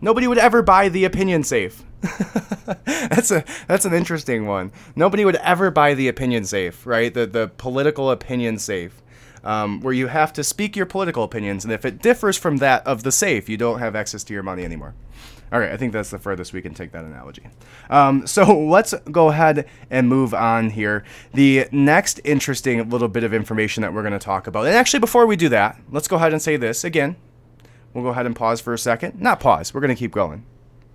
Nobody 0.00 0.26
would 0.26 0.38
ever 0.38 0.62
buy 0.62 0.88
the 0.88 1.04
opinion 1.04 1.42
safe. 1.42 1.82
that's 2.84 3.30
a 3.30 3.44
that's 3.66 3.84
an 3.84 3.92
interesting 3.92 4.46
one. 4.46 4.70
Nobody 4.94 5.24
would 5.24 5.36
ever 5.36 5.70
buy 5.70 5.94
the 5.94 6.08
opinion 6.08 6.44
safe, 6.44 6.86
right? 6.86 7.12
The 7.12 7.26
the 7.26 7.48
political 7.56 8.10
opinion 8.10 8.58
safe. 8.58 9.02
Um, 9.46 9.80
where 9.80 9.94
you 9.94 10.08
have 10.08 10.32
to 10.32 10.42
speak 10.42 10.74
your 10.74 10.86
political 10.86 11.22
opinions, 11.22 11.64
and 11.64 11.72
if 11.72 11.84
it 11.84 12.02
differs 12.02 12.36
from 12.36 12.56
that 12.56 12.84
of 12.84 13.04
the 13.04 13.12
safe, 13.12 13.48
you 13.48 13.56
don't 13.56 13.78
have 13.78 13.94
access 13.94 14.24
to 14.24 14.34
your 14.34 14.42
money 14.42 14.64
anymore. 14.64 14.94
All 15.52 15.60
right, 15.60 15.70
I 15.70 15.76
think 15.76 15.92
that's 15.92 16.10
the 16.10 16.18
furthest 16.18 16.52
we 16.52 16.60
can 16.60 16.74
take 16.74 16.90
that 16.90 17.04
analogy. 17.04 17.46
Um, 17.88 18.26
so 18.26 18.58
let's 18.68 18.92
go 19.12 19.28
ahead 19.28 19.68
and 19.88 20.08
move 20.08 20.34
on 20.34 20.70
here. 20.70 21.04
The 21.32 21.68
next 21.70 22.20
interesting 22.24 22.90
little 22.90 23.06
bit 23.06 23.22
of 23.22 23.32
information 23.32 23.82
that 23.82 23.94
we're 23.94 24.02
going 24.02 24.12
to 24.12 24.18
talk 24.18 24.48
about, 24.48 24.66
and 24.66 24.74
actually, 24.74 25.00
before 25.00 25.26
we 25.26 25.36
do 25.36 25.48
that, 25.50 25.78
let's 25.92 26.08
go 26.08 26.16
ahead 26.16 26.32
and 26.32 26.42
say 26.42 26.56
this 26.56 26.82
again. 26.82 27.14
We'll 27.94 28.02
go 28.02 28.10
ahead 28.10 28.26
and 28.26 28.34
pause 28.34 28.60
for 28.60 28.74
a 28.74 28.78
second. 28.78 29.20
Not 29.20 29.38
pause, 29.38 29.72
we're 29.72 29.80
going 29.80 29.94
to 29.94 29.98
keep 29.98 30.10
going. 30.10 30.44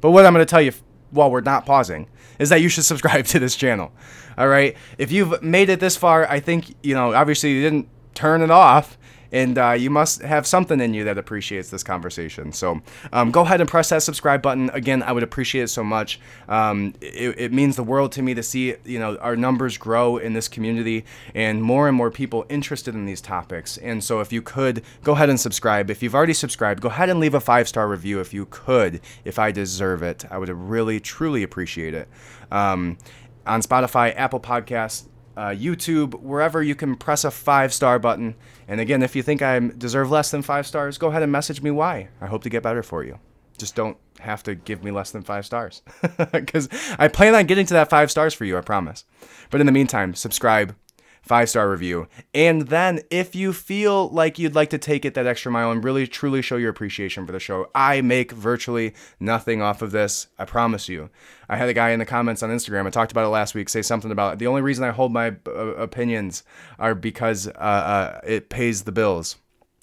But 0.02 0.12
what 0.12 0.26
I'm 0.26 0.34
going 0.34 0.46
to 0.46 0.50
tell 0.50 0.62
you 0.62 0.74
while 1.12 1.32
we're 1.32 1.42
not 1.42 1.66
pausing 1.66 2.08
is 2.38 2.50
that 2.50 2.62
you 2.62 2.68
should 2.68 2.84
subscribe 2.92 3.26
to 3.28 3.40
this 3.40 3.56
channel. 3.56 3.94
All 4.38 4.48
right. 4.48 4.76
If 4.98 5.12
you've 5.12 5.42
made 5.42 5.70
it 5.70 5.80
this 5.80 5.96
far, 5.96 6.30
I 6.30 6.40
think, 6.40 6.76
you 6.84 6.94
know, 6.96 7.14
obviously 7.14 7.54
you 7.54 7.62
didn't 7.62 7.88
turn 8.14 8.42
it 8.42 8.52
off 8.52 8.98
and 9.32 9.58
uh, 9.58 9.72
you 9.72 9.90
must 9.90 10.22
have 10.22 10.46
something 10.46 10.80
in 10.80 10.94
you 10.94 11.04
that 11.06 11.18
appreciates 11.18 11.70
this 11.70 11.84
conversation. 11.84 12.52
So 12.52 12.82
um, 13.14 13.32
go 13.32 13.42
ahead 13.42 13.62
and 13.62 13.70
press 13.70 13.90
that 13.90 14.04
subscribe 14.04 14.42
button. 14.42 14.70
Again, 14.72 15.04
I 15.04 15.12
would 15.12 15.24
appreciate 15.24 15.64
it 15.64 15.68
so 15.70 15.84
much. 15.84 16.20
Um, 16.50 16.94
it, 17.00 17.40
it, 17.40 17.54
means 17.54 17.76
the 17.76 17.84
world 17.84 18.12
to 18.14 18.22
me 18.22 18.34
to 18.34 18.44
see 18.44 18.76
you 18.86 19.00
know 19.00 19.18
our 19.18 19.36
numbers 19.36 19.78
grow 19.78 20.18
in 20.18 20.34
this 20.34 20.48
community 20.48 21.06
and 21.34 21.62
more 21.62 21.88
and 21.88 21.96
more 21.96 22.12
people 22.12 22.46
interested 22.50 22.94
in 22.94 23.06
these 23.06 23.22
topics. 23.22 23.78
And 23.78 24.04
so 24.04 24.20
if 24.20 24.34
you 24.34 24.42
could 24.42 24.84
go 25.04 25.14
ahead 25.14 25.30
and 25.30 25.40
subscribe. 25.40 25.90
If 25.90 26.04
you've 26.04 26.16
already 26.16 26.34
subscribed, 26.34 26.82
go 26.82 26.90
ahead 26.90 27.10
and 27.10 27.20
leave 27.20 27.34
a 27.34 27.40
five 27.40 27.68
star 27.68 27.88
review 27.88 28.20
if 28.20 28.34
you 28.34 28.48
could. 28.50 29.02
If 29.24 29.40
I 29.40 29.52
deserve 29.52 30.04
it, 30.04 30.26
I 30.30 30.38
would 30.38 30.50
really 30.50 31.00
truly 31.00 31.44
appreciate 31.44 31.94
it. 31.94 32.08
Um, 32.52 32.98
on 33.46 33.62
Spotify, 33.62 34.16
Apple 34.16 34.40
Podcasts, 34.40 35.08
uh, 35.38 35.50
YouTube, 35.50 36.20
wherever 36.22 36.62
you 36.62 36.76
can 36.76 36.96
press 36.96 37.24
a 37.24 37.32
five 37.32 37.74
star 37.74 38.00
button. 38.00 38.36
And 38.68 38.80
again, 38.80 39.04
if 39.04 39.16
you 39.16 39.24
think 39.24 39.42
I 39.42 39.60
deserve 39.60 40.12
less 40.12 40.32
than 40.32 40.42
five 40.42 40.68
stars, 40.68 40.98
go 40.98 41.08
ahead 41.08 41.24
and 41.24 41.32
message 41.32 41.62
me 41.62 41.72
why. 41.72 42.10
I 42.20 42.28
hope 42.28 42.44
to 42.44 42.50
get 42.50 42.64
better 42.64 42.84
for 42.84 43.04
you. 43.04 43.20
Just 43.58 43.76
don't 43.76 43.98
have 44.20 44.44
to 44.44 44.56
give 44.56 44.84
me 44.84 44.92
less 44.92 45.12
than 45.12 45.24
five 45.24 45.46
stars 45.46 45.82
because 46.32 46.68
I 46.98 47.08
plan 47.08 47.36
on 47.36 47.46
getting 47.46 47.66
to 47.68 47.74
that 47.76 47.90
five 47.90 48.10
stars 48.10 48.34
for 48.34 48.46
you, 48.46 48.58
I 48.58 48.62
promise. 48.62 49.06
But 49.50 49.62
in 49.62 49.68
the 49.68 49.72
meantime, 49.72 50.16
subscribe, 50.16 50.76
five 51.22 51.50
star 51.50 51.70
review. 51.70 52.08
And 52.34 52.64
then 52.64 53.02
if 53.10 53.36
you 53.36 53.54
feel 53.54 54.10
like 54.10 54.40
you'd 54.40 54.56
like 54.56 54.70
to 54.72 54.78
take 54.78 55.06
it 55.06 55.14
that 55.14 55.28
extra 55.28 55.52
mile 55.52 55.72
and 55.72 55.84
really 55.84 56.08
truly 56.08 56.42
show 56.42 56.58
your 56.58 56.70
appreciation 56.70 57.26
for 57.26 57.32
the 57.32 57.40
show, 57.40 57.70
I 57.76 58.02
make 58.02 58.32
virtually 58.32 58.94
nothing 59.20 59.62
off 59.62 59.82
of 59.82 59.92
this. 59.92 60.28
I 60.40 60.46
promise 60.46 60.90
you. 60.90 61.10
I 61.48 61.58
had 61.58 61.70
a 61.70 61.74
guy 61.74 61.92
in 61.92 62.00
the 62.00 62.06
comments 62.06 62.44
on 62.44 62.50
Instagram, 62.50 62.88
I 62.88 62.90
talked 62.90 63.12
about 63.12 63.26
it 63.26 63.30
last 63.30 63.56
week, 63.56 63.70
say 63.70 63.82
something 63.82 64.12
about 64.12 64.40
the 64.40 64.48
only 64.48 64.62
reason 64.62 64.84
I 64.84 64.92
hold 64.92 65.12
my 65.12 65.36
uh, 65.48 65.52
opinions 65.52 66.44
are 66.80 66.96
because 66.96 67.48
uh, 67.48 67.52
uh, 67.52 68.22
it 68.24 68.50
pays 68.50 68.84
the 68.84 68.92
bills. 68.92 69.38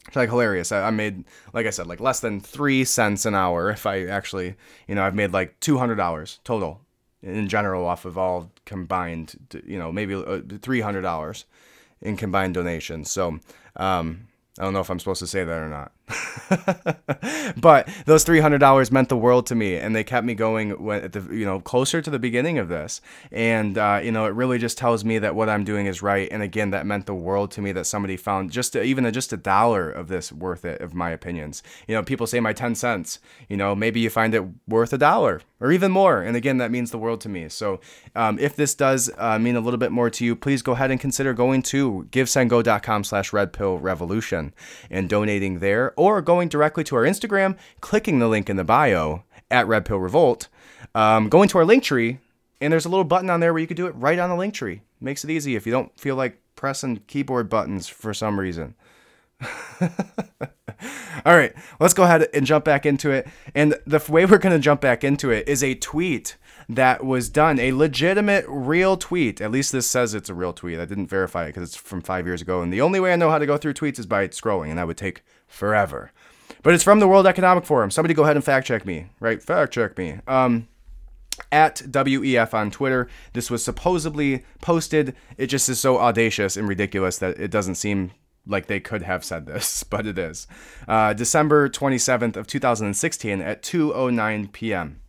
It's 0.07 0.17
like 0.17 0.31
hilarious. 0.31 0.73
I, 0.73 0.85
I, 0.87 0.91
made, 0.91 1.25
like 1.53 1.67
I 1.67 1.71
said, 1.71 1.87
like 1.87 2.01
less 2.01 2.21
than 2.21 2.41
three 2.41 2.85
cents 2.85 3.27
an 3.27 3.35
hour. 3.35 3.69
If 3.69 3.85
I 3.85 4.07
actually, 4.07 4.55
you 4.87 4.95
know, 4.95 5.05
I've 5.05 5.15
made 5.15 5.33
like 5.33 5.61
two 5.61 5.77
hundred 5.77 5.97
dollars 5.97 6.41
total 6.45 6.81
in 7.23 7.49
general 7.49 7.87
off 7.87 8.05
of 8.05 8.17
all 8.17 8.51
combined, 8.65 9.35
you 9.65 9.79
know, 9.79 9.91
maybe 9.93 10.15
uh, 10.15 10.41
three 10.63 10.81
hundred 10.81 11.03
dollars 11.03 11.45
in 12.01 12.17
combined 12.17 12.55
donations. 12.55 13.11
So 13.11 13.41
um, 13.77 14.29
I 14.59 14.65
don't 14.65 14.73
know 14.73 14.81
if 14.81 14.91
I'm 14.91 14.99
supposed 14.99 15.21
to 15.21 15.27
say 15.27 15.45
that 15.45 15.59
or 15.59 15.69
not. 15.69 15.93
but 17.57 17.89
those 18.07 18.25
three 18.25 18.41
hundred 18.41 18.59
dollars 18.59 18.91
meant 18.91 19.09
the 19.09 19.17
world 19.17 19.47
to 19.47 19.55
me, 19.55 19.77
and 19.77 19.95
they 19.95 20.05
kept 20.05 20.25
me 20.25 20.35
going 20.35 20.83
when 20.83 21.03
at 21.03 21.13
the 21.13 21.21
you 21.35 21.45
know 21.45 21.61
closer 21.61 22.01
to 22.01 22.11
the 22.11 22.19
beginning 22.19 22.59
of 22.59 22.69
this, 22.69 23.01
and 23.31 23.77
uh, 23.77 24.01
you 24.03 24.13
know 24.13 24.27
it 24.27 24.35
really 24.35 24.59
just 24.59 24.79
tells 24.79 25.05
me 25.05 25.19
that 25.19 25.35
what 25.35 25.49
I'm 25.49 25.65
doing 25.65 25.87
is 25.87 26.03
right, 26.03 26.29
and 26.31 26.43
again 26.43 26.71
that 26.71 26.87
meant 26.87 27.07
the 27.07 27.15
world 27.15 27.51
to 27.53 27.63
me 27.63 27.73
that 27.73 27.85
somebody 27.85 28.17
found 28.17 28.51
just 28.51 28.75
a, 28.77 28.83
even 28.83 29.05
a, 29.05 29.13
just 29.13 29.33
a 29.33 29.37
dollar 29.37 29.91
of 29.91 30.09
this 30.09 30.33
worth 30.33 30.65
it 30.65 30.81
of 30.81 30.95
my 30.95 31.11
opinions. 31.11 31.63
You 31.87 31.95
know, 31.95 32.03
people 32.03 32.27
say 32.27 32.41
my 32.41 32.53
ten 32.53 32.75
cents, 32.75 33.19
you 33.49 33.57
know 33.57 33.75
maybe 33.75 34.01
you 34.01 34.11
find 34.11 34.35
it 34.35 34.45
worth 34.67 34.93
a 34.93 34.99
dollar 34.99 35.43
or 35.61 35.73
even 35.73 35.91
more, 35.91 36.23
and 36.23 36.37
again 36.37 36.59
that 36.59 36.71
means 36.71 36.91
the 36.91 36.99
world 36.99 37.21
to 37.23 37.29
me. 37.29 37.49
So 37.49 37.81
um, 38.15 38.39
if 38.39 38.57
this 38.57 38.75
does 38.75 39.11
uh, 39.19 39.39
mean 39.39 39.57
a 39.57 39.61
little 39.61 39.79
bit 39.79 39.93
more 39.93 40.11
to 40.11 40.25
you, 40.25 40.37
please 40.37 40.63
go 40.63 40.73
ahead 40.73 40.91
and 40.91 41.01
consider 41.01 41.35
going 41.35 41.63
to 41.63 42.07
Revolution 43.79 44.55
and 44.91 45.09
donating 45.09 45.59
there 45.59 45.93
or 45.99 46.23
going 46.23 46.49
directly 46.49 46.85
to 46.85 46.97
our 46.97 47.03
Instagram, 47.03 47.57
clicking 47.81 48.19
the 48.19 48.29
link 48.29 48.49
in 48.49 48.57
the 48.57 48.65
bio 48.65 49.25
at 49.51 49.67
Red 49.67 49.85
Pill 49.85 49.99
Revolt, 49.99 50.49
um, 50.95 51.29
going 51.29 51.49
to 51.49 51.59
our 51.59 51.65
link 51.65 51.83
tree, 51.83 52.19
and 52.61 52.73
there's 52.73 52.87
a 52.87 52.89
little 52.89 53.05
button 53.05 53.31
on 53.31 53.41
there 53.41 53.53
where 53.53 53.61
you 53.61 53.67
can 53.67 53.77
do 53.77 53.87
it 53.87 53.95
right 53.97 54.19
on 54.19 54.31
the 54.31 54.37
link 54.37 54.55
tree. 54.55 54.83
Makes 55.01 55.25
it 55.25 55.31
easy 55.31 55.57
if 55.57 55.67
you 55.67 55.73
don't 55.73 55.99
feel 55.99 56.17
like 56.17 56.41
pressing 56.57 56.99
keyboard 57.07 57.49
buttons 57.49 57.89
for 57.89 58.15
some 58.15 58.41
reason. 58.41 58.75
All 61.25 61.37
right, 61.37 61.53
let's 61.81 61.95
go 61.95 62.05
ahead 62.05 62.29
and 62.33 62.47
jump 62.47 62.65
back 62.65 62.87
into 62.87 63.11
it. 63.11 63.29
And 63.55 63.77
the 63.87 64.05
way 64.09 64.25
we're 64.27 64.39
going 64.39 64.55
to 64.55 64.59
jump 64.59 64.81
back 64.81 65.05
into 65.05 65.31
it 65.31 65.49
is 65.49 65.63
a 65.63 65.75
tweet 65.75 66.37
that 66.69 67.05
was 67.05 67.29
done, 67.29 67.59
a 67.59 67.73
legitimate, 67.73 68.45
real 68.49 68.97
tweet. 68.97 69.41
At 69.41 69.51
least 69.51 69.73
this 69.73 69.91
says 69.91 70.15
it's 70.15 70.29
a 70.29 70.35
real 70.35 70.53
tweet. 70.53 70.79
I 70.79 70.85
didn't 70.85 71.07
verify 71.07 71.45
it 71.45 71.49
because 71.49 71.63
it's 71.63 71.77
from 71.77 72.03
five 72.03 72.27
years 72.27 72.43
ago. 72.43 72.63
And 72.63 72.73
the 72.73 72.81
only 72.81 73.01
way 73.01 73.13
I 73.13 73.17
know 73.17 73.31
how 73.31 73.39
to 73.39 73.47
go 73.47 73.57
through 73.57 73.75
tweets 73.75 73.99
is 73.99 74.07
by 74.07 74.29
scrolling, 74.29 74.71
and 74.71 74.79
that 74.79 74.87
would 74.87 74.97
take 74.97 75.23
forever. 75.49 76.13
But 76.63 76.75
it's 76.75 76.85
from 76.85 77.01
the 77.01 77.09
World 77.09 77.27
Economic 77.27 77.65
Forum. 77.65 77.91
Somebody 77.91 78.15
go 78.15 78.25
ahead 78.25 78.37
and 78.37 78.45
fact 78.45 78.67
check 78.67 78.85
me, 78.85 79.07
right? 79.21 79.43
Fact 79.43 79.73
check 79.73 79.97
me. 79.99 80.21
Um, 80.27 80.69
at 81.53 81.77
WEF 81.77 82.53
on 82.55 82.71
Twitter. 82.71 83.09
This 83.33 83.51
was 83.51 83.65
supposedly 83.65 84.45
posted. 84.61 85.15
It 85.37 85.47
just 85.47 85.69
is 85.69 85.79
so 85.79 85.99
audacious 85.99 86.57
and 86.57 86.69
ridiculous 86.69 87.19
that 87.19 87.39
it 87.39 87.51
doesn't 87.51 87.77
seem 87.77 88.13
like 88.47 88.67
they 88.67 88.81
could 88.81 89.03
have 89.03 89.25
said 89.25 89.47
this, 89.47 89.83
but 89.91 90.07
it 90.07 90.19
is. 90.19 90.47
Uh, 90.87 91.13
December 91.13 91.69
27th 91.69 92.37
of 92.37 92.47
2016 92.47 93.41
at 93.41 93.63
2:09 93.63 94.53
p.m. 94.53 95.01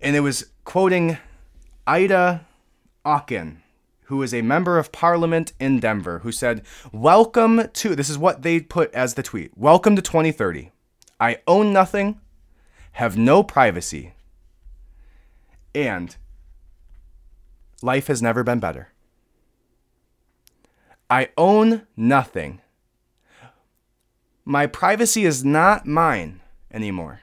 And 0.00 0.14
it 0.14 0.20
was 0.20 0.46
quoting 0.64 1.18
Ida 1.86 2.46
Auken, 3.04 3.58
who 4.06 4.22
is 4.22 4.32
a 4.32 4.42
member 4.42 4.78
of 4.78 4.92
parliament 4.92 5.52
in 5.58 5.80
Denmark, 5.80 6.22
who 6.22 6.32
said, 6.32 6.64
"Welcome 6.92 7.68
to 7.72 7.94
this 7.94 8.08
is 8.08 8.18
what 8.18 8.42
they 8.42 8.60
put 8.60 8.92
as 8.94 9.14
the 9.14 9.22
tweet. 9.22 9.50
Welcome 9.56 9.96
to 9.96 10.02
2030. 10.02 10.70
I 11.20 11.38
own 11.46 11.72
nothing, 11.72 12.20
have 12.92 13.16
no 13.16 13.42
privacy, 13.42 14.14
and 15.74 16.16
life 17.82 18.06
has 18.06 18.22
never 18.22 18.42
been 18.42 18.60
better." 18.60 18.88
I 21.08 21.28
own 21.36 21.86
nothing. 21.96 22.60
My 24.44 24.66
privacy 24.66 25.24
is 25.24 25.44
not 25.44 25.86
mine 25.86 26.40
anymore. 26.72 27.20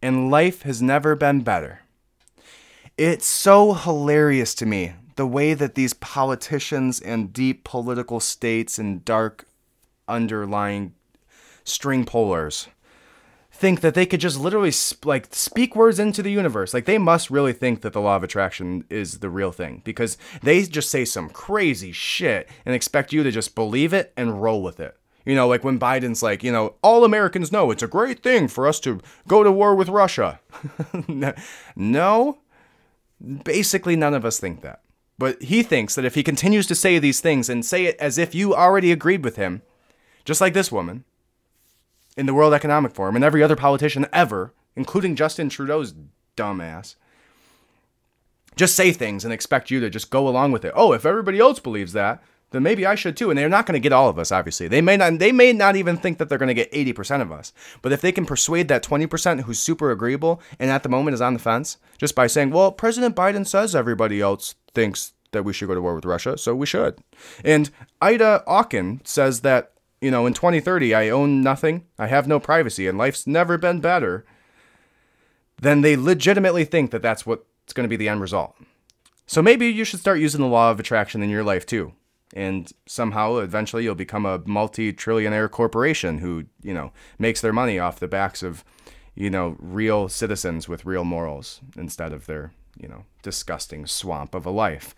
And 0.00 0.30
life 0.30 0.62
has 0.62 0.82
never 0.82 1.14
been 1.14 1.42
better. 1.42 1.82
It's 2.96 3.26
so 3.26 3.72
hilarious 3.72 4.54
to 4.56 4.66
me 4.66 4.94
the 5.22 5.26
way 5.28 5.54
that 5.54 5.76
these 5.76 5.94
politicians 5.94 7.00
and 7.00 7.32
deep 7.32 7.62
political 7.62 8.18
states 8.18 8.76
and 8.76 9.04
dark 9.04 9.46
underlying 10.08 10.92
string 11.62 12.04
pullers 12.04 12.66
think 13.52 13.82
that 13.82 13.94
they 13.94 14.04
could 14.04 14.18
just 14.18 14.40
literally 14.40 14.72
sp- 14.74 15.06
like 15.06 15.32
speak 15.32 15.76
words 15.76 16.00
into 16.00 16.24
the 16.24 16.32
universe. 16.32 16.74
Like 16.74 16.86
they 16.86 16.98
must 16.98 17.30
really 17.30 17.52
think 17.52 17.82
that 17.82 17.92
the 17.92 18.00
law 18.00 18.16
of 18.16 18.24
attraction 18.24 18.84
is 18.90 19.20
the 19.20 19.30
real 19.30 19.52
thing 19.52 19.80
because 19.84 20.18
they 20.42 20.64
just 20.64 20.90
say 20.90 21.04
some 21.04 21.30
crazy 21.30 21.92
shit 21.92 22.48
and 22.66 22.74
expect 22.74 23.12
you 23.12 23.22
to 23.22 23.30
just 23.30 23.54
believe 23.54 23.92
it 23.92 24.12
and 24.16 24.42
roll 24.42 24.60
with 24.60 24.80
it. 24.80 24.96
You 25.24 25.36
know, 25.36 25.46
like 25.46 25.62
when 25.62 25.78
Biden's 25.78 26.20
like, 26.20 26.42
you 26.42 26.50
know, 26.50 26.74
all 26.82 27.04
Americans 27.04 27.52
know 27.52 27.70
it's 27.70 27.84
a 27.84 27.86
great 27.86 28.24
thing 28.24 28.48
for 28.48 28.66
us 28.66 28.80
to 28.80 29.00
go 29.28 29.44
to 29.44 29.52
war 29.52 29.76
with 29.76 29.88
Russia. 29.88 30.40
no, 31.76 32.38
basically 33.44 33.94
none 33.94 34.14
of 34.14 34.24
us 34.24 34.40
think 34.40 34.62
that. 34.62 34.81
But 35.18 35.42
he 35.42 35.62
thinks 35.62 35.94
that 35.94 36.04
if 36.04 36.14
he 36.14 36.22
continues 36.22 36.66
to 36.66 36.74
say 36.74 36.98
these 36.98 37.20
things 37.20 37.48
and 37.48 37.64
say 37.64 37.86
it 37.86 37.96
as 37.98 38.18
if 38.18 38.34
you 38.34 38.54
already 38.54 38.90
agreed 38.90 39.24
with 39.24 39.36
him, 39.36 39.62
just 40.24 40.40
like 40.40 40.54
this 40.54 40.72
woman, 40.72 41.04
in 42.16 42.26
the 42.26 42.34
World 42.34 42.54
Economic 42.54 42.92
Forum 42.92 43.16
and 43.16 43.24
every 43.24 43.42
other 43.42 43.56
politician 43.56 44.06
ever, 44.12 44.52
including 44.76 45.16
Justin 45.16 45.48
Trudeau's 45.48 45.94
dumbass, 46.36 46.96
just 48.56 48.74
say 48.74 48.92
things 48.92 49.24
and 49.24 49.32
expect 49.32 49.70
you 49.70 49.80
to 49.80 49.88
just 49.88 50.10
go 50.10 50.28
along 50.28 50.52
with 50.52 50.64
it. 50.64 50.72
Oh, 50.74 50.92
if 50.92 51.06
everybody 51.06 51.38
else 51.38 51.58
believes 51.58 51.92
that, 51.94 52.22
then 52.52 52.62
maybe 52.62 52.86
I 52.86 52.94
should 52.94 53.16
too. 53.16 53.30
And 53.30 53.38
they're 53.38 53.48
not 53.48 53.66
going 53.66 53.74
to 53.74 53.80
get 53.80 53.92
all 53.92 54.08
of 54.08 54.18
us, 54.18 54.30
obviously. 54.30 54.68
They 54.68 54.80
may 54.80 54.96
not 54.96 55.18
they 55.18 55.32
may 55.32 55.52
not 55.52 55.76
even 55.76 55.96
think 55.96 56.18
that 56.18 56.28
they're 56.28 56.38
going 56.38 56.48
to 56.48 56.54
get 56.54 56.72
80% 56.72 57.20
of 57.20 57.32
us. 57.32 57.52
But 57.82 57.92
if 57.92 58.00
they 58.00 58.12
can 58.12 58.26
persuade 58.26 58.68
that 58.68 58.84
20% 58.84 59.42
who's 59.42 59.58
super 59.58 59.90
agreeable 59.90 60.40
and 60.58 60.70
at 60.70 60.82
the 60.82 60.88
moment 60.88 61.14
is 61.14 61.20
on 61.20 61.34
the 61.34 61.40
fence, 61.40 61.78
just 61.98 62.14
by 62.14 62.26
saying, 62.26 62.50
"Well, 62.50 62.70
President 62.72 63.16
Biden 63.16 63.46
says 63.46 63.74
everybody 63.74 64.20
else 64.20 64.54
thinks 64.74 65.12
that 65.32 65.44
we 65.44 65.52
should 65.52 65.68
go 65.68 65.74
to 65.74 65.82
war 65.82 65.94
with 65.94 66.04
Russia, 66.04 66.38
so 66.38 66.54
we 66.54 66.66
should." 66.66 66.98
And 67.44 67.70
Ida 68.00 68.44
Auken 68.46 69.06
says 69.06 69.40
that 69.40 69.72
you 70.02 70.10
know, 70.10 70.26
in 70.26 70.34
2030, 70.34 70.94
I 70.94 71.08
own 71.08 71.42
nothing, 71.42 71.86
I 71.96 72.08
have 72.08 72.26
no 72.26 72.40
privacy, 72.40 72.88
and 72.88 72.98
life's 72.98 73.24
never 73.24 73.56
been 73.56 73.80
better, 73.80 74.26
then 75.60 75.80
they 75.80 75.96
legitimately 75.96 76.64
think 76.64 76.90
that 76.90 77.02
that's 77.02 77.24
what's 77.24 77.72
going 77.72 77.84
to 77.84 77.88
be 77.88 77.96
the 77.96 78.08
end 78.08 78.20
result. 78.20 78.56
So 79.26 79.40
maybe 79.40 79.68
you 79.68 79.84
should 79.84 80.00
start 80.00 80.18
using 80.18 80.40
the 80.40 80.48
law 80.48 80.72
of 80.72 80.80
attraction 80.80 81.22
in 81.22 81.30
your 81.30 81.44
life 81.44 81.64
too. 81.64 81.94
And 82.32 82.72
somehow, 82.86 83.36
eventually, 83.36 83.84
you'll 83.84 83.94
become 83.94 84.24
a 84.24 84.42
multi 84.46 84.92
trillionaire 84.92 85.50
corporation 85.50 86.18
who, 86.18 86.44
you 86.62 86.72
know, 86.72 86.92
makes 87.18 87.40
their 87.40 87.52
money 87.52 87.78
off 87.78 88.00
the 88.00 88.08
backs 88.08 88.42
of, 88.42 88.64
you 89.14 89.28
know, 89.28 89.56
real 89.58 90.08
citizens 90.08 90.68
with 90.68 90.86
real 90.86 91.04
morals 91.04 91.60
instead 91.76 92.12
of 92.12 92.26
their, 92.26 92.52
you 92.78 92.88
know, 92.88 93.04
disgusting 93.22 93.86
swamp 93.86 94.34
of 94.34 94.46
a 94.46 94.50
life. 94.50 94.94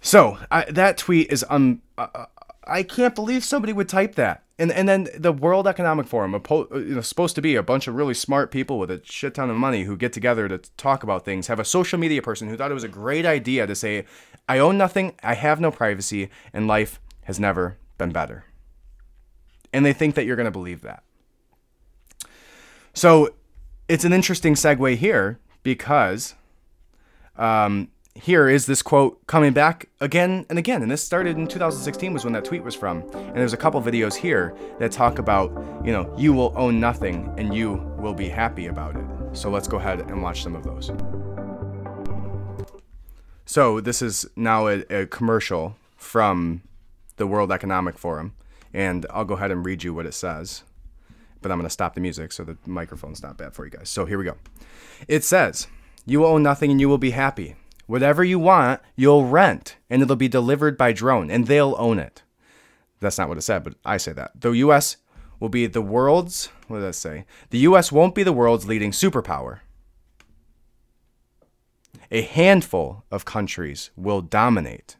So 0.00 0.38
I, 0.50 0.64
that 0.70 0.98
tweet 0.98 1.32
is 1.32 1.44
um, 1.50 1.82
uh, 1.98 2.26
I 2.66 2.82
can't 2.82 3.14
believe 3.14 3.44
somebody 3.44 3.72
would 3.72 3.88
type 3.88 4.16
that. 4.16 4.42
And 4.58 4.72
and 4.72 4.88
then 4.88 5.08
the 5.16 5.32
World 5.32 5.66
Economic 5.66 6.06
Forum, 6.06 6.32
you 6.32 6.94
know, 6.94 7.00
supposed 7.02 7.34
to 7.34 7.42
be 7.42 7.56
a 7.56 7.62
bunch 7.62 7.86
of 7.86 7.94
really 7.94 8.14
smart 8.14 8.50
people 8.50 8.78
with 8.78 8.90
a 8.90 9.02
shit 9.04 9.34
ton 9.34 9.50
of 9.50 9.56
money 9.56 9.84
who 9.84 9.96
get 9.96 10.12
together 10.12 10.48
to 10.48 10.58
talk 10.76 11.02
about 11.02 11.24
things, 11.24 11.46
have 11.46 11.60
a 11.60 11.64
social 11.64 11.98
media 11.98 12.22
person 12.22 12.48
who 12.48 12.56
thought 12.56 12.70
it 12.70 12.74
was 12.74 12.84
a 12.84 12.88
great 12.88 13.26
idea 13.26 13.66
to 13.66 13.74
say, 13.74 14.06
"I 14.48 14.58
own 14.58 14.78
nothing, 14.78 15.14
I 15.22 15.34
have 15.34 15.60
no 15.60 15.70
privacy, 15.70 16.30
and 16.52 16.66
life 16.66 17.00
has 17.24 17.40
never 17.40 17.76
been 17.98 18.10
better." 18.10 18.44
And 19.72 19.84
they 19.84 19.92
think 19.92 20.14
that 20.14 20.24
you're 20.24 20.36
going 20.36 20.44
to 20.44 20.50
believe 20.50 20.82
that. 20.82 21.02
So, 22.94 23.34
it's 23.88 24.04
an 24.04 24.12
interesting 24.12 24.54
segue 24.54 24.96
here 24.96 25.38
because 25.62 26.34
um, 27.36 27.88
here 28.16 28.48
is 28.48 28.66
this 28.66 28.82
quote 28.82 29.24
coming 29.26 29.52
back 29.52 29.88
again 30.00 30.46
and 30.48 30.58
again. 30.58 30.82
And 30.82 30.90
this 30.90 31.02
started 31.02 31.36
in 31.36 31.46
2016 31.46 32.12
was 32.12 32.24
when 32.24 32.32
that 32.32 32.44
tweet 32.44 32.64
was 32.64 32.74
from. 32.74 33.02
And 33.12 33.36
there's 33.36 33.52
a 33.52 33.58
couple 33.58 33.80
videos 33.82 34.14
here 34.14 34.56
that 34.78 34.92
talk 34.92 35.18
about, 35.18 35.50
you 35.84 35.92
know, 35.92 36.12
you 36.16 36.32
will 36.32 36.52
own 36.56 36.80
nothing 36.80 37.32
and 37.36 37.54
you 37.54 37.74
will 37.98 38.14
be 38.14 38.28
happy 38.28 38.66
about 38.66 38.96
it. 38.96 39.04
So 39.32 39.50
let's 39.50 39.68
go 39.68 39.76
ahead 39.76 40.00
and 40.00 40.22
watch 40.22 40.42
some 40.42 40.54
of 40.54 40.64
those. 40.64 40.90
So 43.46 43.80
this 43.80 44.02
is 44.02 44.28
now 44.34 44.66
a, 44.66 44.80
a 44.90 45.06
commercial 45.06 45.76
from 45.96 46.62
the 47.16 47.28
World 47.28 47.52
Economic 47.52 47.96
Forum. 47.96 48.34
And 48.74 49.06
I'll 49.10 49.24
go 49.24 49.34
ahead 49.34 49.52
and 49.52 49.64
read 49.64 49.84
you 49.84 49.94
what 49.94 50.04
it 50.04 50.14
says. 50.14 50.64
But 51.40 51.52
I'm 51.52 51.58
going 51.58 51.66
to 51.66 51.70
stop 51.70 51.94
the 51.94 52.00
music 52.00 52.32
so 52.32 52.42
the 52.42 52.58
microphone's 52.66 53.22
not 53.22 53.38
bad 53.38 53.54
for 53.54 53.64
you 53.64 53.70
guys. 53.70 53.88
So 53.88 54.04
here 54.04 54.18
we 54.18 54.24
go. 54.24 54.34
It 55.06 55.22
says, 55.22 55.68
You 56.04 56.26
own 56.26 56.42
nothing 56.42 56.72
and 56.72 56.80
you 56.80 56.88
will 56.88 56.98
be 56.98 57.12
happy. 57.12 57.54
Whatever 57.86 58.24
you 58.24 58.40
want, 58.40 58.80
you'll 58.96 59.26
rent 59.26 59.76
and 59.88 60.02
it'll 60.02 60.16
be 60.16 60.28
delivered 60.28 60.76
by 60.76 60.92
drone 60.92 61.30
and 61.30 61.46
they'll 61.46 61.76
own 61.78 62.00
it. 62.00 62.24
That's 62.98 63.16
not 63.16 63.28
what 63.28 63.38
it 63.38 63.42
said, 63.42 63.62
but 63.62 63.74
I 63.84 63.96
say 63.96 64.12
that. 64.12 64.40
The 64.40 64.50
US 64.50 64.96
will 65.38 65.50
be 65.50 65.66
the 65.66 65.82
world's, 65.82 66.46
what 66.66 66.80
did 66.80 66.88
I 66.88 66.92
say? 66.92 67.26
The 67.50 67.58
US 67.58 67.92
won't 67.92 68.16
be 68.16 68.24
the 68.24 68.32
world's 68.32 68.66
leading 68.66 68.90
superpower. 68.90 69.60
A 72.10 72.22
handful 72.22 73.04
of 73.10 73.24
countries 73.24 73.90
will 73.96 74.20
dominate. 74.20 74.96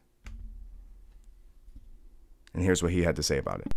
And 2.52 2.64
here's 2.64 2.82
what 2.82 2.90
he 2.90 3.02
had 3.02 3.14
to 3.16 3.22
say 3.22 3.38
about 3.38 3.60
it. 3.60 3.68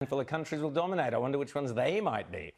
A 0.00 0.04
handful 0.04 0.20
of 0.20 0.26
countries 0.26 0.60
will 0.60 0.70
dominate. 0.70 1.14
I 1.14 1.18
wonder 1.18 1.38
which 1.38 1.54
ones 1.54 1.72
they 1.74 2.00
might 2.00 2.32
be. 2.32 2.52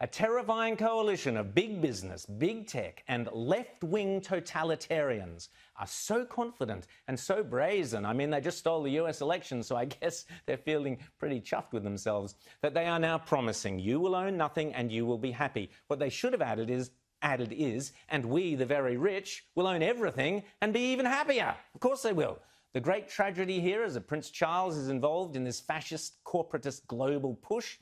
A 0.00 0.06
terrifying 0.06 0.76
coalition 0.76 1.38
of 1.38 1.54
big 1.54 1.80
business, 1.80 2.26
big 2.26 2.66
tech, 2.66 3.02
and 3.08 3.30
left 3.32 3.82
wing 3.82 4.20
totalitarians 4.20 5.48
are 5.78 5.86
so 5.86 6.26
confident 6.26 6.86
and 7.08 7.18
so 7.18 7.42
brazen. 7.42 8.04
I 8.04 8.12
mean, 8.12 8.28
they 8.28 8.42
just 8.42 8.58
stole 8.58 8.82
the 8.82 8.98
US 9.00 9.22
election, 9.22 9.62
so 9.62 9.76
I 9.76 9.84
guess 10.00 10.26
they're 10.44 10.58
feeling 10.58 10.98
pretty 11.18 11.40
chuffed 11.40 11.72
with 11.72 11.84
themselves 11.84 12.34
that 12.60 12.74
they 12.74 12.84
are 12.84 12.98
now 12.98 13.16
promising 13.16 13.78
you 13.78 13.98
will 13.98 14.14
own 14.14 14.36
nothing 14.36 14.74
and 14.74 14.92
you 14.92 15.06
will 15.06 15.16
be 15.16 15.30
happy. 15.30 15.70
What 15.86 15.98
they 15.98 16.10
should 16.10 16.34
have 16.34 16.42
added 16.42 16.68
is 16.68 16.90
added 17.22 17.52
is, 17.56 17.92
and 18.08 18.24
we, 18.24 18.54
the 18.54 18.66
very 18.66 18.96
rich, 18.96 19.44
will 19.54 19.66
own 19.66 19.82
everything 19.82 20.42
and 20.60 20.72
be 20.72 20.92
even 20.92 21.06
happier. 21.06 21.54
Of 21.74 21.80
course 21.80 22.02
they 22.02 22.12
will. 22.12 22.38
The 22.72 22.80
great 22.80 23.08
tragedy 23.08 23.60
here 23.60 23.84
is 23.84 23.94
that 23.94 24.06
Prince 24.06 24.30
Charles 24.30 24.76
is 24.76 24.88
involved 24.88 25.34
in 25.34 25.44
this 25.44 25.60
fascist, 25.60 26.22
corporatist 26.24 26.86
global 26.86 27.34
push. 27.36 27.78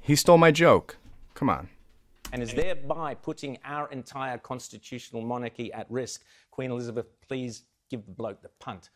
He 0.00 0.16
stole 0.16 0.38
my 0.38 0.50
joke. 0.50 0.96
Come 1.34 1.50
on. 1.50 1.68
And 2.32 2.42
is 2.42 2.54
thereby 2.54 3.14
putting 3.14 3.58
our 3.64 3.90
entire 3.90 4.38
constitutional 4.38 5.22
monarchy 5.22 5.72
at 5.72 5.86
risk. 5.90 6.24
Queen 6.50 6.70
Elizabeth, 6.70 7.06
please 7.28 7.64
give 7.90 8.06
the 8.06 8.12
bloke 8.12 8.40
the 8.40 8.50
punt. 8.58 8.90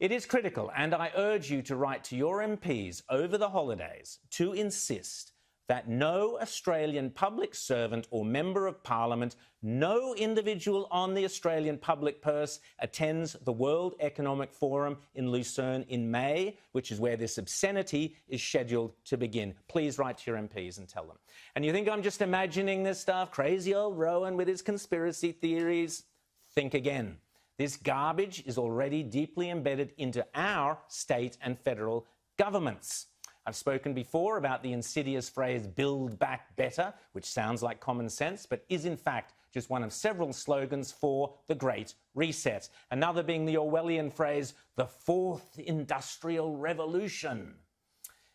It 0.00 0.10
is 0.10 0.26
critical, 0.26 0.72
and 0.76 0.92
I 0.92 1.12
urge 1.16 1.48
you 1.50 1.62
to 1.62 1.76
write 1.76 2.02
to 2.04 2.16
your 2.16 2.40
MPs 2.40 3.02
over 3.08 3.38
the 3.38 3.48
holidays 3.48 4.18
to 4.32 4.52
insist 4.52 5.33
that 5.68 5.88
no 5.88 6.38
Australian 6.40 7.10
public 7.10 7.54
servant 7.54 8.06
or 8.10 8.24
member 8.24 8.66
of 8.66 8.82
parliament, 8.82 9.36
no 9.62 10.14
individual 10.14 10.86
on 10.90 11.14
the 11.14 11.24
Australian 11.24 11.78
public 11.78 12.20
purse 12.20 12.60
attends 12.80 13.34
the 13.44 13.52
World 13.52 13.94
Economic 14.00 14.52
Forum 14.52 14.98
in 15.14 15.30
Lucerne 15.30 15.84
in 15.88 16.10
May, 16.10 16.58
which 16.72 16.90
is 16.90 17.00
where 17.00 17.16
this 17.16 17.38
obscenity 17.38 18.16
is 18.28 18.42
scheduled 18.42 18.92
to 19.06 19.16
begin. 19.16 19.54
Please 19.68 19.98
write 19.98 20.18
to 20.18 20.30
your 20.30 20.40
MPs 20.40 20.78
and 20.78 20.88
tell 20.88 21.06
them. 21.06 21.16
And 21.54 21.64
you 21.64 21.72
think 21.72 21.88
I'm 21.88 22.02
just 22.02 22.20
imagining 22.20 22.82
this 22.82 23.00
stuff? 23.00 23.30
Crazy 23.30 23.74
old 23.74 23.98
Rowan 23.98 24.36
with 24.36 24.48
his 24.48 24.62
conspiracy 24.62 25.32
theories? 25.32 26.04
Think 26.54 26.74
again. 26.74 27.16
This 27.56 27.76
garbage 27.76 28.42
is 28.46 28.58
already 28.58 29.02
deeply 29.02 29.48
embedded 29.48 29.92
into 29.96 30.26
our 30.34 30.78
state 30.88 31.38
and 31.40 31.58
federal 31.58 32.06
governments. 32.36 33.06
I've 33.46 33.56
spoken 33.56 33.92
before 33.92 34.38
about 34.38 34.62
the 34.62 34.72
insidious 34.72 35.28
phrase 35.28 35.66
build 35.66 36.18
back 36.18 36.56
better, 36.56 36.94
which 37.12 37.26
sounds 37.26 37.62
like 37.62 37.78
common 37.78 38.08
sense, 38.08 38.46
but 38.46 38.64
is 38.68 38.86
in 38.86 38.96
fact 38.96 39.34
just 39.52 39.68
one 39.68 39.84
of 39.84 39.92
several 39.92 40.32
slogans 40.32 40.90
for 40.90 41.34
the 41.46 41.54
Great 41.54 41.94
Reset. 42.14 42.68
Another 42.90 43.22
being 43.22 43.44
the 43.44 43.56
Orwellian 43.56 44.12
phrase, 44.12 44.54
the 44.76 44.86
fourth 44.86 45.58
industrial 45.58 46.56
revolution. 46.56 47.54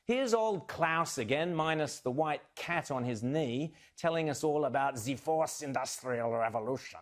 Here's 0.05 0.33
old 0.33 0.67
Klaus 0.67 1.17
again, 1.17 1.53
minus 1.53 1.99
the 1.99 2.11
white 2.11 2.41
cat 2.55 2.89
on 2.89 3.03
his 3.03 3.21
knee, 3.21 3.73
telling 3.97 4.29
us 4.29 4.43
all 4.43 4.65
about 4.65 4.95
the 4.97 5.15
fourth 5.15 5.61
industrial 5.61 6.31
revolution. 6.31 6.99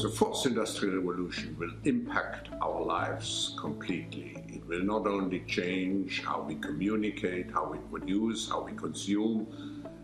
The 0.00 0.08
fourth 0.08 0.46
industrial 0.46 0.96
revolution 0.96 1.54
will 1.58 1.72
impact 1.84 2.48
our 2.62 2.82
lives 2.82 3.54
completely. 3.60 4.42
It 4.48 4.66
will 4.66 4.82
not 4.82 5.06
only 5.06 5.40
change 5.40 6.22
how 6.24 6.40
we 6.40 6.54
communicate, 6.54 7.50
how 7.52 7.70
we 7.70 7.76
produce, 7.90 8.48
how 8.48 8.62
we 8.62 8.72
consume, 8.72 9.46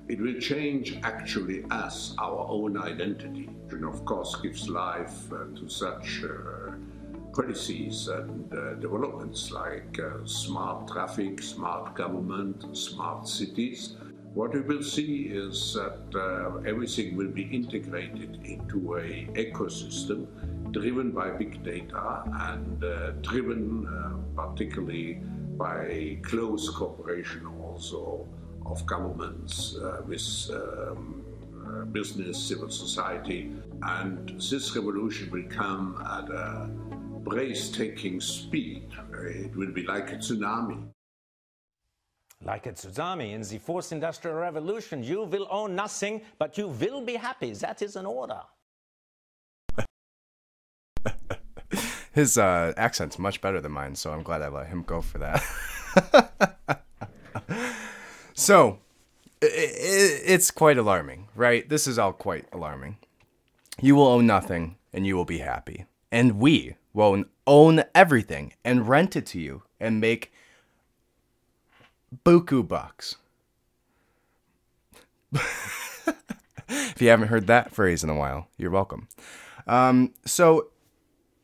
it 0.07 0.21
will 0.21 0.39
change 0.41 0.99
actually 1.03 1.65
us, 1.71 2.15
our 2.19 2.47
own 2.51 2.77
identity, 2.77 3.49
and 3.71 3.83
of 3.87 4.05
course 4.05 4.37
gives 4.43 4.69
life 4.69 5.33
uh, 5.33 5.47
to 5.59 5.69
such 5.71 6.23
uh, 6.23 6.73
policies 7.33 8.09
and 8.09 8.53
uh, 8.53 8.75
developments 8.75 9.51
like 9.51 9.99
uh, 10.01 10.25
smart 10.27 10.87
traffic, 10.89 11.41
smart 11.41 11.95
government, 11.95 12.77
smart 12.77 13.27
cities 13.27 13.95
what 14.39 14.55
we 14.55 14.61
will 14.61 14.85
see 14.85 15.31
is 15.33 15.75
that 15.75 16.01
uh, 16.15 16.59
everything 16.65 17.17
will 17.17 17.33
be 17.41 17.43
integrated 17.43 18.39
into 18.45 18.95
a 18.95 19.27
ecosystem 19.35 20.29
driven 20.71 21.11
by 21.11 21.29
big 21.29 21.65
data 21.65 22.23
and 22.51 22.85
uh, 22.85 23.11
driven 23.31 23.85
uh, 23.89 24.41
particularly 24.41 25.15
by 25.57 26.17
close 26.23 26.71
cooperation 26.71 27.49
also 27.61 28.29
of 28.65 28.87
governments 28.87 29.75
uh, 29.77 30.03
with 30.07 30.49
um, 30.53 31.25
uh, 31.67 31.85
business, 31.87 32.39
civil 32.41 32.71
society. 32.71 33.51
And 33.83 34.29
this 34.39 34.77
revolution 34.77 35.33
will 35.33 35.49
come 35.51 36.01
at 36.17 36.31
a 36.31 36.71
breathtaking 37.29 38.21
speed. 38.21 38.87
It 39.15 39.57
will 39.57 39.73
be 39.73 39.83
like 39.83 40.13
a 40.13 40.17
tsunami. 40.17 40.93
Like 42.45 42.67
a 42.67 42.73
tsunami 42.73 43.33
in 43.33 43.43
the 43.43 43.59
fourth 43.59 43.91
industrial 43.91 44.37
revolution, 44.37 45.03
you 45.03 45.25
will 45.25 45.49
own 45.51 45.75
nothing, 45.75 46.23
but 46.39 46.57
you 46.57 46.69
will 46.69 47.01
be 47.01 47.17
happy. 47.17 47.53
That 47.53 47.83
is 47.83 47.97
an 47.97 48.07
order. 48.07 48.41
His 52.13 52.39
uh, 52.39 52.73
accent's 52.77 53.19
much 53.19 53.41
better 53.41 53.61
than 53.61 53.73
mine, 53.73 53.97
so 53.97 54.13
I'm 54.13 54.23
glad 54.23 54.43
I 54.43 54.49
let 54.49 54.69
him 54.69 54.83
go 54.83 55.01
for 55.01 55.19
that. 55.19 55.43
so, 58.35 58.79
it, 59.41 59.47
it, 59.47 60.23
it's 60.25 60.51
quite 60.51 60.79
alarming, 60.79 61.29
right? 61.35 61.69
This 61.69 61.87
is 61.87 61.99
all 61.99 62.13
quite 62.13 62.47
alarming. 62.53 62.99
You 63.81 63.97
will 63.97 64.07
own 64.07 64.27
nothing, 64.27 64.77
and 64.93 65.07
you 65.07 65.17
will 65.17 65.25
be 65.25 65.39
happy. 65.39 65.87
And 66.11 66.39
we 66.39 66.77
will 66.93 67.25
own 67.47 67.85
everything 67.95 68.55
and 68.65 68.89
rent 68.89 69.15
it 69.17 69.27
to 69.27 69.41
you 69.41 69.63
and 69.79 70.01
make 70.01 70.33
buku 72.25 72.67
bucks. 72.67 73.17
if 75.33 77.01
you 77.01 77.09
haven't 77.09 77.29
heard 77.29 77.47
that 77.47 77.73
phrase 77.73 78.03
in 78.03 78.11
a 78.11 78.15
while, 78.15 78.49
you're 78.57 78.71
welcome. 78.71 79.09
Um, 79.67 80.15
so 80.25 80.69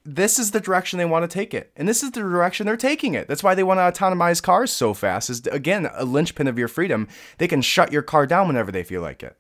this 0.05 0.39
is 0.39 0.51
the 0.51 0.61
direction 0.61 0.99
they 0.99 1.05
want 1.05 1.29
to 1.29 1.35
take 1.35 1.55
it, 1.55 1.73
and 1.77 1.89
this 1.89 2.03
is 2.03 2.11
the 2.11 2.21
direction 2.21 2.67
they're 2.67 2.77
taking 2.77 3.15
it. 3.15 3.29
That's 3.29 3.43
why 3.43 3.55
they 3.55 3.63
want 3.63 3.79
to 3.79 3.83
autonomize 3.83 4.43
cars 4.43 4.71
so 4.71 4.95
fast. 4.95 5.31
Is 5.31 5.47
again 5.47 5.89
a 5.95 6.05
linchpin 6.05 6.47
of 6.47 6.59
your 6.59 6.69
freedom. 6.69 7.09
They 7.39 7.49
can 7.49 7.63
shut 7.63 7.93
your 7.93 8.03
car 8.03 8.27
down 8.27 8.47
whenever 8.47 8.73
they 8.73 8.83
feel 8.83 9.03
like 9.03 9.23
it. 9.23 9.37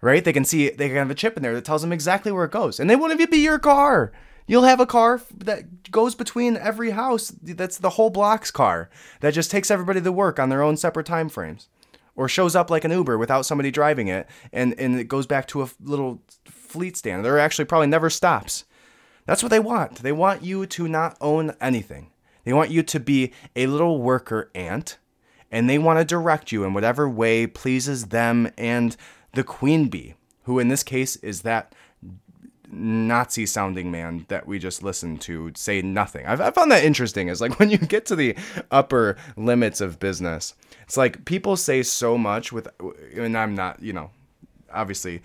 Right? 0.00 0.24
They 0.24 0.32
can 0.32 0.44
see 0.44 0.70
they 0.70 0.88
can 0.88 0.96
have 0.96 1.10
a 1.10 1.14
chip 1.14 1.36
in 1.36 1.42
there 1.42 1.54
that 1.54 1.64
tells 1.64 1.82
them 1.82 1.92
exactly 1.92 2.32
where 2.32 2.44
it 2.44 2.52
goes, 2.52 2.78
and 2.78 2.88
they 2.88 2.96
won't 2.96 3.12
even 3.12 3.30
be 3.30 3.38
your 3.38 3.58
car. 3.58 4.12
You'll 4.48 4.64
have 4.64 4.80
a 4.80 4.86
car 4.86 5.20
that 5.36 5.90
goes 5.92 6.14
between 6.14 6.56
every 6.56 6.90
house. 6.90 7.32
That's 7.42 7.76
the 7.78 7.90
whole 7.90 8.08
block's 8.08 8.50
car 8.50 8.88
that 9.20 9.34
just 9.34 9.50
takes 9.50 9.70
everybody 9.70 10.00
to 10.00 10.10
work 10.10 10.40
on 10.40 10.48
their 10.48 10.62
own 10.62 10.78
separate 10.78 11.06
time 11.06 11.28
frames. 11.28 11.68
Or 12.16 12.28
shows 12.28 12.56
up 12.56 12.68
like 12.68 12.84
an 12.84 12.90
Uber 12.90 13.16
without 13.16 13.46
somebody 13.46 13.70
driving 13.70 14.08
it 14.08 14.26
and, 14.52 14.74
and 14.76 14.98
it 14.98 15.04
goes 15.04 15.26
back 15.26 15.46
to 15.48 15.62
a 15.62 15.68
little 15.80 16.20
fleet 16.46 16.96
stand. 16.96 17.24
There 17.24 17.38
actually 17.38 17.66
probably 17.66 17.86
never 17.86 18.10
stops. 18.10 18.64
That's 19.26 19.42
what 19.42 19.50
they 19.50 19.60
want. 19.60 19.96
They 19.96 20.10
want 20.10 20.42
you 20.42 20.66
to 20.66 20.88
not 20.88 21.16
own 21.20 21.52
anything. 21.60 22.10
They 22.42 22.52
want 22.52 22.70
you 22.70 22.82
to 22.82 22.98
be 22.98 23.32
a 23.54 23.66
little 23.66 24.00
worker 24.00 24.50
ant 24.54 24.98
and 25.50 25.68
they 25.68 25.78
want 25.78 25.98
to 25.98 26.04
direct 26.04 26.50
you 26.50 26.64
in 26.64 26.74
whatever 26.74 27.08
way 27.08 27.46
pleases 27.46 28.06
them 28.06 28.50
and 28.56 28.96
the 29.34 29.44
queen 29.44 29.88
bee, 29.88 30.14
who 30.44 30.58
in 30.58 30.68
this 30.68 30.82
case 30.82 31.16
is 31.16 31.42
that 31.42 31.74
Nazi 32.70 33.46
sounding 33.46 33.90
man 33.90 34.26
that 34.28 34.46
we 34.46 34.58
just 34.58 34.82
listened 34.82 35.20
to 35.22 35.52
say 35.54 35.82
nothing. 35.82 36.26
I've, 36.26 36.40
I 36.40 36.50
found 36.50 36.70
that 36.72 36.84
interesting. 36.84 37.28
Is 37.28 37.40
like 37.40 37.58
when 37.58 37.70
you 37.70 37.78
get 37.78 38.06
to 38.06 38.16
the 38.16 38.36
upper 38.70 39.16
limits 39.36 39.80
of 39.80 39.98
business, 39.98 40.54
it's 40.82 40.96
like 40.96 41.24
people 41.24 41.56
say 41.56 41.82
so 41.82 42.18
much 42.18 42.52
with, 42.52 42.68
and 43.16 43.36
I'm 43.36 43.54
not, 43.54 43.82
you 43.82 43.92
know, 43.92 44.10
obviously 44.72 45.22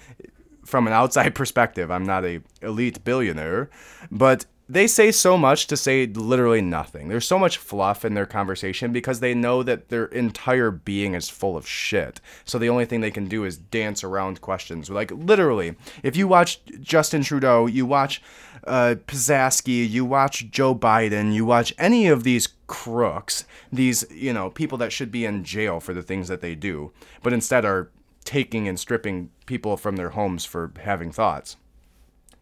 from 0.65 0.87
an 0.87 0.93
outside 0.93 1.35
perspective, 1.35 1.91
I'm 1.91 2.05
not 2.05 2.25
a 2.25 2.41
elite 2.61 3.03
billionaire, 3.03 3.69
but 4.11 4.45
they 4.74 4.88
say 4.88 5.11
so 5.11 5.38
much 5.38 5.67
to 5.67 5.78
say 5.78 6.07
literally 6.07 6.61
nothing. 6.61 7.07
There's 7.07 7.28
so 7.28 7.38
much 7.38 7.57
fluff 7.57 8.03
in 8.03 8.15
their 8.15 8.26
conversation 8.26 8.91
because 8.91 9.19
they 9.19 9.36
know 9.36 9.61
that 9.61 9.89
their 9.89 10.05
entire 10.05 10.71
being 10.71 11.13
is 11.13 11.30
full 11.30 11.55
of 11.55 11.67
shit. 11.67 12.19
So 12.43 12.57
the 12.57 12.69
only 12.69 12.86
thing 12.86 13.01
they 13.01 13.11
can 13.11 13.28
do 13.28 13.45
is 13.45 13.55
dance 13.55 14.03
around 14.03 14.41
questions. 14.41 14.89
Like 14.89 15.11
literally, 15.11 15.76
if 16.01 16.15
you 16.15 16.28
watch 16.28 16.59
Justin 16.82 17.21
Trudeau, 17.21 17.67
you 17.67 17.86
watch 17.86 18.21
uh, 18.65 18.95
Psaki, 19.05 19.88
you 19.88 20.05
watch 20.05 20.49
Joe 20.49 20.74
Biden, 20.74 21.34
you 21.34 21.45
watch 21.45 21.74
any 21.78 22.07
of 22.07 22.24
these 22.24 22.47
crooks, 22.65 23.45
these 23.71 24.03
you 24.09 24.34
know 24.34 24.49
people 24.49 24.80
that 24.80 24.91
should 24.91 25.11
be 25.11 25.26
in 25.26 25.43
jail 25.43 25.80
for 25.80 25.93
the 25.93 26.03
things 26.03 26.28
that 26.30 26.41
they 26.41 26.55
do, 26.55 26.91
but 27.21 27.34
instead 27.34 27.63
are 27.63 27.91
taking 28.26 28.67
and 28.67 28.80
stripping 28.80 29.30
people 29.45 29.78
from 29.78 29.97
their 29.97 30.09
homes 30.09 30.45
for 30.45 30.71
having 30.82 31.11
thoughts. 31.11 31.57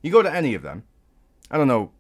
You 0.02 0.12
go 0.12 0.22
to 0.22 0.34
any 0.34 0.54
of 0.54 0.62
them. 0.62 0.84
I 1.50 1.58
don't 1.58 1.68
know 1.68 1.92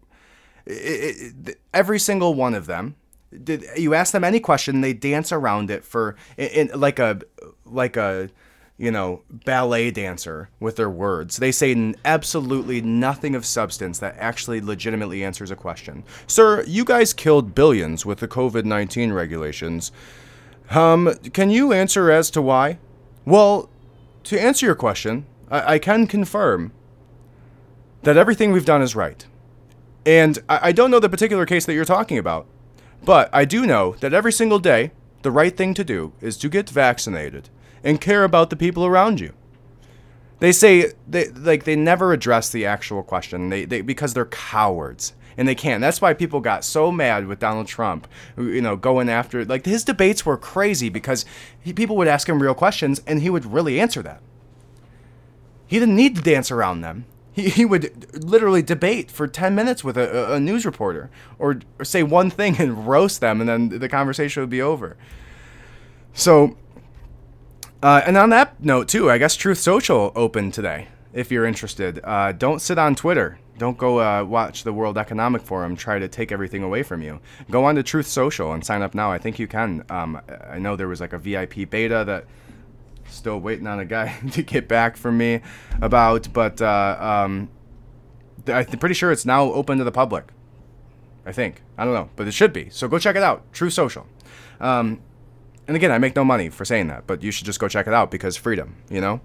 it, 0.65 1.35
it, 1.47 1.61
every 1.73 1.99
single 1.99 2.33
one 2.33 2.53
of 2.53 2.65
them 2.65 2.95
did 3.43 3.65
you 3.77 3.93
ask 3.93 4.11
them 4.11 4.23
any 4.23 4.39
question 4.39 4.81
they 4.81 4.93
dance 4.93 5.31
around 5.31 5.71
it 5.71 5.83
for 5.83 6.15
in, 6.37 6.69
in, 6.69 6.79
like 6.79 6.99
a 6.99 7.21
like 7.65 7.95
a 7.95 8.29
you 8.77 8.91
know 8.91 9.21
ballet 9.31 9.91
dancer 9.91 10.49
with 10.59 10.75
their 10.75 10.89
words. 10.89 11.37
They 11.37 11.51
say 11.51 11.93
absolutely 12.03 12.81
nothing 12.81 13.35
of 13.35 13.45
substance 13.45 13.99
that 13.99 14.15
actually 14.17 14.59
legitimately 14.59 15.23
answers 15.23 15.51
a 15.51 15.55
question. 15.55 16.03
Sir 16.27 16.63
you 16.67 16.83
guys 16.83 17.13
killed 17.13 17.55
billions 17.55 18.05
with 18.05 18.19
the 18.19 18.27
covid-19 18.27 19.13
regulations. 19.13 19.91
Um 20.69 21.13
can 21.31 21.49
you 21.51 21.71
answer 21.71 22.11
as 22.11 22.29
to 22.31 22.41
why? 22.41 22.79
Well, 23.23 23.69
to 24.23 24.39
answer 24.39 24.65
your 24.65 24.75
question, 24.75 25.25
I, 25.49 25.75
I 25.75 25.79
can 25.79 26.07
confirm 26.07 26.73
that 28.03 28.17
everything 28.17 28.51
we've 28.51 28.65
done 28.65 28.81
is 28.81 28.95
right. 28.95 29.25
And 30.05 30.39
I, 30.49 30.59
I 30.69 30.71
don't 30.71 30.91
know 30.91 30.99
the 30.99 31.09
particular 31.09 31.45
case 31.45 31.65
that 31.65 31.73
you're 31.73 31.85
talking 31.85 32.17
about, 32.17 32.47
but 33.03 33.29
I 33.33 33.45
do 33.45 33.65
know 33.65 33.95
that 33.99 34.13
every 34.13 34.31
single 34.31 34.59
day, 34.59 34.91
the 35.21 35.31
right 35.31 35.55
thing 35.55 35.73
to 35.75 35.83
do 35.83 36.13
is 36.21 36.37
to 36.37 36.49
get 36.49 36.69
vaccinated 36.69 37.49
and 37.83 38.01
care 38.01 38.23
about 38.23 38.49
the 38.49 38.55
people 38.55 38.85
around 38.85 39.19
you. 39.19 39.33
They 40.39 40.51
say 40.51 40.93
they 41.07 41.29
like 41.29 41.65
they 41.65 41.75
never 41.75 42.13
address 42.13 42.49
the 42.49 42.65
actual 42.65 43.03
question. 43.03 43.49
They, 43.49 43.65
they 43.65 43.81
because 43.81 44.15
they're 44.15 44.25
cowards 44.25 45.13
and 45.37 45.47
they 45.47 45.55
can't. 45.55 45.81
That's 45.81 46.01
why 46.01 46.13
people 46.13 46.39
got 46.39 46.65
so 46.65 46.91
mad 46.91 47.27
with 47.27 47.39
Donald 47.39 47.67
Trump, 47.67 48.07
you 48.37 48.61
know, 48.61 48.75
going 48.75 49.07
after 49.07 49.45
like 49.45 49.65
his 49.65 49.83
debates 49.83 50.25
were 50.25 50.37
crazy 50.37 50.89
because 50.89 51.25
he, 51.61 51.73
people 51.73 51.95
would 51.97 52.07
ask 52.07 52.27
him 52.27 52.41
real 52.41 52.55
questions 52.55 53.01
and 53.05 53.21
he 53.21 53.29
would 53.29 53.45
really 53.45 53.79
answer 53.79 54.01
that. 54.01 54.21
He 55.67 55.79
didn't 55.79 55.95
need 55.95 56.15
to 56.15 56.21
dance 56.21 56.51
around 56.51 56.81
them. 56.81 57.05
He, 57.33 57.49
he 57.49 57.65
would 57.65 58.23
literally 58.23 58.61
debate 58.61 59.09
for 59.09 59.27
10 59.27 59.55
minutes 59.55 59.83
with 59.83 59.97
a, 59.97 60.33
a 60.33 60.39
news 60.39 60.65
reporter 60.65 61.09
or, 61.39 61.59
or 61.79 61.85
say 61.85 62.03
one 62.03 62.29
thing 62.29 62.57
and 62.59 62.87
roast 62.87 63.21
them, 63.21 63.39
and 63.39 63.49
then 63.49 63.79
the 63.79 63.89
conversation 63.89 64.41
would 64.41 64.49
be 64.49 64.61
over. 64.61 64.97
So, 66.13 66.57
uh, 67.81 68.01
and 68.05 68.17
on 68.17 68.29
that 68.31 68.61
note, 68.61 68.87
too, 68.87 69.09
I 69.09 69.17
guess 69.17 69.35
Truth 69.35 69.59
Social 69.59 70.11
opened 70.15 70.53
today 70.53 70.89
if 71.13 71.31
you're 71.31 71.45
interested. 71.45 71.99
Uh, 72.03 72.31
don't 72.31 72.59
sit 72.59 72.77
on 72.77 72.95
Twitter. 72.95 73.39
Don't 73.57 73.77
go 73.77 73.99
uh, 73.99 74.23
watch 74.23 74.63
the 74.63 74.73
World 74.73 74.97
Economic 74.97 75.41
Forum 75.41 75.75
try 75.75 75.99
to 75.99 76.07
take 76.07 76.31
everything 76.31 76.63
away 76.63 76.83
from 76.83 77.01
you. 77.01 77.19
Go 77.49 77.65
on 77.65 77.75
to 77.75 77.83
Truth 77.83 78.07
Social 78.07 78.53
and 78.53 78.65
sign 78.65 78.81
up 78.81 78.95
now. 78.95 79.11
I 79.11 79.19
think 79.19 79.39
you 79.39 79.47
can. 79.47 79.85
Um, 79.89 80.19
I 80.49 80.57
know 80.57 80.75
there 80.75 80.87
was 80.87 80.99
like 80.99 81.13
a 81.13 81.19
VIP 81.19 81.69
beta 81.69 82.03
that 82.05 82.25
still 83.11 83.39
waiting 83.39 83.67
on 83.67 83.79
a 83.79 83.85
guy 83.85 84.17
to 84.31 84.41
get 84.43 84.67
back 84.67 84.97
from 84.97 85.17
me 85.17 85.41
about, 85.81 86.31
but 86.33 86.61
uh, 86.61 86.97
um, 86.99 87.49
I'm 88.47 88.65
pretty 88.65 88.95
sure 88.95 89.11
it's 89.11 89.25
now 89.25 89.43
open 89.43 89.77
to 89.77 89.83
the 89.83 89.91
public. 89.91 90.31
I 91.25 91.31
think. 91.31 91.61
I 91.77 91.85
don't 91.85 91.93
know, 91.93 92.09
but 92.15 92.27
it 92.27 92.33
should 92.33 92.51
be. 92.51 92.69
So 92.69 92.87
go 92.87 92.97
check 92.97 93.15
it 93.15 93.21
out. 93.21 93.51
Truth 93.53 93.73
Social. 93.73 94.07
Um, 94.59 95.01
and 95.67 95.75
again, 95.75 95.91
I 95.91 95.97
make 95.99 96.15
no 96.15 96.23
money 96.23 96.49
for 96.49 96.65
saying 96.65 96.87
that, 96.87 97.05
but 97.05 97.21
you 97.21 97.31
should 97.31 97.45
just 97.45 97.59
go 97.59 97.67
check 97.67 97.87
it 97.87 97.93
out 97.93 98.11
because 98.11 98.35
freedom, 98.35 98.75
you 98.89 99.01
know? 99.01 99.21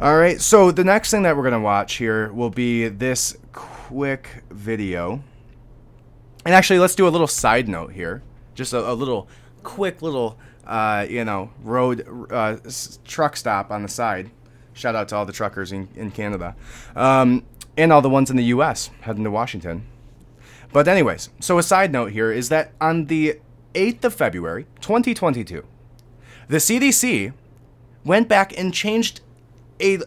All 0.00 0.16
right, 0.16 0.40
so 0.40 0.70
the 0.70 0.84
next 0.84 1.10
thing 1.10 1.22
that 1.22 1.36
we're 1.36 1.42
going 1.42 1.52
to 1.52 1.60
watch 1.60 1.96
here 1.96 2.32
will 2.32 2.50
be 2.50 2.88
this 2.88 3.36
quick 3.52 4.44
video. 4.50 5.22
And 6.44 6.54
actually, 6.54 6.78
let's 6.78 6.94
do 6.94 7.06
a 7.06 7.10
little 7.10 7.26
side 7.26 7.68
note 7.68 7.92
here. 7.92 8.22
Just 8.54 8.72
a, 8.72 8.90
a 8.90 8.94
little 8.94 9.28
quick 9.62 10.00
little 10.00 10.38
uh, 10.68 11.06
you 11.08 11.24
know, 11.24 11.50
road 11.62 12.06
uh, 12.30 12.58
truck 13.04 13.36
stop 13.36 13.70
on 13.70 13.82
the 13.82 13.88
side. 13.88 14.30
Shout 14.74 14.94
out 14.94 15.08
to 15.08 15.16
all 15.16 15.26
the 15.26 15.32
truckers 15.32 15.72
in, 15.72 15.88
in 15.96 16.10
Canada. 16.10 16.54
Um, 16.94 17.44
and 17.76 17.92
all 17.92 18.02
the 18.02 18.10
ones 18.10 18.30
in 18.30 18.36
the 18.36 18.44
US 18.44 18.90
heading 19.00 19.24
to 19.24 19.30
Washington. 19.30 19.86
But, 20.72 20.86
anyways, 20.86 21.30
so 21.40 21.58
a 21.58 21.62
side 21.62 21.90
note 21.90 22.12
here 22.12 22.30
is 22.30 22.50
that 22.50 22.72
on 22.80 23.06
the 23.06 23.40
8th 23.74 24.04
of 24.04 24.14
February, 24.14 24.66
2022, 24.80 25.64
the 26.48 26.58
CDC 26.58 27.32
went 28.04 28.28
back 28.28 28.56
and 28.58 28.74
changed 28.74 29.20
a 29.80 29.98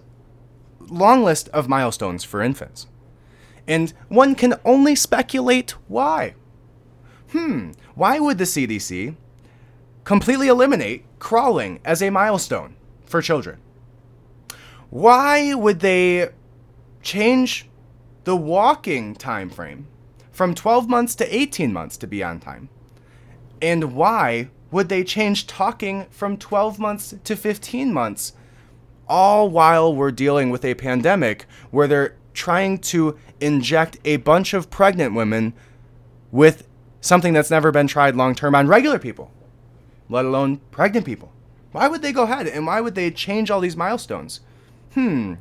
long 0.79 1.23
list 1.23 1.49
of 1.49 1.67
milestones 1.67 2.23
for 2.23 2.41
infants. 2.41 2.87
And 3.67 3.93
one 4.09 4.35
can 4.35 4.55
only 4.65 4.95
speculate 4.95 5.71
why. 5.87 6.35
Hmm, 7.31 7.71
why 7.95 8.19
would 8.19 8.37
the 8.37 8.43
CDC 8.43 9.15
completely 10.03 10.47
eliminate 10.47 11.05
crawling 11.19 11.79
as 11.85 12.01
a 12.01 12.09
milestone 12.09 12.75
for 13.05 13.21
children. 13.21 13.59
Why 14.89 15.53
would 15.53 15.79
they 15.79 16.29
change 17.01 17.69
the 18.23 18.35
walking 18.35 19.15
time 19.15 19.49
frame 19.49 19.87
from 20.31 20.53
12 20.53 20.89
months 20.89 21.15
to 21.15 21.35
18 21.35 21.71
months 21.71 21.97
to 21.97 22.07
be 22.07 22.23
on 22.23 22.39
time? 22.39 22.69
And 23.61 23.93
why 23.93 24.49
would 24.71 24.89
they 24.89 25.03
change 25.03 25.47
talking 25.47 26.07
from 26.09 26.37
12 26.37 26.79
months 26.79 27.13
to 27.23 27.35
15 27.35 27.93
months 27.93 28.33
all 29.07 29.49
while 29.49 29.93
we're 29.93 30.11
dealing 30.11 30.49
with 30.49 30.63
a 30.63 30.73
pandemic 30.75 31.45
where 31.69 31.87
they're 31.87 32.15
trying 32.33 32.77
to 32.77 33.17
inject 33.39 33.97
a 34.05 34.17
bunch 34.17 34.53
of 34.53 34.69
pregnant 34.69 35.13
women 35.13 35.53
with 36.31 36.67
something 37.01 37.33
that's 37.33 37.51
never 37.51 37.71
been 37.71 37.87
tried 37.87 38.15
long 38.15 38.33
term 38.33 38.55
on 38.55 38.67
regular 38.67 38.97
people? 38.97 39.31
Let 40.11 40.25
alone 40.25 40.57
pregnant 40.69 41.05
people. 41.05 41.31
Why 41.71 41.87
would 41.87 42.01
they 42.01 42.11
go 42.11 42.23
ahead 42.23 42.47
and 42.47 42.67
why 42.67 42.81
would 42.81 42.95
they 42.95 43.09
change 43.09 43.49
all 43.49 43.61
these 43.61 43.77
milestones? 43.77 44.41
Hmm. 44.93 45.35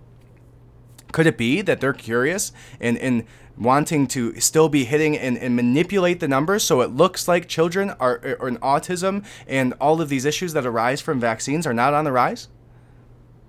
Could 1.12 1.26
it 1.26 1.36
be 1.36 1.60
that 1.62 1.80
they're 1.80 1.92
curious 1.92 2.52
and, 2.80 2.96
and 2.98 3.24
wanting 3.56 4.06
to 4.06 4.38
still 4.40 4.68
be 4.68 4.84
hitting 4.84 5.18
and, 5.18 5.36
and 5.36 5.56
manipulate 5.56 6.20
the 6.20 6.28
numbers 6.28 6.62
so 6.62 6.80
it 6.80 6.90
looks 6.90 7.26
like 7.26 7.48
children 7.48 7.90
are, 7.98 8.36
are 8.40 8.48
in 8.48 8.58
autism 8.58 9.24
and 9.48 9.74
all 9.80 10.00
of 10.00 10.08
these 10.08 10.24
issues 10.24 10.52
that 10.52 10.64
arise 10.64 11.00
from 11.00 11.18
vaccines 11.18 11.66
are 11.66 11.74
not 11.74 11.92
on 11.92 12.04
the 12.04 12.12
rise? 12.12 12.46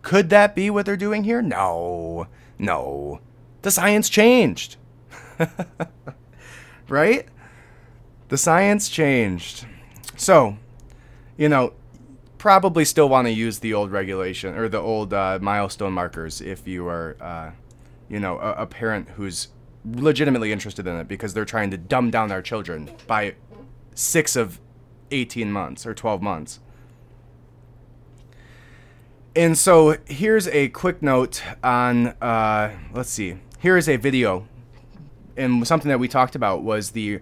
Could 0.02 0.32
that 0.32 0.56
be 0.56 0.72
what 0.72 0.88
they're 0.88 0.98
doing 0.98 1.24
here? 1.24 1.44
No, 1.44 2.26
no. 2.58 3.22
The 3.62 3.70
science 3.70 4.10
changed. 4.10 4.78
right? 6.90 7.28
The 8.30 8.38
science 8.38 8.90
changed. 8.90 9.68
So, 10.18 10.58
you 11.38 11.50
know, 11.50 11.74
probably 12.38 12.84
still 12.84 13.08
want 13.08 13.28
to 13.28 13.32
use 13.32 13.60
the 13.60 13.74
old 13.74 13.92
regulation 13.92 14.58
or 14.58 14.68
the 14.68 14.80
old 14.80 15.14
uh, 15.14 15.38
milestone 15.42 15.94
markers 15.94 16.42
if 16.42 16.68
you 16.68 16.88
are, 16.88 17.16
uh, 17.22 17.52
you 18.10 18.20
know, 18.20 18.40
a, 18.40 18.64
a, 18.64 18.66
parent 18.66 19.08
who's 19.10 19.50
legitimately 19.86 20.52
interested 20.52 20.88
in 20.88 20.96
it 20.96 21.08
because 21.08 21.36
they're 21.36 21.46
trying 21.46 21.70
to 21.70 21.78
dumb 21.78 22.10
down 22.10 22.30
their 22.30 22.42
children 22.42 22.90
by 23.06 23.36
six 23.94 24.36
of 24.36 24.60
18 25.12 25.52
months 25.52 25.86
or 25.86 25.94
12 25.94 26.22
months. 26.22 26.60
And 29.36 29.58
so 29.58 29.98
here's 30.06 30.48
a 30.48 30.70
quick 30.70 31.02
note 31.02 31.42
on, 31.64 32.08
uh, 32.22 32.76
let's 32.92 33.12
see, 33.12 33.38
here 33.60 33.78
is 33.78 33.88
a 33.88 33.98
video. 33.98 34.48
And 35.38 35.66
something 35.66 35.90
that 35.90 36.00
we 36.00 36.08
talked 36.08 36.36
about 36.36 36.64
was 36.64 36.92
the 36.92 37.20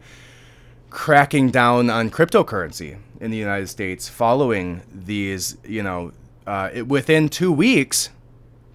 cracking 0.89 1.51
down 1.51 1.89
on 1.89 2.09
cryptocurrency 2.09 2.97
in 3.19 3.31
the 3.31 3.37
United 3.37 3.67
States 3.67 4.07
following 4.07 4.81
these, 4.93 5.57
you 5.63 5.83
know, 5.83 6.11
uh, 6.47 6.69
it, 6.73 6.87
within 6.87 7.29
two 7.29 7.51
weeks, 7.51 8.09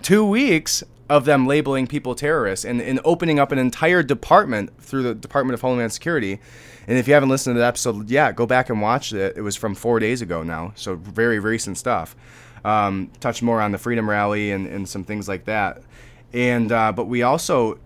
two 0.03 0.24
weeks 0.24 0.84
of 1.09 1.24
them 1.24 1.47
labeling 1.47 1.86
people 1.86 2.14
terrorists 2.14 2.64
and, 2.64 2.80
and 2.80 3.01
opening 3.05 3.38
up 3.38 3.53
an 3.53 3.59
entire 3.59 4.03
department 4.03 4.70
through 4.82 5.03
the 5.03 5.14
Department 5.14 5.55
of 5.55 5.61
Homeland 5.61 5.92
Security. 5.92 6.40
And 6.86 6.99
if 6.99 7.09
you 7.09 7.14
haven't 7.14 7.30
listened 7.30 7.57
to 7.57 7.61
that 7.61 7.68
episode, 7.68 8.11
yeah, 8.11 8.32
go 8.32 8.47
back 8.47 8.68
and 8.70 8.80
watch 8.80 9.12
it. 9.12 9.36
It 9.36 9.42
was 9.42 9.57
from 9.57 9.74
four 9.74 9.99
days 9.99 10.22
ago 10.22 10.42
now, 10.42 10.72
so 10.76 10.97
very 10.97 11.38
recent 11.38 11.78
stuff. 11.78 12.14
Um, 12.64 13.11
touched 13.20 13.42
more 13.42 13.61
on 13.61 13.72
the 13.72 13.78
Freedom 13.78 14.09
Rally 14.09 14.51
and, 14.51 14.66
and 14.66 14.88
some 14.88 15.05
things 15.05 15.28
like 15.28 15.45
that. 15.45 15.82
And 16.32 16.72
uh, 16.72 16.92
but 16.92 17.07
we 17.07 17.22
also 17.22 17.78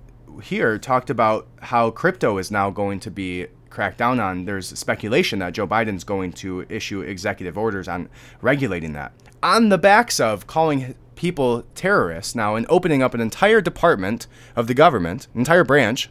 here 0.42 0.78
talked 0.78 1.10
about 1.10 1.46
how 1.60 1.90
crypto 1.90 2.38
is 2.38 2.50
now 2.50 2.70
going 2.70 3.00
to 3.00 3.10
be 3.10 3.46
crack 3.78 3.96
down 3.96 4.18
on, 4.18 4.44
there's 4.44 4.76
speculation 4.76 5.38
that 5.38 5.52
Joe 5.52 5.64
Biden's 5.64 6.02
going 6.02 6.32
to 6.32 6.66
issue 6.68 7.00
executive 7.00 7.56
orders 7.56 7.86
on 7.86 8.08
regulating 8.42 8.92
that. 8.94 9.12
On 9.40 9.68
the 9.68 9.78
backs 9.78 10.18
of 10.18 10.48
calling 10.48 10.96
people 11.14 11.62
terrorists 11.76 12.34
now 12.34 12.56
and 12.56 12.66
opening 12.68 13.04
up 13.04 13.14
an 13.14 13.20
entire 13.20 13.60
department 13.60 14.26
of 14.56 14.66
the 14.66 14.74
government, 14.74 15.28
entire 15.32 15.62
branch, 15.62 16.10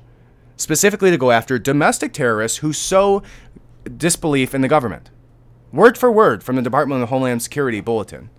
specifically 0.56 1.12
to 1.12 1.18
go 1.18 1.32
after 1.32 1.60
domestic 1.60 2.14
terrorists 2.14 2.60
who 2.60 2.72
sow 2.72 3.22
disbelief 3.98 4.56
in 4.56 4.62
the 4.62 4.70
government. 4.70 5.10
Word 5.74 5.98
for 5.98 6.10
word 6.10 6.44
from 6.44 6.56
the 6.56 6.62
Department 6.62 7.04
of 7.04 7.10
Homeland 7.10 7.44
Security 7.44 7.82
bulletin. 7.82 8.30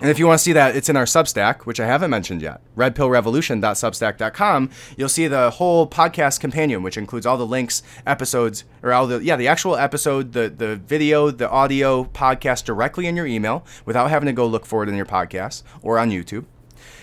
And 0.00 0.10
if 0.10 0.18
you 0.18 0.26
want 0.26 0.38
to 0.38 0.44
see 0.44 0.52
that, 0.52 0.76
it's 0.76 0.88
in 0.88 0.96
our 0.96 1.04
Substack, 1.04 1.62
which 1.62 1.80
I 1.80 1.86
haven't 1.86 2.10
mentioned 2.10 2.40
yet, 2.40 2.60
redpillrevolution.substack.com. 2.76 4.70
You'll 4.96 5.08
see 5.08 5.26
the 5.26 5.50
whole 5.50 5.88
podcast 5.88 6.38
companion, 6.38 6.84
which 6.84 6.96
includes 6.96 7.26
all 7.26 7.36
the 7.36 7.46
links, 7.46 7.82
episodes, 8.06 8.62
or 8.82 8.92
all 8.92 9.08
the, 9.08 9.24
yeah, 9.24 9.34
the 9.34 9.48
actual 9.48 9.76
episode, 9.76 10.34
the, 10.34 10.48
the 10.48 10.76
video, 10.76 11.32
the 11.32 11.50
audio 11.50 12.04
podcast 12.04 12.64
directly 12.64 13.06
in 13.06 13.16
your 13.16 13.26
email 13.26 13.66
without 13.84 14.10
having 14.10 14.26
to 14.26 14.32
go 14.32 14.46
look 14.46 14.66
for 14.66 14.84
it 14.84 14.88
in 14.88 14.94
your 14.94 15.06
podcast 15.06 15.64
or 15.82 15.98
on 15.98 16.10
YouTube. 16.10 16.44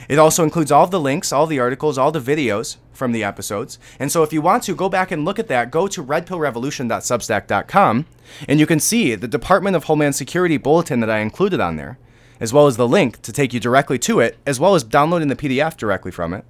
It 0.08 0.20
also 0.20 0.44
includes 0.44 0.72
all 0.72 0.86
the 0.88 1.00
links, 1.00 1.34
all 1.34 1.48
the 1.48 1.60
articles, 1.60 1.98
all 1.98 2.12
the 2.12 2.20
videos 2.20 2.78
from 2.94 3.12
the 3.12 3.24
episodes. 3.24 3.80
And 4.00 4.12
so 4.12 4.22
if 4.24 4.32
you 4.32 4.42
want 4.42 4.64
to 4.64 4.76
go 4.76 4.88
back 4.88 5.12
and 5.12 5.26
look 5.26 5.40
at 5.40 5.48
that, 5.48 5.72
go 5.72 5.88
to 5.88 6.04
redpillrevolution.substack.com 6.04 8.06
and 8.48 8.60
you 8.60 8.66
can 8.66 8.80
see 8.80 9.14
the 9.16 9.28
Department 9.28 9.76
of 9.76 9.84
Homeland 9.86 10.16
Security 10.16 10.58
bulletin 10.58 11.00
that 11.02 11.10
I 11.10 11.20
included 11.20 11.60
on 11.60 11.76
there 11.76 11.98
as 12.40 12.54
well 12.54 12.68
as 12.68 12.78
the 12.78 12.88
link 12.88 13.22
to 13.22 13.32
take 13.32 13.54
you 13.54 13.60
directly 13.60 13.98
to 14.00 14.20
it, 14.20 14.38
as 14.46 14.60
well 14.60 14.76
as 14.76 14.84
downloading 14.84 15.28
the 15.28 15.36
PDF 15.36 15.78
directly 15.78 16.12
from 16.12 16.34
it. 16.34 16.46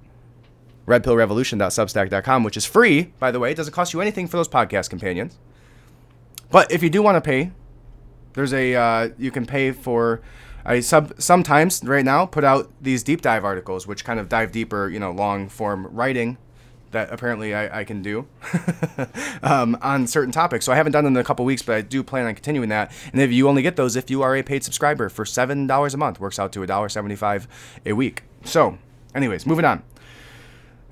RedPillRevolution.substack.com, 0.86 2.44
which 2.44 2.56
is 2.56 2.64
free, 2.64 3.12
by 3.18 3.30
the 3.30 3.40
way. 3.40 3.50
It 3.50 3.56
doesn't 3.56 3.72
cost 3.72 3.92
you 3.92 4.00
anything 4.00 4.28
for 4.28 4.36
those 4.36 4.48
podcast 4.48 4.88
companions. 4.90 5.36
But 6.50 6.70
if 6.70 6.82
you 6.82 6.90
do 6.90 7.02
want 7.02 7.16
to 7.16 7.20
pay 7.20 7.50
There's 8.34 8.52
a 8.52 8.74
uh, 8.74 9.08
you 9.18 9.30
can 9.30 9.46
pay 9.46 9.72
for. 9.72 10.20
I 10.64 10.80
sub 10.80 11.14
sometimes 11.20 11.82
right 11.84 12.04
now 12.04 12.26
put 12.26 12.44
out 12.44 12.70
these 12.80 13.02
deep 13.02 13.22
dive 13.22 13.44
articles, 13.44 13.86
which 13.86 14.04
kind 14.04 14.18
of 14.20 14.28
dive 14.28 14.52
deeper, 14.52 14.88
you 14.88 14.98
know, 14.98 15.12
long 15.12 15.48
form 15.48 15.86
writing 15.90 16.38
that 16.90 17.12
apparently 17.12 17.54
I, 17.54 17.80
I 17.80 17.84
can 17.84 18.02
do 18.02 18.26
um, 19.42 19.76
on 19.82 20.06
certain 20.06 20.32
topics. 20.32 20.64
So 20.64 20.72
I 20.72 20.76
haven't 20.76 20.92
done 20.92 21.04
them 21.04 21.16
in 21.16 21.20
a 21.20 21.24
couple 21.24 21.44
weeks, 21.44 21.62
but 21.62 21.74
I 21.74 21.80
do 21.80 22.02
plan 22.02 22.26
on 22.26 22.34
continuing 22.34 22.68
that. 22.70 22.92
And 23.12 23.20
if 23.20 23.32
you 23.32 23.48
only 23.48 23.62
get 23.62 23.76
those 23.76 23.96
if 23.96 24.10
you 24.10 24.22
are 24.22 24.36
a 24.36 24.42
paid 24.42 24.64
subscriber 24.64 25.08
for 25.08 25.24
seven 25.24 25.66
dollars 25.66 25.94
a 25.94 25.98
month, 25.98 26.20
works 26.20 26.38
out 26.38 26.52
to 26.52 26.62
a 26.62 26.66
dollar 26.66 26.88
seventy-five 26.88 27.48
a 27.84 27.92
week. 27.92 28.22
So, 28.44 28.78
anyways, 29.14 29.46
moving 29.46 29.64
on. 29.64 29.82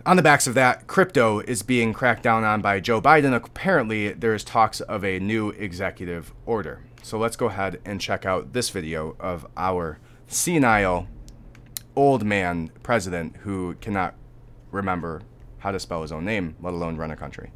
On 0.07 0.19
the 0.19 0.23
backs 0.23 0.47
of 0.47 0.53
that, 0.53 0.87
crypto 0.87 1.41
is 1.41 1.63
being 1.63 1.95
cracked 1.95 2.23
down 2.23 2.45
on 2.45 2.61
by 2.61 2.79
Joe 2.79 3.01
Biden. 3.01 3.35
Apparently, 3.35 4.13
there 4.13 4.35
is 4.35 4.45
talks 4.45 4.83
of 4.83 5.03
a 5.03 5.19
new 5.19 5.49
executive 5.51 6.35
order. 6.45 6.83
So 7.03 7.19
let's 7.19 7.37
go 7.37 7.47
ahead 7.47 7.81
and 7.87 8.01
check 8.01 8.27
out 8.27 8.53
this 8.53 8.69
video 8.69 9.17
of 9.19 9.47
our 9.57 9.99
senile 10.27 11.07
old 11.97 12.25
man 12.25 12.71
president 12.83 13.37
who 13.39 13.77
cannot 13.81 14.15
remember 14.71 15.23
how 15.65 15.73
to 15.73 15.81
spell 15.81 16.03
his 16.03 16.13
own 16.13 16.27
name, 16.27 16.55
let 16.61 16.75
alone 16.75 16.95
run 16.95 17.11
a 17.11 17.17
country. 17.17 17.51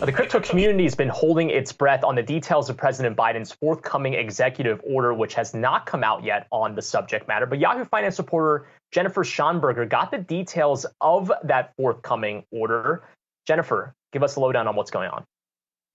The 0.00 0.12
crypto 0.12 0.40
community 0.40 0.82
has 0.82 0.96
been 0.96 1.08
holding 1.08 1.50
its 1.50 1.72
breath 1.72 2.02
on 2.02 2.16
the 2.16 2.24
details 2.24 2.68
of 2.68 2.76
President 2.76 3.16
Biden's 3.16 3.52
forthcoming 3.52 4.14
executive 4.14 4.80
order, 4.84 5.14
which 5.14 5.34
has 5.34 5.54
not 5.54 5.86
come 5.86 6.02
out 6.02 6.24
yet 6.24 6.48
on 6.50 6.74
the 6.74 6.82
subject 6.82 7.28
matter. 7.28 7.46
But 7.46 7.60
Yahoo 7.60 7.84
Finance 7.84 8.18
reporter 8.18 8.66
Jennifer 8.90 9.22
Schonberger 9.22 9.88
got 9.88 10.10
the 10.10 10.18
details 10.18 10.84
of 11.00 11.30
that 11.44 11.72
forthcoming 11.76 12.44
order. 12.50 13.04
Jennifer, 13.46 13.94
give 14.12 14.24
us 14.24 14.34
a 14.34 14.40
lowdown 14.40 14.66
on 14.66 14.74
what's 14.74 14.90
going 14.90 15.08
on. 15.08 15.24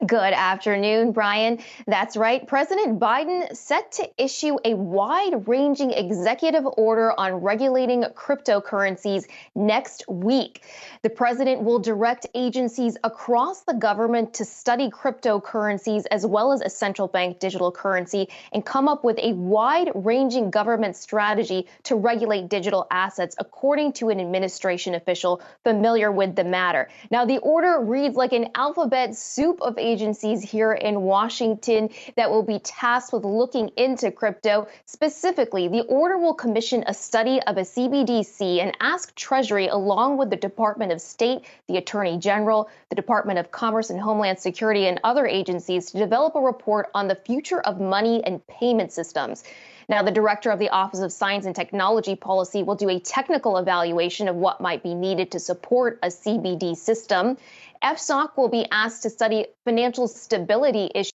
Good 0.07 0.33
afternoon, 0.33 1.11
Brian. 1.11 1.59
That's 1.85 2.17
right. 2.17 2.47
President 2.47 2.99
Biden 2.99 3.55
set 3.55 3.91
to 3.93 4.09
issue 4.17 4.57
a 4.65 4.73
wide 4.73 5.47
ranging 5.47 5.91
executive 5.91 6.65
order 6.75 7.13
on 7.19 7.33
regulating 7.35 8.01
cryptocurrencies 8.15 9.27
next 9.53 10.03
week. 10.07 10.63
The 11.03 11.11
president 11.11 11.61
will 11.61 11.77
direct 11.77 12.25
agencies 12.33 12.97
across 13.03 13.61
the 13.61 13.75
government 13.75 14.33
to 14.35 14.45
study 14.45 14.89
cryptocurrencies 14.89 16.05
as 16.09 16.25
well 16.25 16.51
as 16.51 16.61
a 16.61 16.69
central 16.69 17.07
bank 17.07 17.37
digital 17.37 17.71
currency 17.71 18.27
and 18.53 18.65
come 18.65 18.87
up 18.87 19.03
with 19.03 19.19
a 19.19 19.33
wide 19.33 19.91
ranging 19.93 20.49
government 20.49 20.95
strategy 20.95 21.67
to 21.83 21.95
regulate 21.95 22.49
digital 22.49 22.87
assets, 22.89 23.35
according 23.37 23.93
to 23.93 24.09
an 24.09 24.19
administration 24.19 24.95
official 24.95 25.43
familiar 25.63 26.11
with 26.11 26.35
the 26.35 26.43
matter. 26.43 26.89
Now, 27.11 27.25
the 27.25 27.37
order 27.37 27.79
reads 27.79 28.15
like 28.15 28.33
an 28.33 28.49
alphabet 28.55 29.15
soup 29.15 29.61
of 29.61 29.77
agencies 29.91 30.41
here 30.41 30.73
in 30.73 31.01
Washington 31.01 31.89
that 32.15 32.29
will 32.29 32.43
be 32.43 32.59
tasked 32.59 33.13
with 33.13 33.25
looking 33.25 33.69
into 33.77 34.11
crypto. 34.11 34.67
Specifically, 34.85 35.67
the 35.67 35.81
order 35.81 36.17
will 36.17 36.33
commission 36.33 36.83
a 36.87 36.93
study 36.93 37.41
of 37.43 37.57
a 37.57 37.61
CBDC 37.61 38.61
and 38.61 38.75
ask 38.79 39.13
Treasury, 39.15 39.67
along 39.67 40.17
with 40.17 40.29
the 40.29 40.35
Department 40.35 40.91
of 40.91 41.01
State, 41.01 41.43
the 41.67 41.77
Attorney 41.77 42.17
General, 42.17 42.69
the 42.89 42.95
Department 42.95 43.39
of 43.39 43.51
Commerce 43.51 43.89
and 43.89 43.99
Homeland 43.99 44.39
Security, 44.39 44.87
and 44.87 44.99
other 45.03 45.27
agencies 45.27 45.91
to 45.91 45.97
develop 45.97 46.35
a 46.35 46.41
report 46.41 46.89
on 46.93 47.07
the 47.07 47.15
future 47.15 47.61
of 47.61 47.81
money 47.81 48.23
and 48.25 48.45
payment 48.47 48.91
systems. 48.91 49.43
Now, 49.89 50.01
the 50.01 50.11
director 50.11 50.51
of 50.51 50.59
the 50.59 50.69
Office 50.69 51.01
of 51.01 51.11
Science 51.11 51.45
and 51.45 51.53
Technology 51.53 52.15
Policy 52.15 52.63
will 52.63 52.75
do 52.75 52.87
a 52.87 52.99
technical 52.99 53.57
evaluation 53.57 54.29
of 54.29 54.37
what 54.37 54.61
might 54.61 54.83
be 54.83 54.93
needed 54.93 55.31
to 55.31 55.39
support 55.39 55.99
a 56.01 56.07
CBD 56.07 56.77
system. 56.77 57.37
FSOC 57.83 58.37
will 58.37 58.49
be 58.49 58.65
asked 58.71 59.03
to 59.03 59.09
study 59.09 59.47
financial 59.65 60.07
stability 60.07 60.89
issues. 60.93 61.11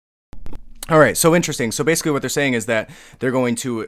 All 0.87 0.99
right, 0.99 1.17
so 1.17 1.35
interesting. 1.35 1.71
So 1.71 1.83
basically, 1.83 2.11
what 2.11 2.21
they're 2.21 2.29
saying 2.29 2.53
is 2.53 2.67
that 2.67 2.91
they're 3.17 3.31
going 3.31 3.55
to, 3.55 3.87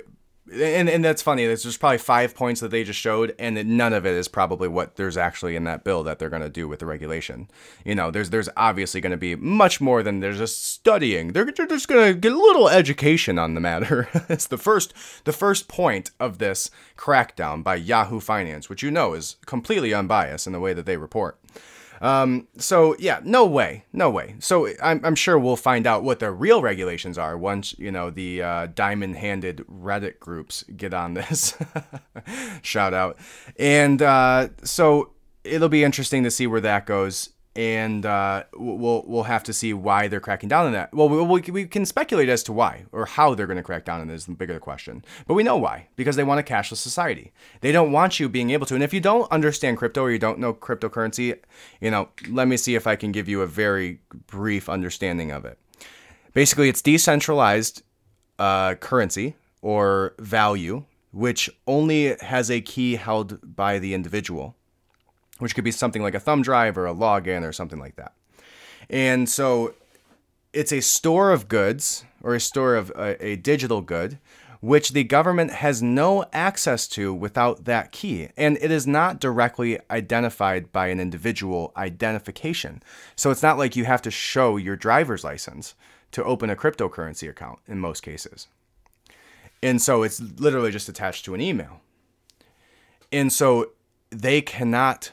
and, 0.51 0.89
and 0.89 1.05
that's 1.05 1.21
funny. 1.21 1.45
There's 1.45 1.61
just 1.61 1.79
probably 1.79 1.99
five 1.99 2.33
points 2.33 2.59
that 2.61 2.71
they 2.71 2.83
just 2.83 2.99
showed, 2.99 3.35
and 3.37 3.77
none 3.77 3.93
of 3.93 4.07
it 4.07 4.15
is 4.15 4.27
probably 4.27 4.67
what 4.67 4.95
there's 4.95 5.15
actually 5.15 5.55
in 5.55 5.63
that 5.65 5.83
bill 5.83 6.01
that 6.03 6.17
they're 6.17 6.31
going 6.31 6.41
to 6.41 6.49
do 6.49 6.67
with 6.67 6.79
the 6.79 6.87
regulation. 6.87 7.49
You 7.85 7.93
know, 7.93 8.09
there's 8.09 8.31
there's 8.31 8.49
obviously 8.57 8.99
going 8.99 9.11
to 9.11 9.17
be 9.17 9.35
much 9.35 9.79
more 9.79 10.01
than 10.01 10.21
they're 10.21 10.33
just 10.33 10.65
studying. 10.65 11.33
They're, 11.33 11.45
they're 11.45 11.67
just 11.67 11.87
going 11.87 12.15
to 12.15 12.19
get 12.19 12.31
a 12.31 12.39
little 12.39 12.67
education 12.67 13.37
on 13.37 13.53
the 13.53 13.61
matter. 13.61 14.09
it's 14.27 14.47
the 14.47 14.57
first 14.57 14.91
the 15.25 15.33
first 15.33 15.67
point 15.67 16.09
of 16.19 16.39
this 16.39 16.71
crackdown 16.97 17.63
by 17.63 17.75
Yahoo 17.75 18.19
Finance, 18.19 18.69
which 18.69 18.81
you 18.81 18.89
know 18.89 19.13
is 19.13 19.35
completely 19.45 19.93
unbiased 19.93 20.47
in 20.47 20.53
the 20.53 20.59
way 20.59 20.73
that 20.73 20.87
they 20.87 20.97
report. 20.97 21.37
Um, 22.01 22.47
so 22.57 22.95
yeah, 22.99 23.19
no 23.23 23.45
way, 23.45 23.85
no 23.93 24.09
way. 24.09 24.35
So 24.39 24.69
I'm, 24.81 25.03
I'm 25.03 25.15
sure 25.15 25.37
we'll 25.37 25.55
find 25.55 25.87
out 25.87 26.03
what 26.03 26.19
the 26.19 26.31
real 26.31 26.61
regulations 26.61 27.17
are 27.17 27.37
once 27.37 27.77
you 27.77 27.91
know 27.91 28.09
the 28.09 28.41
uh, 28.41 28.67
diamond-handed 28.67 29.65
Reddit 29.69 30.19
groups 30.19 30.63
get 30.75 30.93
on 30.93 31.13
this. 31.13 31.57
Shout 32.61 32.93
out, 32.93 33.17
and 33.57 34.01
uh, 34.01 34.49
so 34.63 35.11
it'll 35.43 35.69
be 35.69 35.83
interesting 35.83 36.23
to 36.23 36.31
see 36.31 36.47
where 36.47 36.61
that 36.61 36.85
goes 36.85 37.29
and 37.57 38.05
uh, 38.05 38.43
we'll 38.55 39.03
we'll 39.07 39.23
have 39.23 39.43
to 39.43 39.51
see 39.51 39.73
why 39.73 40.07
they're 40.07 40.19
cracking 40.19 40.47
down 40.47 40.67
on 40.67 40.73
that. 40.73 40.93
Well, 40.93 41.09
we, 41.09 41.41
we 41.41 41.65
can 41.65 41.87
speculate 41.87 42.29
as 42.29 42.43
to 42.43 42.53
why 42.53 42.85
or 42.91 43.07
how 43.07 43.33
they're 43.33 43.47
going 43.47 43.57
to 43.57 43.63
crack 43.63 43.83
down 43.83 43.99
on 43.99 44.07
this. 44.07 44.25
The 44.25 44.33
bigger 44.33 44.59
question, 44.59 45.03
but 45.25 45.33
we 45.33 45.41
know 45.41 45.57
why 45.57 45.87
because 45.95 46.15
they 46.15 46.23
want 46.23 46.39
a 46.39 46.43
cashless 46.43 46.77
society. 46.77 47.33
They 47.61 47.71
don't 47.71 47.91
want 47.91 48.19
you 48.19 48.29
being 48.29 48.51
able 48.51 48.67
to. 48.67 48.75
And 48.75 48.83
if 48.83 48.93
you 48.93 49.01
don't 49.01 49.29
understand 49.31 49.77
crypto 49.77 50.03
or 50.03 50.11
you 50.11 50.19
don't 50.19 50.37
know 50.37 50.53
cryptocurrency, 50.53 51.39
you 51.81 51.89
know, 51.89 52.09
let 52.29 52.47
me 52.47 52.57
see 52.57 52.75
if 52.75 52.85
I 52.85 52.95
can 52.95 53.11
give 53.11 53.27
you 53.27 53.41
a 53.41 53.47
very 53.47 53.99
brief 54.27 54.69
understanding 54.69 55.31
of 55.31 55.43
it. 55.43 55.57
Basically, 56.33 56.69
it's 56.69 56.83
decentralized 56.83 57.81
uh, 58.37 58.75
currency 58.75 59.35
or 59.63 60.13
value, 60.19 60.85
which 61.11 61.49
only 61.65 62.15
has 62.17 62.51
a 62.51 62.61
key 62.61 62.97
held 62.97 63.55
by 63.55 63.79
the 63.79 63.95
individual 63.95 64.55
which 65.39 65.55
could 65.55 65.63
be 65.63 65.71
something 65.71 66.01
like 66.01 66.15
a 66.15 66.19
thumb 66.19 66.41
drive 66.41 66.77
or 66.77 66.87
a 66.87 66.93
login 66.93 67.47
or 67.47 67.51
something 67.51 67.79
like 67.79 67.95
that. 67.95 68.13
And 68.89 69.29
so 69.29 69.73
it's 70.53 70.71
a 70.71 70.81
store 70.81 71.31
of 71.31 71.47
goods 71.47 72.05
or 72.23 72.35
a 72.35 72.39
store 72.39 72.75
of 72.75 72.91
a, 72.95 73.23
a, 73.23 73.35
digital 73.35 73.81
good 73.81 74.17
which 74.59 74.89
the 74.89 75.03
government 75.03 75.51
has 75.51 75.83
no 75.83 76.25
access 76.33 76.87
to 76.87 77.13
without 77.13 77.65
that 77.65 77.91
key. 77.91 78.29
And 78.35 78.57
it 78.59 78.71
is 78.71 78.87
not 78.87 79.19
directly 79.19 79.79
identified 79.91 80.71
by 80.71 80.87
an 80.87 80.99
individual 80.99 81.71
identification. 81.77 82.81
So 83.15 83.29
it's 83.29 83.43
not 83.43 83.57
like 83.57 83.75
you 83.75 83.85
have 83.85 84.01
to 84.01 84.11
show 84.11 84.57
your 84.57 84.75
driver's 84.75 85.23
license 85.23 85.75
to 86.11 86.23
open 86.23 86.49
a 86.49 86.55
cryptocurrency 86.55 87.29
account 87.29 87.59
in 87.67 87.79
most 87.79 88.01
cases. 88.01 88.47
And 89.61 89.81
so 89.81 90.03
it's 90.03 90.19
literally 90.19 90.71
just 90.71 90.89
attached 90.89 91.25
to 91.25 91.35
an 91.35 91.41
email. 91.41 91.81
And 93.11 93.31
so 93.31 93.71
they 94.09 94.41
cannot 94.41 95.11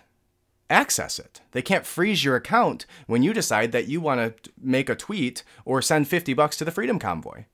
access 0.71 1.19
it. 1.19 1.41
They 1.53 1.63
can't 1.63 1.87
freeze 1.87 2.25
your 2.25 2.37
account 2.37 2.87
when 3.07 3.23
you 3.23 3.33
decide 3.33 3.73
that 3.73 3.89
you 3.89 4.01
want 4.01 4.43
to 4.43 4.51
make 4.61 4.89
a 4.89 4.95
tweet 4.95 5.43
or 5.65 5.83
send 5.83 6.09
50 6.09 6.35
bucks 6.35 6.57
to 6.59 6.65
the 6.65 6.71
Freedom 6.71 6.99
Convoy. 6.99 7.45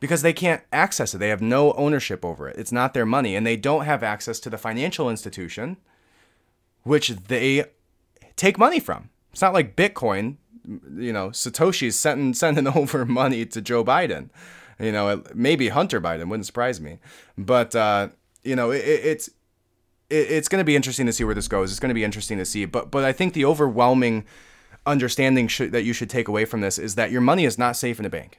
Because 0.00 0.22
they 0.22 0.32
can't 0.32 0.62
access 0.72 1.14
it. 1.14 1.18
They 1.18 1.30
have 1.30 1.40
no 1.40 1.72
ownership 1.72 2.24
over 2.24 2.48
it. 2.48 2.56
It's 2.58 2.72
not 2.72 2.94
their 2.94 3.06
money 3.06 3.34
and 3.34 3.46
they 3.46 3.56
don't 3.56 3.84
have 3.84 4.02
access 4.02 4.38
to 4.40 4.50
the 4.50 4.58
financial 4.58 5.08
institution 5.08 5.78
which 6.84 7.08
they 7.08 7.64
take 8.36 8.58
money 8.58 8.78
from. 8.78 9.10
It's 9.32 9.42
not 9.42 9.54
like 9.54 9.74
Bitcoin, 9.74 10.36
you 10.96 11.12
know, 11.12 11.30
Satoshi's 11.30 11.96
sending 11.96 12.34
sending 12.34 12.68
over 12.68 13.04
money 13.04 13.44
to 13.46 13.60
Joe 13.60 13.84
Biden. 13.84 14.30
You 14.78 14.92
know, 14.92 15.22
maybe 15.34 15.68
Hunter 15.68 16.00
Biden 16.00 16.28
wouldn't 16.28 16.46
surprise 16.46 16.80
me. 16.80 16.98
But 17.36 17.74
uh, 17.74 18.08
you 18.44 18.54
know, 18.54 18.70
it, 18.70 18.84
it's 18.84 19.30
it's 20.14 20.48
going 20.48 20.60
to 20.60 20.64
be 20.64 20.76
interesting 20.76 21.06
to 21.06 21.12
see 21.12 21.24
where 21.24 21.34
this 21.34 21.48
goes. 21.48 21.70
It's 21.70 21.80
going 21.80 21.90
to 21.90 21.94
be 21.94 22.04
interesting 22.04 22.38
to 22.38 22.44
see. 22.44 22.64
But 22.64 22.90
but 22.90 23.04
I 23.04 23.12
think 23.12 23.34
the 23.34 23.44
overwhelming 23.44 24.24
understanding 24.86 25.48
should, 25.48 25.72
that 25.72 25.84
you 25.84 25.92
should 25.92 26.10
take 26.10 26.28
away 26.28 26.44
from 26.44 26.60
this 26.60 26.78
is 26.78 26.94
that 26.94 27.10
your 27.10 27.20
money 27.20 27.44
is 27.44 27.58
not 27.58 27.76
safe 27.76 27.98
in 27.98 28.04
a 28.04 28.10
bank. 28.10 28.38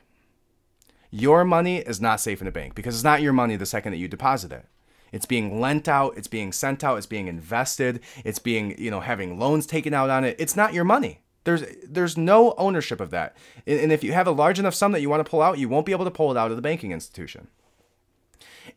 Your 1.12 1.44
money 1.44 1.78
is 1.78 2.02
not 2.02 2.20
safe 2.20 2.42
in 2.42 2.48
a 2.48 2.52
bank 2.52 2.76
because 2.76 2.96
it's 2.96 3.04
not 3.04 3.22
your 3.22 3.34
money 3.34 3.56
the 3.56 3.66
second 3.66 3.94
that 3.94 3.98
you 3.98 4.08
deposit 4.08 4.52
it. 4.52 4.66
It's 5.12 5.26
being 5.26 5.62
lent 5.62 5.88
out, 5.88 6.18
it's 6.18 6.28
being 6.28 6.52
sent 6.52 6.84
out, 6.84 6.98
it's 6.98 7.06
being 7.06 7.28
invested, 7.28 8.02
it's 8.26 8.40
being, 8.40 8.78
you 8.78 8.92
know, 8.92 9.00
having 9.00 9.40
loans 9.40 9.66
taken 9.66 9.94
out 9.94 10.10
on 10.10 10.26
it. 10.26 10.36
It's 10.40 10.56
not 10.56 10.74
your 10.74 10.84
money. 10.84 11.22
There's 11.46 11.64
there's 11.88 12.18
no 12.18 12.54
ownership 12.58 13.00
of 13.00 13.12
that. 13.12 13.38
And 13.66 13.92
if 13.92 14.04
you 14.04 14.14
have 14.14 14.28
a 14.28 14.32
large 14.32 14.60
enough 14.60 14.74
sum 14.74 14.92
that 14.92 15.02
you 15.02 15.10
want 15.10 15.26
to 15.26 15.30
pull 15.30 15.42
out, 15.42 15.60
you 15.60 15.70
won't 15.70 15.86
be 15.86 15.92
able 15.92 16.06
to 16.06 16.12
pull 16.12 16.32
it 16.32 16.38
out 16.38 16.52
of 16.52 16.58
the 16.58 16.62
banking 16.62 16.92
institution. 16.92 17.48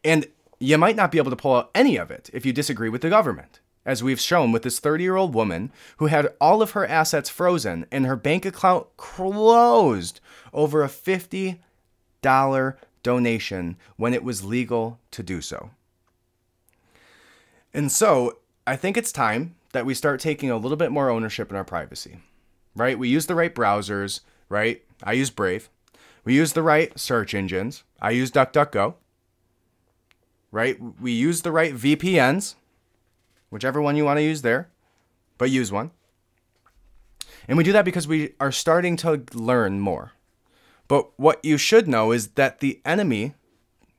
And 0.05 0.26
you 0.59 0.79
might 0.79 0.97
not 0.97 1.11
be 1.13 1.19
able 1.19 1.31
to 1.31 1.37
pull 1.37 1.55
out 1.55 1.71
any 1.75 1.97
of 1.97 2.11
it 2.11 2.31
if 2.33 2.45
you 2.45 2.53
disagree 2.53 2.89
with 2.89 3.03
the 3.03 3.11
government, 3.11 3.61
as 3.85 4.03
we've 4.03 4.21
shown 4.21 4.53
with 4.53 4.63
this 4.63 4.79
30 4.79 5.05
year 5.05 5.17
old 5.17 5.35
woman 5.35 5.73
who 5.99 6.07
had 6.07 6.35
all 6.41 6.63
of 6.63 6.73
her 6.73 6.87
assets 6.87 7.31
frozen 7.31 7.87
and 7.91 8.07
her 8.07 8.17
bank 8.17 8.45
account 8.45 8.87
closed 8.97 10.21
over 10.53 10.83
a 10.83 10.89
$50 10.89 11.59
donation 13.03 13.77
when 13.97 14.15
it 14.15 14.25
was 14.25 14.45
legal 14.45 14.99
to 15.11 15.23
do 15.23 15.41
so. 15.41 15.71
And 17.73 17.93
so 17.93 18.39
I 18.67 18.77
think 18.77 18.97
it's 18.97 19.13
time 19.13 19.55
that 19.73 19.87
we 19.87 19.95
start 19.95 20.21
taking 20.21 20.51
a 20.51 20.57
little 20.57 20.77
bit 20.77 20.91
more 20.91 21.11
ownership 21.11 21.51
in 21.51 21.57
our 21.57 21.65
privacy 21.65 22.19
right? 22.79 22.99
We 22.99 23.09
use 23.09 23.27
the 23.27 23.35
right 23.35 23.55
browsers, 23.55 24.21
right? 24.49 24.83
I 25.03 25.13
use 25.13 25.31
Brave. 25.31 25.69
We 26.25 26.35
use 26.35 26.53
the 26.53 26.63
right 26.63 26.99
search 26.99 27.35
engines. 27.35 27.85
I 28.01 28.11
use 28.11 28.31
DuckDuckGo. 28.31 28.95
Right? 30.51 30.78
We 31.01 31.12
use 31.12 31.42
the 31.42 31.53
right 31.53 31.74
VPNs, 31.74 32.55
whichever 33.51 33.82
one 33.82 33.96
you 33.96 34.05
want 34.05 34.18
to 34.18 34.22
use 34.22 34.42
there, 34.42 34.70
but 35.36 35.51
use 35.51 35.70
one. 35.70 35.90
And 37.46 37.57
we 37.57 37.64
do 37.64 37.72
that 37.72 37.84
because 37.84 38.09
we 38.09 38.34
are 38.40 38.53
starting 38.53 38.96
to 38.99 39.22
learn 39.34 39.80
more. 39.80 40.12
But 40.86 41.11
what 41.18 41.44
you 41.44 41.59
should 41.59 41.86
know 41.86 42.12
is 42.12 42.28
that 42.28 42.61
the 42.61 42.80
enemy, 42.84 43.34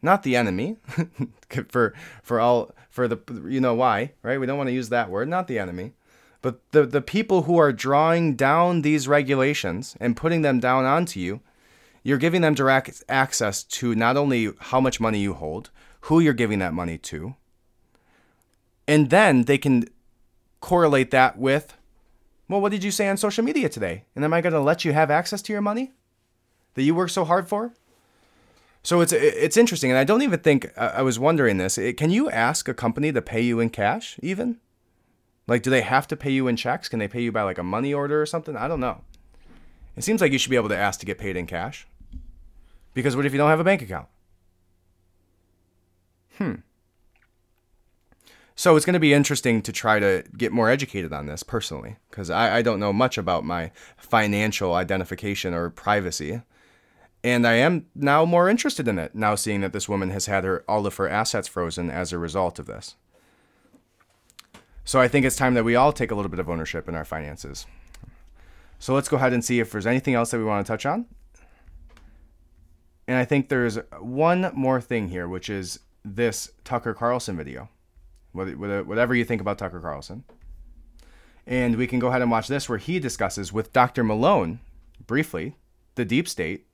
not 0.02 0.24
the 0.24 0.36
enemy, 0.36 0.78
for 1.70 1.94
for 2.24 2.40
all 2.40 2.72
for 2.90 3.08
the 3.08 3.20
you 3.48 3.62
know 3.62 3.76
why, 3.76 4.14
right? 4.24 4.40
We 4.40 4.46
don't 4.46 4.58
want 4.58 4.70
to 4.70 4.74
use 4.74 4.90
that 4.90 5.10
word, 5.10 5.30
not 5.30 5.48
the 5.48 5.60
enemy. 5.60 5.94
But 6.42 6.60
the, 6.72 6.86
the 6.86 7.02
people 7.02 7.44
who 7.44 7.58
are 7.58 7.74
drawing 7.74 8.36
down 8.36 8.82
these 8.82 9.08
regulations 9.08 9.98
and 10.00 10.16
putting 10.16 10.42
them 10.42 10.60
down 10.60 10.86
onto 10.86 11.20
you, 11.20 11.42
you're 12.02 12.18
giving 12.18 12.42
them 12.42 12.54
direct 12.54 13.04
access 13.10 13.64
to 13.64 13.94
not 13.94 14.16
only 14.16 14.54
how 14.60 14.80
much 14.80 15.02
money 15.02 15.20
you 15.20 15.34
hold, 15.34 15.70
who 16.02 16.20
you're 16.20 16.34
giving 16.34 16.60
that 16.60 16.74
money 16.74 16.98
to, 16.98 17.36
and 18.88 19.10
then 19.10 19.44
they 19.44 19.58
can 19.58 19.86
correlate 20.62 21.12
that 21.12 21.38
with, 21.38 21.76
well, 22.48 22.62
what 22.62 22.72
did 22.72 22.84
you 22.84 22.92
say 22.92 23.08
on 23.08 23.18
social 23.18 23.44
media 23.44 23.70
today? 23.70 24.06
And 24.16 24.26
am 24.26 24.34
I 24.34 24.42
going 24.42 24.54
to 24.54 24.60
let 24.60 24.84
you 24.84 24.94
have 24.94 25.12
access 25.12 25.42
to 25.44 25.54
your 25.54 25.62
money 25.62 25.92
that 26.74 26.84
you 26.84 26.96
work 26.96 27.10
so 27.10 27.24
hard 27.26 27.48
for? 27.48 27.74
So 28.82 29.02
it's 29.02 29.12
it's 29.12 29.58
interesting, 29.58 29.92
and 29.92 29.98
I 29.98 30.06
don't 30.06 30.22
even 30.22 30.40
think 30.40 30.72
I 30.78 31.02
was 31.02 31.20
wondering 31.20 31.58
this. 31.58 31.78
Can 31.98 32.12
you 32.12 32.30
ask 32.30 32.68
a 32.70 32.74
company 32.74 33.12
to 33.12 33.22
pay 33.22 33.42
you 33.42 33.60
in 33.60 33.70
cash 33.70 34.18
even? 34.24 34.58
Like, 35.48 35.64
do 35.64 35.70
they 35.70 35.82
have 35.82 36.08
to 36.08 36.16
pay 36.16 36.32
you 36.32 36.48
in 36.48 36.56
checks? 36.56 36.88
Can 36.88 37.00
they 37.00 37.08
pay 37.08 37.22
you 37.22 37.32
by 37.32 37.42
like 37.42 37.58
a 37.58 37.64
money 37.64 37.94
order 37.94 38.22
or 38.22 38.26
something? 38.26 38.56
I 38.56 38.68
don't 38.68 38.80
know. 38.80 39.02
It 39.98 40.04
seems 40.04 40.22
like 40.22 40.32
you 40.32 40.40
should 40.40 40.50
be 40.50 40.56
able 40.56 40.70
to 40.70 40.78
ask 40.78 41.00
to 41.02 41.06
get 41.06 41.18
paid 41.18 41.36
in 41.36 41.46
cash. 41.46 41.88
Because 42.94 43.16
what 43.16 43.26
if 43.26 43.34
you 43.34 43.38
don't 43.38 43.50
have 43.50 43.60
a 43.60 43.66
bank 43.66 43.82
account? 43.82 44.08
Hmm. 46.40 46.54
So 48.56 48.76
it's 48.76 48.86
going 48.86 48.96
to 48.96 49.00
be 49.00 49.14
interesting 49.14 49.62
to 49.62 49.72
try 49.72 50.00
to 50.00 50.24
get 50.36 50.52
more 50.52 50.70
educated 50.70 51.14
on 51.14 51.28
this 51.28 51.44
personally, 51.44 51.98
because 52.10 52.30
I, 52.30 52.58
I 52.58 52.62
don't 52.62 52.80
know 52.80 52.92
much 52.92 53.18
about 53.18 53.46
my 53.46 53.72
financial 53.96 54.74
identification 54.74 55.54
or 55.54 55.70
privacy. 55.70 56.42
And 57.24 57.46
I 57.46 57.54
am 57.54 57.86
now 57.94 58.26
more 58.26 58.50
interested 58.50 58.88
in 58.88 58.98
it, 58.98 59.14
now 59.14 59.36
seeing 59.36 59.62
that 59.62 59.74
this 59.74 59.88
woman 59.88 60.10
has 60.10 60.26
had 60.26 60.44
her 60.44 60.64
all 60.68 60.88
of 60.88 60.96
her 60.96 61.08
assets 61.08 61.48
frozen 61.48 61.90
as 61.90 62.12
a 62.12 62.18
result 62.18 62.60
of 62.60 62.66
this. 62.66 62.96
So 64.86 65.00
I 65.00 65.08
think 65.08 65.26
it's 65.26 65.36
time 65.36 65.54
that 65.54 65.66
we 65.66 65.76
all 65.76 65.94
take 65.94 66.12
a 66.12 66.16
little 66.16 66.32
bit 66.32 66.40
of 66.40 66.50
ownership 66.50 66.90
in 66.90 66.96
our 66.96 67.06
finances. 67.06 67.66
So 68.80 68.94
let's 68.94 69.10
go 69.10 69.18
ahead 69.18 69.34
and 69.34 69.44
see 69.44 69.60
if 69.60 69.72
there's 69.72 69.86
anything 69.86 70.16
else 70.16 70.32
that 70.32 70.38
we 70.38 70.46
want 70.46 70.66
to 70.66 70.72
touch 70.72 70.86
on. 70.86 71.06
And 73.08 73.18
I 73.18 73.26
think 73.26 73.50
there's 73.50 73.78
one 74.00 74.52
more 74.54 74.82
thing 74.82 75.10
here, 75.10 75.28
which 75.28 75.50
is 75.50 75.80
this 76.16 76.52
Tucker 76.64 76.94
Carlson 76.94 77.38
video. 77.38 77.70
Whatever 78.32 79.16
you 79.16 79.26
think 79.26 79.42
about 79.42 79.58
Tucker 79.58 79.80
Carlson. 79.80 80.24
And 81.48 81.78
we 81.78 81.88
can 81.88 82.00
go 82.00 82.08
ahead 82.10 82.22
and 82.22 82.30
watch 82.30 82.48
this 82.48 82.70
where 82.70 82.78
he 82.78 83.00
discusses 83.00 83.52
with 83.52 83.74
Dr. 83.74 84.04
Malone, 84.04 84.60
briefly, 85.06 85.56
the 85.96 86.06
deep 86.06 86.28
state, 86.28 86.68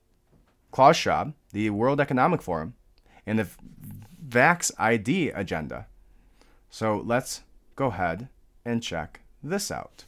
Klaus 0.72 0.98
Schwab, 0.98 1.34
the 1.54 1.70
World 1.70 2.02
Economic 2.02 2.42
Forum, 2.42 2.76
and 3.26 3.40
the 3.40 3.48
Vax 4.28 4.72
ID 4.78 5.30
agenda. 5.30 5.88
So 6.70 7.02
let's 7.06 7.44
go 7.78 7.88
ahead 7.88 8.28
and 8.66 8.84
check 8.84 9.22
this 9.42 9.72
out. 9.72 10.04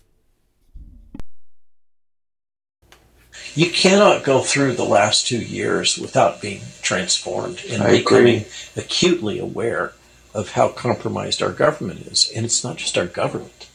You 3.55 3.69
cannot 3.71 4.23
go 4.23 4.41
through 4.41 4.73
the 4.73 4.85
last 4.85 5.27
two 5.27 5.39
years 5.39 5.97
without 5.97 6.41
being 6.41 6.61
transformed 6.81 7.63
and 7.69 7.81
I 7.81 7.97
becoming 7.97 8.37
agree. 8.37 8.45
acutely 8.75 9.39
aware 9.39 9.93
of 10.33 10.51
how 10.51 10.69
compromised 10.69 11.41
our 11.41 11.51
government 11.51 12.01
is. 12.01 12.31
And 12.35 12.45
it's 12.45 12.63
not 12.63 12.77
just 12.77 12.97
our 12.97 13.07
government. 13.07 13.67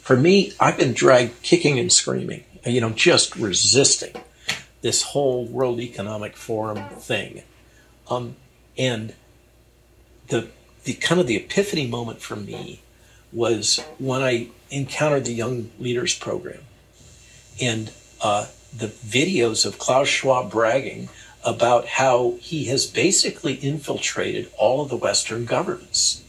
For 0.00 0.16
me, 0.16 0.52
I've 0.58 0.78
been 0.78 0.94
dragged 0.94 1.42
kicking 1.42 1.78
and 1.78 1.92
screaming, 1.92 2.44
you 2.64 2.80
know, 2.80 2.90
just 2.90 3.36
resisting 3.36 4.14
this 4.80 5.02
whole 5.02 5.44
World 5.44 5.80
Economic 5.80 6.36
Forum 6.36 6.88
thing. 6.98 7.42
Um, 8.08 8.36
and 8.78 9.14
the, 10.28 10.48
the 10.84 10.94
kind 10.94 11.20
of 11.20 11.26
the 11.26 11.36
epiphany 11.36 11.86
moment 11.86 12.20
for 12.20 12.36
me 12.36 12.80
was 13.32 13.80
when 13.98 14.22
I 14.22 14.48
encountered 14.70 15.24
the 15.24 15.34
Young 15.34 15.70
Leaders 15.78 16.14
Program 16.16 16.60
and 17.60 17.90
uh, 18.22 18.46
the 18.74 18.88
videos 18.88 19.66
of 19.66 19.78
Klaus 19.78 20.08
Schwab 20.08 20.50
bragging 20.50 21.08
about 21.44 21.86
how 21.86 22.36
he 22.40 22.64
has 22.64 22.86
basically 22.86 23.54
infiltrated 23.54 24.50
all 24.58 24.82
of 24.82 24.88
the 24.88 24.96
Western 24.96 25.44
governments. 25.44 26.22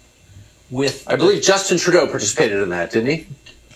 With 0.69 1.07
I 1.07 1.15
believe 1.15 1.41
Justin 1.41 1.77
Trudeau 1.77 2.07
participated 2.07 2.61
in 2.61 2.69
that, 2.69 2.91
didn't 2.91 3.09
he? 3.09 3.27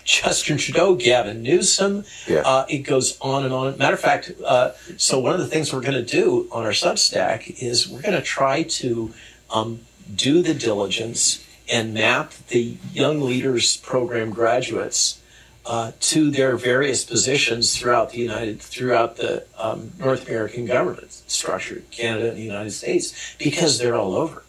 Justin 0.04 0.58
Trudeau, 0.58 0.94
Gavin 0.94 1.42
Newsom. 1.42 2.04
Yeah. 2.26 2.42
Uh, 2.44 2.66
it 2.68 2.78
goes 2.78 3.18
on 3.20 3.44
and 3.44 3.54
on. 3.54 3.78
Matter 3.78 3.94
of 3.94 4.00
fact, 4.00 4.32
uh, 4.44 4.72
so 4.96 5.18
one 5.18 5.32
of 5.32 5.40
the 5.40 5.46
things 5.46 5.72
we're 5.72 5.80
going 5.80 5.92
to 5.94 6.02
do 6.02 6.48
on 6.50 6.64
our 6.64 6.72
Substack 6.72 7.62
is 7.62 7.88
we're 7.88 8.02
going 8.02 8.14
to 8.14 8.22
try 8.22 8.62
to 8.64 9.12
um, 9.50 9.80
do 10.14 10.42
the 10.42 10.54
diligence 10.54 11.46
and 11.70 11.94
map 11.94 12.32
the 12.48 12.76
Young 12.92 13.20
Leaders 13.20 13.76
Program 13.78 14.30
graduates 14.30 15.21
uh, 15.64 15.92
to 16.00 16.30
their 16.30 16.56
various 16.56 17.04
positions 17.04 17.76
throughout 17.76 18.10
the 18.10 18.18
United, 18.18 18.60
throughout 18.60 19.16
the 19.16 19.44
um, 19.58 19.92
North 19.98 20.28
American 20.28 20.66
government 20.66 21.12
structure, 21.12 21.82
Canada 21.90 22.30
and 22.30 22.36
the 22.36 22.42
United 22.42 22.72
States, 22.72 23.36
because 23.38 23.78
they're 23.78 23.94
all 23.94 24.14
over. 24.14 24.42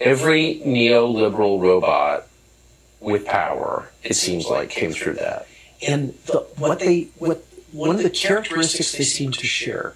Every 0.00 0.60
neoliberal 0.64 1.60
robot 1.60 2.26
with 3.00 3.26
power, 3.26 3.90
it 4.02 4.14
seems 4.14 4.46
like, 4.46 4.70
came 4.70 4.92
through 4.92 5.14
that. 5.14 5.46
And 5.86 6.14
the, 6.26 6.46
what 6.56 6.78
they, 6.78 7.08
what 7.18 7.44
one 7.72 7.96
of 7.96 8.02
the 8.02 8.10
characteristics 8.10 8.92
they 8.92 9.04
seem 9.04 9.32
to 9.32 9.46
share, 9.46 9.94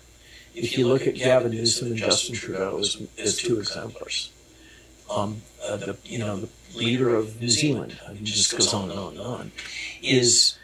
if 0.54 0.76
you 0.76 0.88
look 0.88 1.06
at 1.06 1.14
Gavin 1.14 1.52
Newsom 1.52 1.88
and 1.88 1.96
Justin 1.96 2.34
Trudeau 2.34 2.78
as, 2.78 3.00
as 3.18 3.36
two 3.36 3.58
exemplars, 3.60 4.32
um, 5.10 5.42
uh, 5.64 5.76
the 5.76 5.96
you 6.04 6.18
know 6.18 6.36
the 6.40 6.48
leader 6.74 7.14
of 7.14 7.40
New 7.40 7.48
Zealand, 7.48 7.98
I 8.06 8.12
mean, 8.12 8.22
it 8.22 8.26
just 8.26 8.52
goes 8.52 8.72
on 8.74 8.90
and 8.90 8.98
on 8.98 9.12
and 9.12 9.20
on, 9.20 9.52
is 10.02 10.58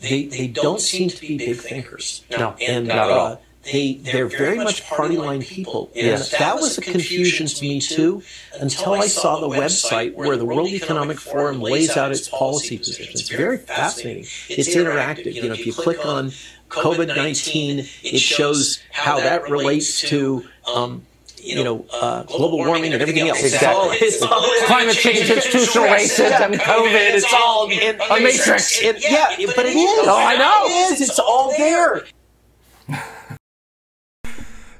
they 0.00 0.26
they 0.26 0.46
don't 0.46 0.80
seem 0.80 1.08
to 1.10 1.20
be 1.20 1.38
big 1.38 1.56
thinkers. 1.56 2.24
No, 2.30 2.54
and 2.60 2.90
uh. 2.90 3.36
They 3.64 3.94
they're 3.94 4.28
very 4.28 4.56
much 4.56 4.86
party 4.88 5.16
line 5.16 5.42
people, 5.42 5.90
and 5.94 6.06
yes. 6.06 6.30
that 6.30 6.54
was 6.56 6.78
a 6.78 6.80
confusion 6.80 7.46
to 7.48 7.62
me 7.62 7.80
too. 7.80 8.22
Until 8.60 8.94
I 8.94 9.08
saw 9.08 9.40
the 9.40 9.48
website 9.48 10.14
where 10.14 10.36
the 10.36 10.44
World 10.44 10.68
Economic 10.68 11.18
Forum 11.18 11.60
lays 11.60 11.96
out 11.96 12.10
its 12.10 12.28
policy 12.28 12.78
positions. 12.78 13.20
It's 13.20 13.28
very 13.28 13.58
fascinating. 13.58 14.24
It's 14.48 14.74
interactive. 14.74 15.34
You 15.34 15.48
know, 15.48 15.54
if 15.54 15.66
you 15.66 15.74
click 15.74 16.06
on 16.06 16.32
COVID 16.70 17.08
nineteen, 17.08 17.80
it 18.02 18.20
shows 18.20 18.80
how 18.92 19.18
that 19.18 19.50
relates 19.50 20.00
to 20.02 20.44
um, 20.72 21.02
you 21.42 21.62
know, 21.62 21.86
uh, 21.92 22.22
global 22.24 22.58
warming 22.58 22.92
and 22.92 23.02
everything 23.02 23.28
else. 23.28 23.42
Exactly. 23.42 23.96
It's 23.98 24.22
all, 24.22 24.32
it's 24.32 24.60
all 24.60 24.66
climate 24.66 24.94
change, 24.94 25.30
institutional 25.30 25.88
racism, 25.88 26.54
COVID. 26.54 27.14
It's 27.14 27.32
all 27.32 27.70
in 27.70 28.00
a 28.00 28.20
matrix. 28.20 28.80
It, 28.80 29.02
yeah, 29.02 29.34
but 29.54 29.66
it 29.66 29.76
is. 29.76 30.06
Oh, 30.06 30.16
I 30.16 30.36
know. 30.36 30.64
It 30.66 30.92
is. 30.92 31.00
It's 31.00 31.18
all 31.18 31.50
there. 31.56 32.04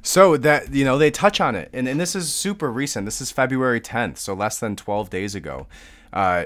So 0.02 0.38
that 0.38 0.72
you 0.72 0.86
know 0.86 0.96
they 0.96 1.10
touch 1.10 1.38
on 1.38 1.54
it, 1.54 1.68
and, 1.74 1.86
and 1.86 2.00
this 2.00 2.16
is 2.16 2.32
super 2.32 2.72
recent. 2.72 3.04
This 3.04 3.20
is 3.20 3.30
February 3.30 3.78
10th, 3.78 4.16
so 4.16 4.32
less 4.32 4.58
than 4.58 4.74
12 4.74 5.10
days 5.10 5.34
ago. 5.34 5.66
Uh, 6.14 6.44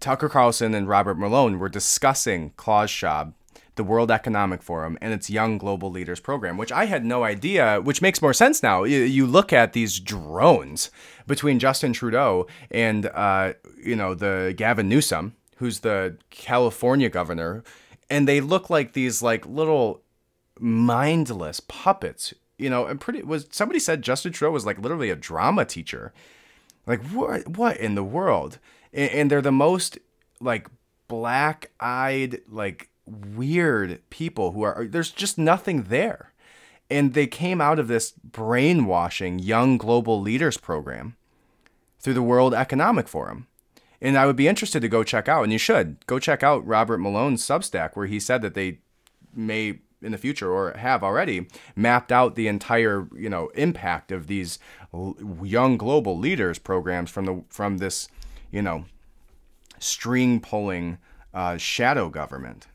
Tucker 0.00 0.30
Carlson 0.30 0.74
and 0.74 0.88
Robert 0.88 1.18
Malone 1.18 1.58
were 1.58 1.68
discussing 1.68 2.52
Klaus 2.56 2.88
Schwab 2.88 3.34
the 3.76 3.84
World 3.84 4.10
Economic 4.10 4.62
Forum 4.62 4.98
and 5.00 5.12
its 5.12 5.30
Young 5.30 5.58
Global 5.58 5.90
Leaders 5.90 6.20
program, 6.20 6.56
which 6.56 6.72
I 6.72 6.86
had 6.86 7.04
no 7.04 7.24
idea, 7.24 7.80
which 7.80 8.02
makes 8.02 8.20
more 8.20 8.34
sense 8.34 8.62
now. 8.62 8.84
You, 8.84 9.26
look 9.26 9.52
at 9.52 9.72
these 9.72 10.00
drones 10.00 10.90
between 11.26 11.58
Justin 11.58 11.92
Trudeau 11.92 12.46
and, 12.70 13.06
uh, 13.06 13.54
you 13.82 13.96
know, 13.96 14.14
the 14.14 14.54
Gavin 14.56 14.88
Newsom, 14.88 15.34
who's 15.56 15.80
the 15.80 16.16
California 16.30 17.08
governor, 17.08 17.62
and 18.10 18.26
they 18.26 18.40
look 18.40 18.70
like 18.70 18.92
these 18.92 19.22
like 19.22 19.46
little 19.46 20.02
mindless 20.58 21.60
puppets. 21.60 22.34
You 22.58 22.70
know, 22.70 22.86
and 22.86 22.98
pretty 22.98 23.22
was 23.22 23.46
somebody 23.50 23.78
said 23.78 24.00
Justin 24.00 24.32
Trudeau 24.32 24.52
was 24.52 24.64
like 24.64 24.78
literally 24.78 25.10
a 25.10 25.16
drama 25.16 25.66
teacher. 25.66 26.14
Like 26.86 27.02
what? 27.08 27.46
What 27.48 27.76
in 27.76 27.94
the 27.94 28.04
world? 28.04 28.58
and, 28.96 29.10
and 29.10 29.30
they're 29.30 29.42
the 29.42 29.52
most 29.52 29.98
like 30.40 30.66
black-eyed 31.06 32.40
like 32.48 32.88
weird 33.06 34.00
people 34.10 34.52
who 34.52 34.62
are 34.62 34.86
there's 34.88 35.10
just 35.10 35.38
nothing 35.38 35.84
there. 35.84 36.32
And 36.88 37.14
they 37.14 37.26
came 37.26 37.60
out 37.60 37.78
of 37.78 37.88
this 37.88 38.12
brainwashing 38.12 39.40
young 39.40 39.76
global 39.76 40.20
leaders 40.20 40.56
program 40.56 41.16
through 41.98 42.14
the 42.14 42.22
World 42.22 42.54
Economic 42.54 43.08
Forum. 43.08 43.48
And 44.00 44.16
I 44.16 44.26
would 44.26 44.36
be 44.36 44.46
interested 44.46 44.80
to 44.80 44.88
go 44.88 45.02
check 45.02 45.28
out, 45.28 45.42
and 45.42 45.52
you 45.52 45.58
should 45.58 46.04
go 46.06 46.18
check 46.18 46.42
out 46.42 46.66
Robert 46.66 46.98
Malone's 46.98 47.44
Substack, 47.44 47.96
where 47.96 48.06
he 48.06 48.20
said 48.20 48.42
that 48.42 48.54
they 48.54 48.78
may 49.34 49.80
in 50.02 50.12
the 50.12 50.18
future 50.18 50.52
or 50.52 50.72
have 50.76 51.02
already 51.02 51.48
mapped 51.74 52.12
out 52.12 52.34
the 52.34 52.48
entire 52.48 53.08
you 53.16 53.28
know 53.28 53.48
impact 53.54 54.12
of 54.12 54.26
these 54.26 54.58
young 55.42 55.76
global 55.76 56.18
leaders 56.18 56.58
programs 56.58 57.10
from 57.10 57.24
the 57.24 57.42
from 57.48 57.78
this 57.78 58.08
you 58.50 58.62
know 58.62 58.84
string 59.78 60.40
pulling 60.40 60.98
uh, 61.34 61.56
shadow 61.56 62.08
government. 62.08 62.66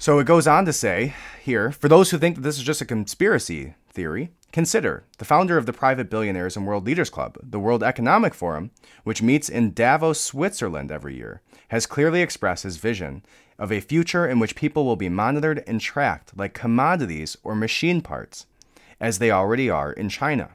So 0.00 0.18
it 0.18 0.24
goes 0.24 0.46
on 0.46 0.64
to 0.64 0.72
say 0.72 1.14
here 1.44 1.72
for 1.72 1.86
those 1.86 2.10
who 2.10 2.16
think 2.16 2.36
that 2.36 2.40
this 2.40 2.56
is 2.56 2.64
just 2.64 2.80
a 2.80 2.86
conspiracy 2.86 3.74
theory, 3.90 4.30
consider 4.50 5.04
the 5.18 5.26
founder 5.26 5.58
of 5.58 5.66
the 5.66 5.74
Private 5.74 6.08
Billionaires 6.08 6.56
and 6.56 6.66
World 6.66 6.86
Leaders 6.86 7.10
Club, 7.10 7.36
the 7.42 7.60
World 7.60 7.82
Economic 7.82 8.32
Forum, 8.32 8.70
which 9.04 9.20
meets 9.20 9.50
in 9.50 9.74
Davos, 9.74 10.18
Switzerland 10.18 10.90
every 10.90 11.16
year, 11.16 11.42
has 11.68 11.84
clearly 11.84 12.22
expressed 12.22 12.62
his 12.62 12.78
vision 12.78 13.22
of 13.58 13.70
a 13.70 13.80
future 13.80 14.26
in 14.26 14.38
which 14.38 14.56
people 14.56 14.86
will 14.86 14.96
be 14.96 15.10
monitored 15.10 15.62
and 15.66 15.82
tracked 15.82 16.34
like 16.34 16.54
commodities 16.54 17.36
or 17.42 17.54
machine 17.54 18.00
parts, 18.00 18.46
as 19.00 19.18
they 19.18 19.30
already 19.30 19.68
are 19.68 19.92
in 19.92 20.08
China. 20.08 20.52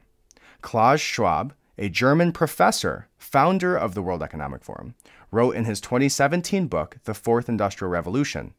Klaus 0.60 0.98
Schwab, 0.98 1.54
a 1.78 1.88
German 1.88 2.32
professor, 2.32 3.06
founder 3.16 3.76
of 3.76 3.94
the 3.94 4.02
World 4.02 4.24
Economic 4.24 4.64
Forum, 4.64 4.96
wrote 5.30 5.56
in 5.56 5.64
his 5.64 5.80
2017 5.80 6.66
book, 6.66 6.98
The 7.04 7.14
Fourth 7.14 7.48
Industrial 7.48 7.90
Revolution 7.90 8.54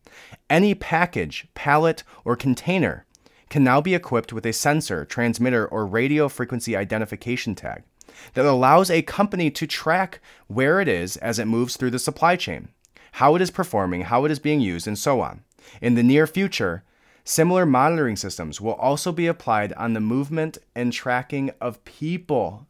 Any 0.49 0.75
package, 0.75 1.47
pallet, 1.53 2.03
or 2.25 2.35
container 2.35 3.05
can 3.49 3.63
now 3.63 3.81
be 3.81 3.95
equipped 3.95 4.33
with 4.33 4.45
a 4.45 4.53
sensor, 4.53 5.05
transmitter, 5.05 5.65
or 5.67 5.85
radio 5.85 6.27
frequency 6.27 6.75
identification 6.75 7.55
tag 7.55 7.83
that 8.33 8.45
allows 8.45 8.89
a 8.89 9.01
company 9.01 9.49
to 9.51 9.67
track 9.67 10.19
where 10.47 10.81
it 10.81 10.87
is 10.87 11.17
as 11.17 11.39
it 11.39 11.45
moves 11.45 11.77
through 11.77 11.91
the 11.91 11.99
supply 11.99 12.35
chain, 12.35 12.69
how 13.13 13.35
it 13.35 13.41
is 13.41 13.51
performing, 13.51 14.01
how 14.01 14.25
it 14.25 14.31
is 14.31 14.39
being 14.39 14.61
used, 14.61 14.87
and 14.87 14.97
so 14.97 15.21
on. 15.21 15.43
In 15.81 15.95
the 15.95 16.03
near 16.03 16.27
future, 16.27 16.83
similar 17.23 17.65
monitoring 17.65 18.15
systems 18.15 18.61
will 18.61 18.73
also 18.73 19.11
be 19.11 19.27
applied 19.27 19.73
on 19.73 19.93
the 19.93 19.99
movement 19.99 20.57
and 20.75 20.93
tracking 20.93 21.51
of 21.59 21.83
people. 21.85 22.66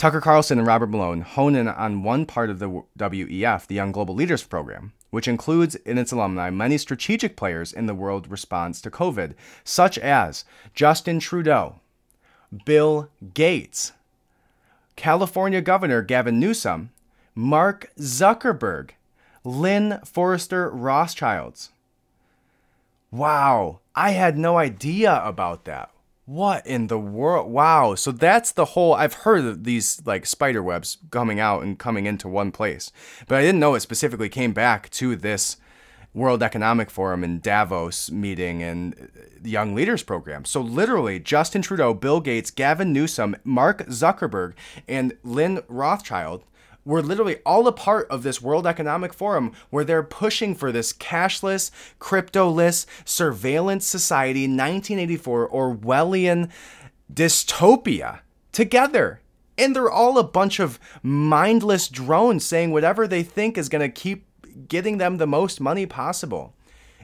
Tucker 0.00 0.22
Carlson 0.22 0.56
and 0.56 0.66
Robert 0.66 0.88
Malone 0.88 1.20
hone 1.20 1.54
in 1.54 1.68
on 1.68 2.02
one 2.02 2.24
part 2.24 2.48
of 2.48 2.58
the 2.58 2.70
WEF, 2.70 3.66
the 3.66 3.74
Young 3.74 3.92
Global 3.92 4.14
Leaders 4.14 4.42
Program, 4.42 4.94
which 5.10 5.28
includes 5.28 5.74
in 5.74 5.98
its 5.98 6.10
alumni 6.10 6.48
many 6.48 6.78
strategic 6.78 7.36
players 7.36 7.70
in 7.70 7.84
the 7.84 7.94
world 7.94 8.30
response 8.30 8.80
to 8.80 8.90
COVID, 8.90 9.34
such 9.62 9.98
as 9.98 10.46
Justin 10.72 11.20
Trudeau, 11.20 11.80
Bill 12.64 13.10
Gates, 13.34 13.92
California 14.96 15.60
Governor 15.60 16.00
Gavin 16.00 16.40
Newsom, 16.40 16.92
Mark 17.34 17.92
Zuckerberg, 17.98 18.92
Lynn 19.44 20.00
Forester 20.06 20.70
Rothschilds. 20.70 21.72
Wow, 23.10 23.80
I 23.94 24.12
had 24.12 24.38
no 24.38 24.56
idea 24.56 25.20
about 25.22 25.66
that. 25.66 25.90
What 26.30 26.64
in 26.64 26.86
the 26.86 26.96
world? 26.96 27.50
Wow. 27.50 27.96
So 27.96 28.12
that's 28.12 28.52
the 28.52 28.66
whole. 28.66 28.94
I've 28.94 29.14
heard 29.14 29.44
of 29.44 29.64
these 29.64 30.00
like 30.06 30.26
spider 30.26 30.62
webs 30.62 30.98
coming 31.10 31.40
out 31.40 31.64
and 31.64 31.76
coming 31.76 32.06
into 32.06 32.28
one 32.28 32.52
place, 32.52 32.92
but 33.26 33.34
I 33.34 33.40
didn't 33.40 33.58
know 33.58 33.74
it 33.74 33.80
specifically 33.80 34.28
came 34.28 34.52
back 34.52 34.90
to 34.90 35.16
this 35.16 35.56
World 36.14 36.40
Economic 36.40 36.88
Forum 36.88 37.24
and 37.24 37.42
Davos 37.42 38.12
meeting 38.12 38.62
and 38.62 38.94
uh, 38.94 39.22
the 39.40 39.50
Young 39.50 39.74
Leaders 39.74 40.04
Program. 40.04 40.44
So 40.44 40.60
literally, 40.60 41.18
Justin 41.18 41.62
Trudeau, 41.62 41.94
Bill 41.94 42.20
Gates, 42.20 42.52
Gavin 42.52 42.92
Newsom, 42.92 43.34
Mark 43.42 43.84
Zuckerberg, 43.88 44.52
and 44.86 45.16
Lynn 45.24 45.64
Rothschild 45.66 46.44
were 46.90 47.02
literally 47.02 47.36
all 47.46 47.68
a 47.68 47.72
part 47.72 48.08
of 48.10 48.24
this 48.24 48.42
World 48.42 48.66
Economic 48.66 49.14
Forum 49.14 49.52
where 49.70 49.84
they're 49.84 50.02
pushing 50.02 50.56
for 50.56 50.72
this 50.72 50.92
cashless, 50.92 51.70
cryptoless 52.00 52.84
surveillance 53.04 53.86
society, 53.86 54.42
1984 54.42 55.48
Orwellian 55.50 56.50
dystopia 57.12 58.20
together. 58.50 59.20
And 59.56 59.76
they're 59.76 59.90
all 59.90 60.18
a 60.18 60.24
bunch 60.24 60.58
of 60.58 60.80
mindless 61.00 61.86
drones 61.88 62.44
saying 62.44 62.72
whatever 62.72 63.06
they 63.06 63.22
think 63.22 63.56
is 63.56 63.68
going 63.68 63.88
to 63.88 63.88
keep 63.88 64.26
getting 64.66 64.98
them 64.98 65.18
the 65.18 65.28
most 65.28 65.60
money 65.60 65.86
possible 65.86 66.54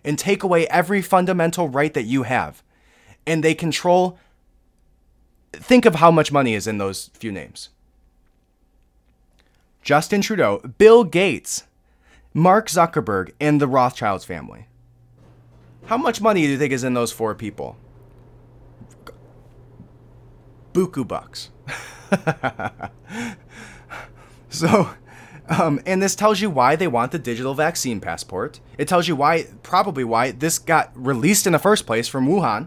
and 0.04 0.18
take 0.18 0.42
away 0.42 0.66
every 0.66 1.00
fundamental 1.00 1.68
right 1.68 1.94
that 1.94 2.04
you 2.04 2.24
have. 2.24 2.60
And 3.24 3.44
they 3.44 3.54
control. 3.54 4.18
Think 5.52 5.84
of 5.84 5.96
how 5.96 6.10
much 6.10 6.32
money 6.32 6.54
is 6.54 6.66
in 6.66 6.78
those 6.78 7.10
few 7.14 7.30
names 7.30 7.68
Justin 9.86 10.20
Trudeau, 10.20 10.58
Bill 10.78 11.04
Gates, 11.04 11.62
Mark 12.34 12.66
Zuckerberg, 12.66 13.30
and 13.40 13.60
the 13.60 13.68
Rothschilds 13.68 14.24
family. 14.24 14.66
How 15.84 15.96
much 15.96 16.20
money 16.20 16.42
do 16.42 16.48
you 16.48 16.58
think 16.58 16.72
is 16.72 16.82
in 16.82 16.94
those 16.94 17.12
four 17.12 17.36
people? 17.36 17.76
Buku 20.72 21.06
bucks. 21.06 21.50
so, 24.48 24.90
um, 25.48 25.80
and 25.86 26.02
this 26.02 26.16
tells 26.16 26.40
you 26.40 26.50
why 26.50 26.74
they 26.74 26.88
want 26.88 27.12
the 27.12 27.18
digital 27.20 27.54
vaccine 27.54 28.00
passport. 28.00 28.58
It 28.76 28.88
tells 28.88 29.06
you 29.06 29.14
why, 29.14 29.46
probably 29.62 30.02
why 30.02 30.32
this 30.32 30.58
got 30.58 30.90
released 30.96 31.46
in 31.46 31.52
the 31.52 31.60
first 31.60 31.86
place 31.86 32.08
from 32.08 32.26
Wuhan. 32.26 32.66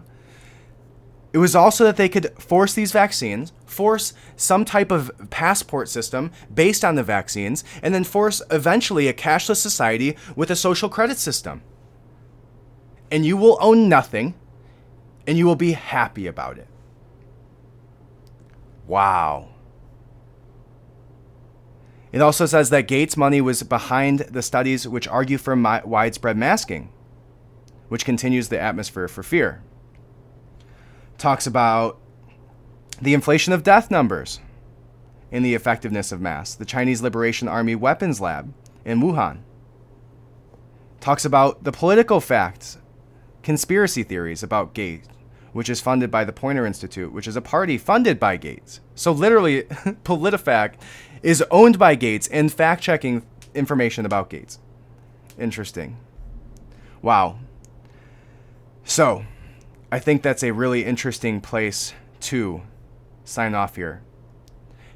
It 1.34 1.38
was 1.38 1.54
also 1.54 1.84
that 1.84 1.98
they 1.98 2.08
could 2.08 2.32
force 2.38 2.72
these 2.72 2.92
vaccines, 2.92 3.52
force 3.70 4.12
some 4.36 4.64
type 4.64 4.90
of 4.90 5.10
passport 5.30 5.88
system 5.88 6.30
based 6.52 6.84
on 6.84 6.94
the 6.94 7.02
vaccines, 7.02 7.64
and 7.82 7.94
then 7.94 8.04
force 8.04 8.42
eventually 8.50 9.08
a 9.08 9.12
cashless 9.12 9.56
society 9.56 10.16
with 10.36 10.50
a 10.50 10.56
social 10.56 10.88
credit 10.88 11.18
system. 11.18 11.62
And 13.10 13.24
you 13.24 13.36
will 13.36 13.58
own 13.60 13.88
nothing, 13.88 14.34
and 15.26 15.38
you 15.38 15.46
will 15.46 15.56
be 15.56 15.72
happy 15.72 16.26
about 16.26 16.58
it. 16.58 16.68
Wow. 18.86 19.48
It 22.12 22.20
also 22.20 22.46
says 22.46 22.70
that 22.70 22.88
Gates' 22.88 23.16
money 23.16 23.40
was 23.40 23.62
behind 23.62 24.20
the 24.20 24.42
studies 24.42 24.86
which 24.88 25.06
argue 25.06 25.38
for 25.38 25.54
mi- 25.54 25.80
widespread 25.84 26.36
masking, 26.36 26.92
which 27.88 28.04
continues 28.04 28.48
the 28.48 28.60
atmosphere 28.60 29.06
for 29.06 29.22
fear 29.22 29.62
talks 31.20 31.46
about 31.46 31.98
the 33.00 33.14
inflation 33.14 33.52
of 33.52 33.62
death 33.62 33.90
numbers 33.90 34.40
and 35.32 35.44
the 35.44 35.54
effectiveness 35.54 36.12
of 36.12 36.20
masks. 36.20 36.54
The 36.54 36.64
Chinese 36.64 37.02
Liberation 37.02 37.48
Army 37.48 37.74
Weapons 37.74 38.20
Lab 38.20 38.52
in 38.84 39.00
Wuhan 39.00 39.38
talks 41.00 41.24
about 41.24 41.64
the 41.64 41.72
PolitiFact's, 41.72 42.78
conspiracy 43.42 44.02
theories 44.02 44.42
about 44.42 44.74
Gates, 44.74 45.08
which 45.52 45.70
is 45.70 45.80
funded 45.80 46.10
by 46.10 46.24
the 46.24 46.32
Poynter 46.32 46.66
Institute, 46.66 47.12
which 47.12 47.26
is 47.26 47.36
a 47.36 47.40
party 47.40 47.78
funded 47.78 48.20
by 48.20 48.36
Gates. 48.36 48.80
So 48.94 49.12
literally, 49.12 49.62
PolitiFact 50.04 50.74
is 51.22 51.42
owned 51.50 51.78
by 51.78 51.94
Gates 51.94 52.28
and 52.28 52.52
fact 52.52 52.82
checking 52.82 53.24
information 53.54 54.04
about 54.04 54.30
Gates. 54.30 54.58
Interesting. 55.38 55.96
Wow. 57.02 57.38
So, 58.84 59.24
I 59.90 59.98
think 59.98 60.22
that's 60.22 60.42
a 60.42 60.52
really 60.52 60.84
interesting 60.84 61.40
place 61.40 61.94
to 62.20 62.62
sign 63.30 63.54
off 63.54 63.76
here. 63.76 64.02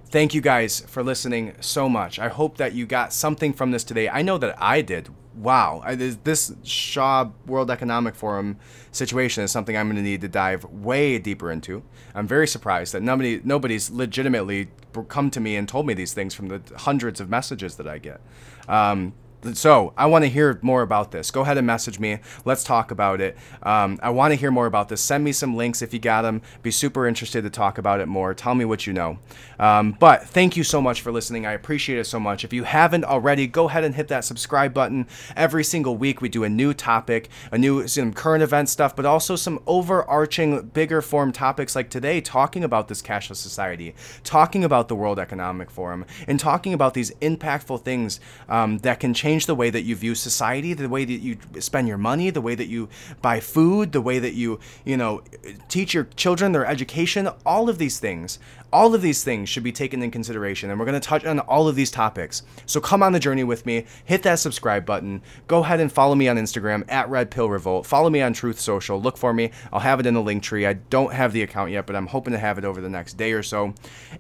Thank 0.07 0.35
you 0.35 0.41
guys 0.41 0.81
for 0.81 1.03
listening 1.03 1.55
so 1.61 1.89
much. 1.89 2.19
I 2.19 2.29
hope 2.29 2.57
that 2.59 2.73
you 2.73 2.87
got 2.87 3.13
something 3.13 3.53
from 3.53 3.71
this 3.73 3.83
today. 3.83 4.09
I 4.09 4.23
know 4.23 4.39
that 4.39 4.55
I 4.63 4.81
did. 4.81 5.09
Wow. 5.35 5.83
I, 5.85 5.97
this 5.97 6.53
Schwab 6.63 7.35
World 7.47 7.71
Economic 7.71 8.15
Forum 8.15 8.59
situation 8.93 9.43
is 9.43 9.51
something 9.51 9.77
I'm 9.77 9.87
going 9.87 9.97
to 9.97 10.03
need 10.03 10.21
to 10.21 10.29
dive 10.29 10.65
way 10.67 11.19
deeper 11.19 11.51
into. 11.51 11.83
I'm 12.15 12.29
very 12.29 12.47
surprised 12.47 12.95
that 12.95 13.03
nobody 13.03 13.41
nobody's 13.43 13.91
legitimately 13.91 14.69
come 15.09 15.31
to 15.31 15.41
me 15.41 15.57
and 15.57 15.69
told 15.69 15.87
me 15.87 15.95
these 15.95 16.13
things 16.13 16.35
from 16.35 16.47
the 16.47 16.63
hundreds 16.77 17.21
of 17.21 17.29
messages 17.29 17.75
that 17.77 17.89
I 17.89 17.99
get. 17.99 18.21
Um, 18.69 19.15
so 19.53 19.93
I 19.97 20.07
want 20.07 20.25
to 20.25 20.31
hear 20.31 20.59
more 20.63 20.83
about 20.83 21.11
this. 21.11 21.31
Go 21.31 21.43
ahead 21.43 21.59
and 21.59 21.67
message 21.67 21.99
me. 21.99 22.19
Let's 22.45 22.65
talk 22.65 22.91
about 22.91 23.21
it. 23.21 23.37
Um, 23.63 23.99
I 24.03 24.11
want 24.11 24.33
to 24.33 24.37
hear 24.37 24.51
more 24.51 24.67
about 24.67 24.89
this. 24.89 25.01
Send 25.01 25.23
me 25.25 25.33
some 25.33 25.57
links 25.57 25.83
if 25.83 25.93
you 25.93 26.01
got 26.01 26.23
them. 26.23 26.43
Be 26.63 26.71
super 26.71 27.07
interested 27.07 27.43
to 27.43 27.51
talk 27.51 27.79
about 27.79 28.01
it 28.01 28.07
more. 28.07 28.35
Tell 28.35 28.55
me 28.55 28.65
what 28.65 28.87
you 28.87 28.93
know. 28.93 29.19
Um, 29.59 29.93
but 29.93 30.25
thank 30.25 30.57
you 30.57 30.65
so 30.65 30.81
much 30.81 31.01
for 31.03 31.13
listening. 31.13 31.47
I 31.47 31.53
appreciate 31.53 31.99
it 31.99 32.05
so 32.05 32.19
much. 32.19 32.45
If 32.45 32.53
you 32.53 32.65
haven't 32.65 33.05
already, 33.05 33.47
go 33.47 33.69
ahead 33.69 33.85
and 33.85 33.95
hit 33.95 34.09
that 34.09 34.25
subscribe 34.25 34.73
button. 34.73 35.07
Every 35.37 35.65
single 35.65 35.97
week 35.97 36.21
we 36.21 36.29
do 36.29 36.45
a 36.45 36.49
new 36.49 36.73
topic, 36.73 37.29
a 37.53 37.59
new 37.59 37.87
some 37.87 38.13
current 38.13 38.43
event 38.43 38.69
stuff, 38.69 38.97
but 38.97 39.05
also 39.05 39.37
some 39.37 39.61
overarching, 39.67 40.69
bigger 40.69 41.03
form 41.03 41.33
topics 41.33 41.77
like 41.77 41.91
today, 41.91 42.21
talking 42.21 42.65
about 42.65 42.89
this 42.89 43.03
cashless 43.03 43.37
society, 43.37 43.95
talking 44.23 44.65
about 44.65 44.89
the 44.89 44.97
World 44.97 45.19
Economic 45.19 45.71
Forum, 45.71 46.05
and 46.27 46.41
talking 46.41 46.73
about 46.73 46.95
these 46.95 47.11
impactful 47.17 47.83
things 47.83 48.21
um, 48.49 48.79
that 48.79 49.01
can 49.01 49.13
change 49.15 49.34
change 49.35 49.47
the 49.47 49.55
way 49.55 49.69
that 49.69 49.83
you 49.83 49.97
view 49.97 50.15
society, 50.15 50.75
the 50.75 50.89
way 50.89 51.05
that 51.05 51.21
you 51.21 51.37
spend 51.59 51.89
your 51.89 51.99
money, 51.99 52.31
the 52.31 52.41
way 52.41 52.55
that 52.55 52.69
you 52.69 52.89
buy 53.21 53.41
food, 53.41 53.91
the 53.91 54.01
way 54.01 54.21
that 54.21 54.35
you, 54.35 54.61
you 54.85 54.97
know, 54.97 55.23
teach 55.69 55.93
your 55.93 56.05
children 56.17 56.53
their 56.53 56.65
education, 56.65 57.29
all 57.45 57.69
of 57.69 57.79
these 57.79 57.99
things. 57.99 58.39
All 58.73 58.95
of 58.95 59.03
these 59.03 59.23
things 59.23 59.49
should 59.49 59.63
be 59.63 59.71
taken 59.71 60.03
in 60.03 60.11
consideration, 60.11 60.69
and 60.69 60.81
we're 60.81 60.87
going 60.87 61.01
to 61.01 61.09
touch 61.09 61.25
on 61.25 61.39
all 61.41 61.69
of 61.69 61.77
these 61.77 61.93
topics. 61.93 62.43
So 62.67 62.81
come 62.81 63.05
on 63.05 63.13
the 63.13 63.21
journey 63.21 63.45
with 63.45 63.67
me. 63.67 63.87
Hit 64.05 64.25
that 64.25 64.41
subscribe 64.41 64.85
button. 64.85 65.23
Go 65.47 65.61
ahead 65.61 65.79
and 65.79 65.93
follow 65.93 66.17
me 66.17 66.27
on 66.27 66.37
Instagram 66.37 66.85
at 66.91 67.09
Red 67.09 67.31
Pill 67.31 67.49
Revolt. 67.49 67.87
Follow 67.87 68.11
me 68.11 68.21
on 68.21 68.33
Truth 68.33 68.59
Social. 68.59 69.01
Look 69.01 69.17
for 69.17 69.33
me. 69.33 69.53
I'll 69.73 69.81
have 69.81 70.01
it 70.01 70.07
in 70.07 70.15
the 70.15 70.23
link 70.23 70.43
tree. 70.43 70.67
I 70.67 70.73
don't 70.73 71.13
have 71.13 71.33
the 71.33 71.43
account 71.43 71.71
yet, 71.71 71.87
but 71.87 71.95
I'm 71.95 72.09
hoping 72.09 72.33
to 72.33 72.39
have 72.39 72.59
it 72.59 72.65
over 72.65 72.81
the 72.81 72.89
next 72.89 73.15
day 73.15 73.33
or 73.33 73.45
so. 73.45 73.75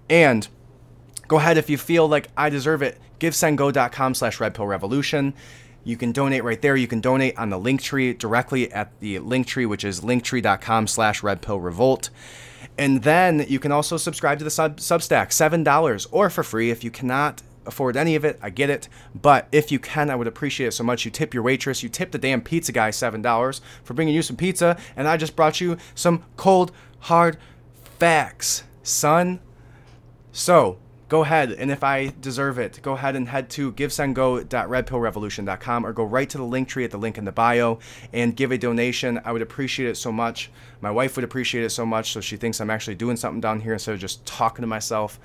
And 0.09 0.47
go 1.29 1.37
ahead 1.37 1.59
if 1.59 1.71
you 1.71 1.79
feel 1.79 2.09
like 2.09 2.29
I 2.37 2.51
deserve 2.51 2.83
it. 2.83 2.99
GiveSendGo.com 3.21 4.15
slash 4.15 4.41
Red 4.41 4.55
Pill 4.55 4.67
Revolution. 4.67 5.35
You 5.85 5.97
can 5.97 6.13
donate 6.13 6.45
right 6.45 6.61
there. 6.61 6.77
You 6.77 6.87
can 6.87 7.01
donate 7.01 7.39
on 7.39 7.51
the 7.51 7.59
link 7.59 7.83
tree 7.83 8.15
directly 8.15 8.73
at 8.73 8.99
the 9.01 9.19
link 9.19 9.47
tree, 9.47 9.67
which 9.67 9.85
is 9.85 10.01
linktree.com 10.01 10.87
slash 10.87 11.23
Red 11.23 11.43
Pill 11.43 11.61
Revolt. 11.61 12.11
And 12.79 13.03
then 13.03 13.45
you 13.49 13.59
can 13.59 13.71
also 13.71 13.97
subscribe 13.97 14.39
to 14.39 14.45
the 14.45 14.51
sub- 14.51 14.79
Substack, 14.79 15.29
$7 15.29 16.07
or 16.11 16.31
for 16.31 16.43
free 16.43 16.71
if 16.71 16.83
you 16.83 16.91
cannot 16.91 17.43
afford 17.67 17.97
any 17.97 18.15
of 18.15 18.25
it. 18.25 18.39
I 18.43 18.51
get 18.51 18.71
it. 18.71 18.89
But 19.15 19.47
if 19.53 19.71
you 19.71 19.79
can, 19.79 20.11
I 20.11 20.17
would 20.17 20.27
appreciate 20.27 20.69
it 20.69 20.73
so 20.73 20.85
much. 20.85 21.05
You 21.05 21.11
tip 21.11 21.35
your 21.35 21.43
waitress, 21.43 21.83
you 21.83 21.89
tip 21.89 22.11
the 22.11 22.19
damn 22.19 22.41
pizza 22.41 22.73
guy 22.73 22.91
$7 22.91 23.61
for 23.85 23.95
bringing 23.95 24.15
you 24.15 24.23
some 24.23 24.37
pizza, 24.37 24.77
and 24.97 25.07
I 25.07 25.17
just 25.17 25.37
brought 25.37 25.61
you 25.61 25.77
some 25.95 26.25
cold, 26.37 26.73
hard 27.01 27.37
facts, 27.99 28.65
son. 28.83 29.41
So, 30.33 30.79
go 31.15 31.23
ahead 31.23 31.53
and 31.53 31.71
if 31.71 31.85
I 31.85 32.13
deserve 32.21 32.59
it, 32.59 32.81
go 32.83 32.95
ahead 32.95 33.15
and 33.15 33.29
head 33.29 33.49
to 33.51 33.71
givesendgo.redpillrevolution.com 33.75 35.87
or 35.87 35.93
go 35.93 36.03
right 36.03 36.29
to 36.29 36.39
the 36.39 36.43
link 36.43 36.67
tree 36.67 36.83
at 36.83 36.91
the 36.91 36.99
link 36.99 37.19
in 37.19 37.25
the 37.25 37.31
bio 37.31 37.79
and 38.13 38.35
give 38.35 38.51
a 38.51 38.59
donation. 38.59 39.21
I 39.25 39.31
would 39.31 39.41
appreciate 39.41 39.89
it 39.89 39.95
so 39.95 40.11
much. 40.11 40.51
My 40.81 40.91
wife 40.91 41.15
would 41.15 41.25
appreciate 41.25 41.63
it 41.63 41.71
so 41.71 41.87
much, 41.87 42.13
so 42.13 42.21
she 42.21 42.37
thinks 42.37 42.61
I'm 42.61 42.69
actually 42.69 42.97
doing 42.97 43.17
something 43.17 43.41
down 43.41 43.61
here 43.61 43.75
instead 43.75 43.95
of 43.95 44.01
just 44.01 44.27
talking 44.27 44.65
to 44.65 44.67
myself. 44.67 45.21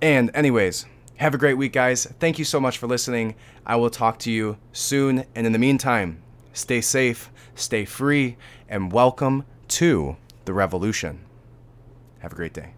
And, 0.00 0.30
anyways, 0.32 0.86
have 1.16 1.34
a 1.34 1.38
great 1.38 1.58
week, 1.58 1.74
guys. 1.74 2.06
Thank 2.18 2.38
you 2.38 2.46
so 2.46 2.58
much 2.58 2.78
for 2.78 2.86
listening. 2.86 3.34
I 3.66 3.76
will 3.76 3.90
talk 3.90 4.18
to 4.20 4.30
you 4.30 4.56
soon. 4.72 5.26
And 5.34 5.46
in 5.46 5.52
the 5.52 5.58
meantime, 5.58 6.22
stay 6.54 6.80
safe, 6.80 7.30
stay 7.54 7.84
free, 7.84 8.38
and 8.70 8.90
welcome 8.90 9.44
to 9.68 10.16
the 10.46 10.54
revolution. 10.54 11.26
Have 12.20 12.32
a 12.32 12.36
great 12.36 12.54
day. 12.54 12.77